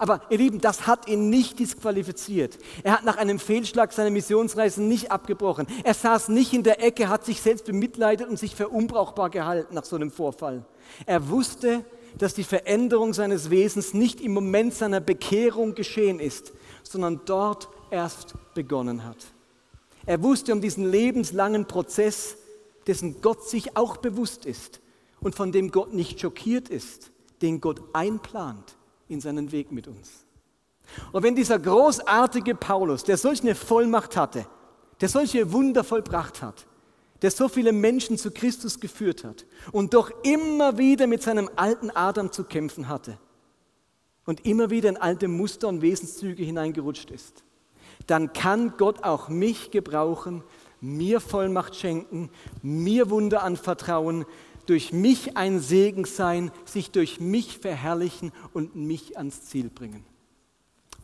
Aber 0.00 0.22
ihr 0.30 0.38
Lieben, 0.38 0.62
das 0.62 0.86
hat 0.86 1.08
ihn 1.08 1.28
nicht 1.28 1.58
disqualifiziert. 1.58 2.56
Er 2.84 2.92
hat 2.94 3.04
nach 3.04 3.18
einem 3.18 3.38
Fehlschlag 3.38 3.92
seine 3.92 4.10
Missionsreise 4.10 4.80
nicht 4.80 5.12
abgebrochen. 5.12 5.66
Er 5.84 5.92
saß 5.92 6.30
nicht 6.30 6.54
in 6.54 6.62
der 6.62 6.82
Ecke, 6.82 7.10
hat 7.10 7.26
sich 7.26 7.42
selbst 7.42 7.66
bemitleidet 7.66 8.26
und 8.26 8.38
sich 8.38 8.56
für 8.56 8.70
unbrauchbar 8.70 9.28
gehalten 9.28 9.74
nach 9.74 9.84
so 9.84 9.96
einem 9.96 10.10
Vorfall. 10.10 10.64
Er 11.04 11.28
wusste, 11.28 11.84
dass 12.16 12.32
die 12.32 12.44
Veränderung 12.44 13.12
seines 13.12 13.50
Wesens 13.50 13.92
nicht 13.92 14.22
im 14.22 14.32
Moment 14.32 14.72
seiner 14.72 15.00
Bekehrung 15.00 15.74
geschehen 15.74 16.18
ist, 16.18 16.54
sondern 16.82 17.20
dort 17.26 17.68
erst 17.90 18.36
begonnen 18.54 19.04
hat. 19.04 19.18
Er 20.06 20.22
wusste 20.22 20.54
um 20.54 20.62
diesen 20.62 20.90
lebenslangen 20.90 21.66
Prozess, 21.66 22.38
dessen 22.86 23.20
Gott 23.20 23.46
sich 23.46 23.76
auch 23.76 23.98
bewusst 23.98 24.46
ist 24.46 24.80
und 25.20 25.34
von 25.34 25.52
dem 25.52 25.70
Gott 25.70 25.92
nicht 25.92 26.22
schockiert 26.22 26.70
ist, 26.70 27.10
den 27.42 27.60
Gott 27.60 27.82
einplant 27.92 28.78
in 29.10 29.20
seinen 29.20 29.52
Weg 29.52 29.72
mit 29.72 29.88
uns. 29.88 30.24
Und 31.12 31.22
wenn 31.22 31.36
dieser 31.36 31.58
großartige 31.58 32.54
Paulus, 32.54 33.04
der 33.04 33.16
solch 33.16 33.42
eine 33.42 33.54
Vollmacht 33.54 34.16
hatte, 34.16 34.46
der 35.00 35.08
solche 35.08 35.52
Wunder 35.52 35.84
vollbracht 35.84 36.42
hat, 36.42 36.66
der 37.22 37.30
so 37.30 37.48
viele 37.48 37.72
Menschen 37.72 38.16
zu 38.16 38.30
Christus 38.30 38.80
geführt 38.80 39.24
hat 39.24 39.46
und 39.72 39.94
doch 39.94 40.10
immer 40.22 40.78
wieder 40.78 41.06
mit 41.06 41.22
seinem 41.22 41.50
alten 41.56 41.90
Adam 41.90 42.32
zu 42.32 42.44
kämpfen 42.44 42.88
hatte 42.88 43.18
und 44.24 44.46
immer 44.46 44.70
wieder 44.70 44.88
in 44.88 44.96
alte 44.96 45.28
Muster 45.28 45.68
und 45.68 45.82
Wesenszüge 45.82 46.42
hineingerutscht 46.42 47.10
ist, 47.10 47.44
dann 48.06 48.32
kann 48.32 48.74
Gott 48.76 49.04
auch 49.04 49.28
mich 49.28 49.70
gebrauchen, 49.70 50.42
mir 50.80 51.20
Vollmacht 51.20 51.76
schenken, 51.76 52.30
mir 52.62 53.10
Wunder 53.10 53.42
anvertrauen, 53.42 54.24
durch 54.70 54.92
mich 54.92 55.36
ein 55.36 55.58
Segen 55.58 56.04
sein, 56.04 56.52
sich 56.64 56.92
durch 56.92 57.18
mich 57.18 57.58
verherrlichen 57.58 58.30
und 58.52 58.76
mich 58.76 59.18
ans 59.18 59.42
Ziel 59.46 59.68
bringen. 59.68 60.04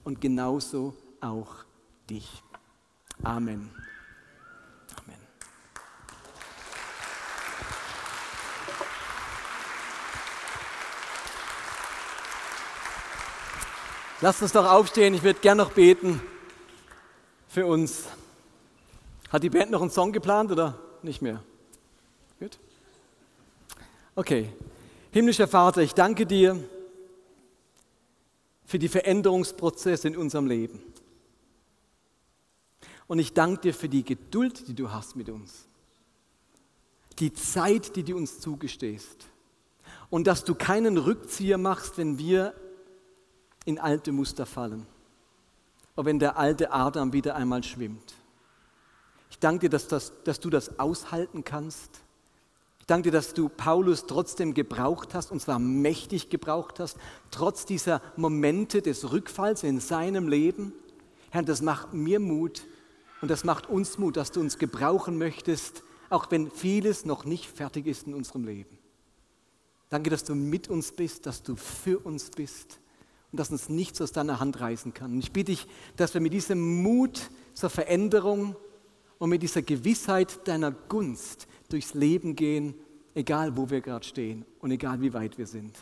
Und 0.04 0.20
genauso 0.20 0.94
auch 1.20 1.64
dich. 2.08 2.44
Amen. 3.24 3.68
Amen. 5.02 5.18
Lasst 14.20 14.42
uns 14.42 14.52
doch 14.52 14.70
aufstehen, 14.70 15.12
ich 15.12 15.24
würde 15.24 15.40
gern 15.40 15.58
noch 15.58 15.72
beten 15.72 16.22
für 17.48 17.66
uns. 17.66 18.04
Hat 19.32 19.42
die 19.42 19.50
Band 19.50 19.72
noch 19.72 19.80
einen 19.82 19.90
Song 19.90 20.12
geplant 20.12 20.52
oder 20.52 20.78
nicht 21.02 21.20
mehr? 21.20 21.42
Okay, 24.18 24.50
himmlischer 25.10 25.46
Vater, 25.46 25.82
ich 25.82 25.92
danke 25.92 26.24
dir 26.24 26.58
für 28.64 28.78
die 28.78 28.88
Veränderungsprozesse 28.88 30.08
in 30.08 30.16
unserem 30.16 30.46
Leben. 30.46 30.80
Und 33.08 33.18
ich 33.18 33.34
danke 33.34 33.60
dir 33.60 33.74
für 33.74 33.90
die 33.90 34.04
Geduld, 34.04 34.68
die 34.68 34.74
du 34.74 34.90
hast 34.90 35.16
mit 35.16 35.28
uns. 35.28 35.66
Die 37.18 37.34
Zeit, 37.34 37.94
die 37.94 38.04
du 38.04 38.16
uns 38.16 38.40
zugestehst. 38.40 39.26
Und 40.08 40.26
dass 40.26 40.44
du 40.44 40.54
keinen 40.54 40.96
Rückzieher 40.96 41.58
machst, 41.58 41.98
wenn 41.98 42.16
wir 42.16 42.54
in 43.66 43.78
alte 43.78 44.12
Muster 44.12 44.46
fallen. 44.46 44.86
Oder 45.94 46.06
wenn 46.06 46.18
der 46.18 46.38
alte 46.38 46.72
Adam 46.72 47.12
wieder 47.12 47.36
einmal 47.36 47.62
schwimmt. 47.62 48.14
Ich 49.28 49.38
danke 49.38 49.66
dir, 49.66 49.70
dass, 49.70 49.88
das, 49.88 50.14
dass 50.24 50.40
du 50.40 50.48
das 50.48 50.78
aushalten 50.78 51.44
kannst 51.44 52.00
ich 52.86 52.88
danke 52.88 53.10
dir, 53.10 53.18
dass 53.18 53.34
du 53.34 53.48
Paulus 53.48 54.06
trotzdem 54.06 54.54
gebraucht 54.54 55.12
hast, 55.12 55.32
und 55.32 55.42
zwar 55.42 55.58
mächtig 55.58 56.30
gebraucht 56.30 56.78
hast, 56.78 56.96
trotz 57.32 57.66
dieser 57.66 58.00
Momente 58.14 58.80
des 58.80 59.10
Rückfalls 59.10 59.64
in 59.64 59.80
seinem 59.80 60.28
Leben. 60.28 60.72
Herr, 61.30 61.42
das 61.42 61.62
macht 61.62 61.94
mir 61.94 62.20
Mut 62.20 62.62
und 63.22 63.28
das 63.28 63.42
macht 63.42 63.68
uns 63.68 63.98
Mut, 63.98 64.16
dass 64.16 64.30
du 64.30 64.38
uns 64.38 64.56
gebrauchen 64.56 65.18
möchtest, 65.18 65.82
auch 66.10 66.30
wenn 66.30 66.48
vieles 66.48 67.04
noch 67.04 67.24
nicht 67.24 67.46
fertig 67.46 67.88
ist 67.88 68.06
in 68.06 68.14
unserem 68.14 68.44
Leben. 68.44 68.78
Danke, 69.88 70.08
dass 70.08 70.22
du 70.22 70.36
mit 70.36 70.68
uns 70.68 70.92
bist, 70.92 71.26
dass 71.26 71.42
du 71.42 71.56
für 71.56 71.98
uns 71.98 72.30
bist 72.30 72.78
und 73.32 73.40
dass 73.40 73.50
uns 73.50 73.68
nichts 73.68 74.00
aus 74.00 74.12
deiner 74.12 74.38
Hand 74.38 74.60
reißen 74.60 74.94
kann. 74.94 75.10
Und 75.10 75.18
ich 75.18 75.32
bitte 75.32 75.50
dich, 75.50 75.66
dass 75.96 76.14
wir 76.14 76.20
mit 76.20 76.32
diesem 76.32 76.84
Mut 76.84 77.32
zur 77.52 77.68
Veränderung 77.68 78.54
und 79.18 79.30
mit 79.30 79.42
dieser 79.42 79.62
Gewissheit 79.62 80.46
deiner 80.46 80.70
Gunst 80.70 81.48
durchs 81.68 81.94
Leben 81.94 82.36
gehen, 82.36 82.74
egal 83.14 83.56
wo 83.56 83.70
wir 83.70 83.80
gerade 83.80 84.04
stehen 84.04 84.44
und 84.60 84.70
egal 84.70 85.00
wie 85.00 85.12
weit 85.12 85.38
wir 85.38 85.46
sind. 85.46 85.76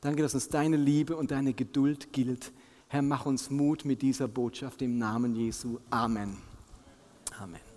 Danke, 0.00 0.22
dass 0.22 0.34
uns 0.34 0.48
deine 0.48 0.76
Liebe 0.76 1.16
und 1.16 1.30
deine 1.30 1.52
Geduld 1.52 2.12
gilt. 2.12 2.52
Herr, 2.88 3.02
mach 3.02 3.26
uns 3.26 3.50
Mut 3.50 3.84
mit 3.84 4.02
dieser 4.02 4.28
Botschaft 4.28 4.82
im 4.82 4.98
Namen 4.98 5.34
Jesu. 5.36 5.78
Amen. 5.90 6.36
Amen. 7.38 7.69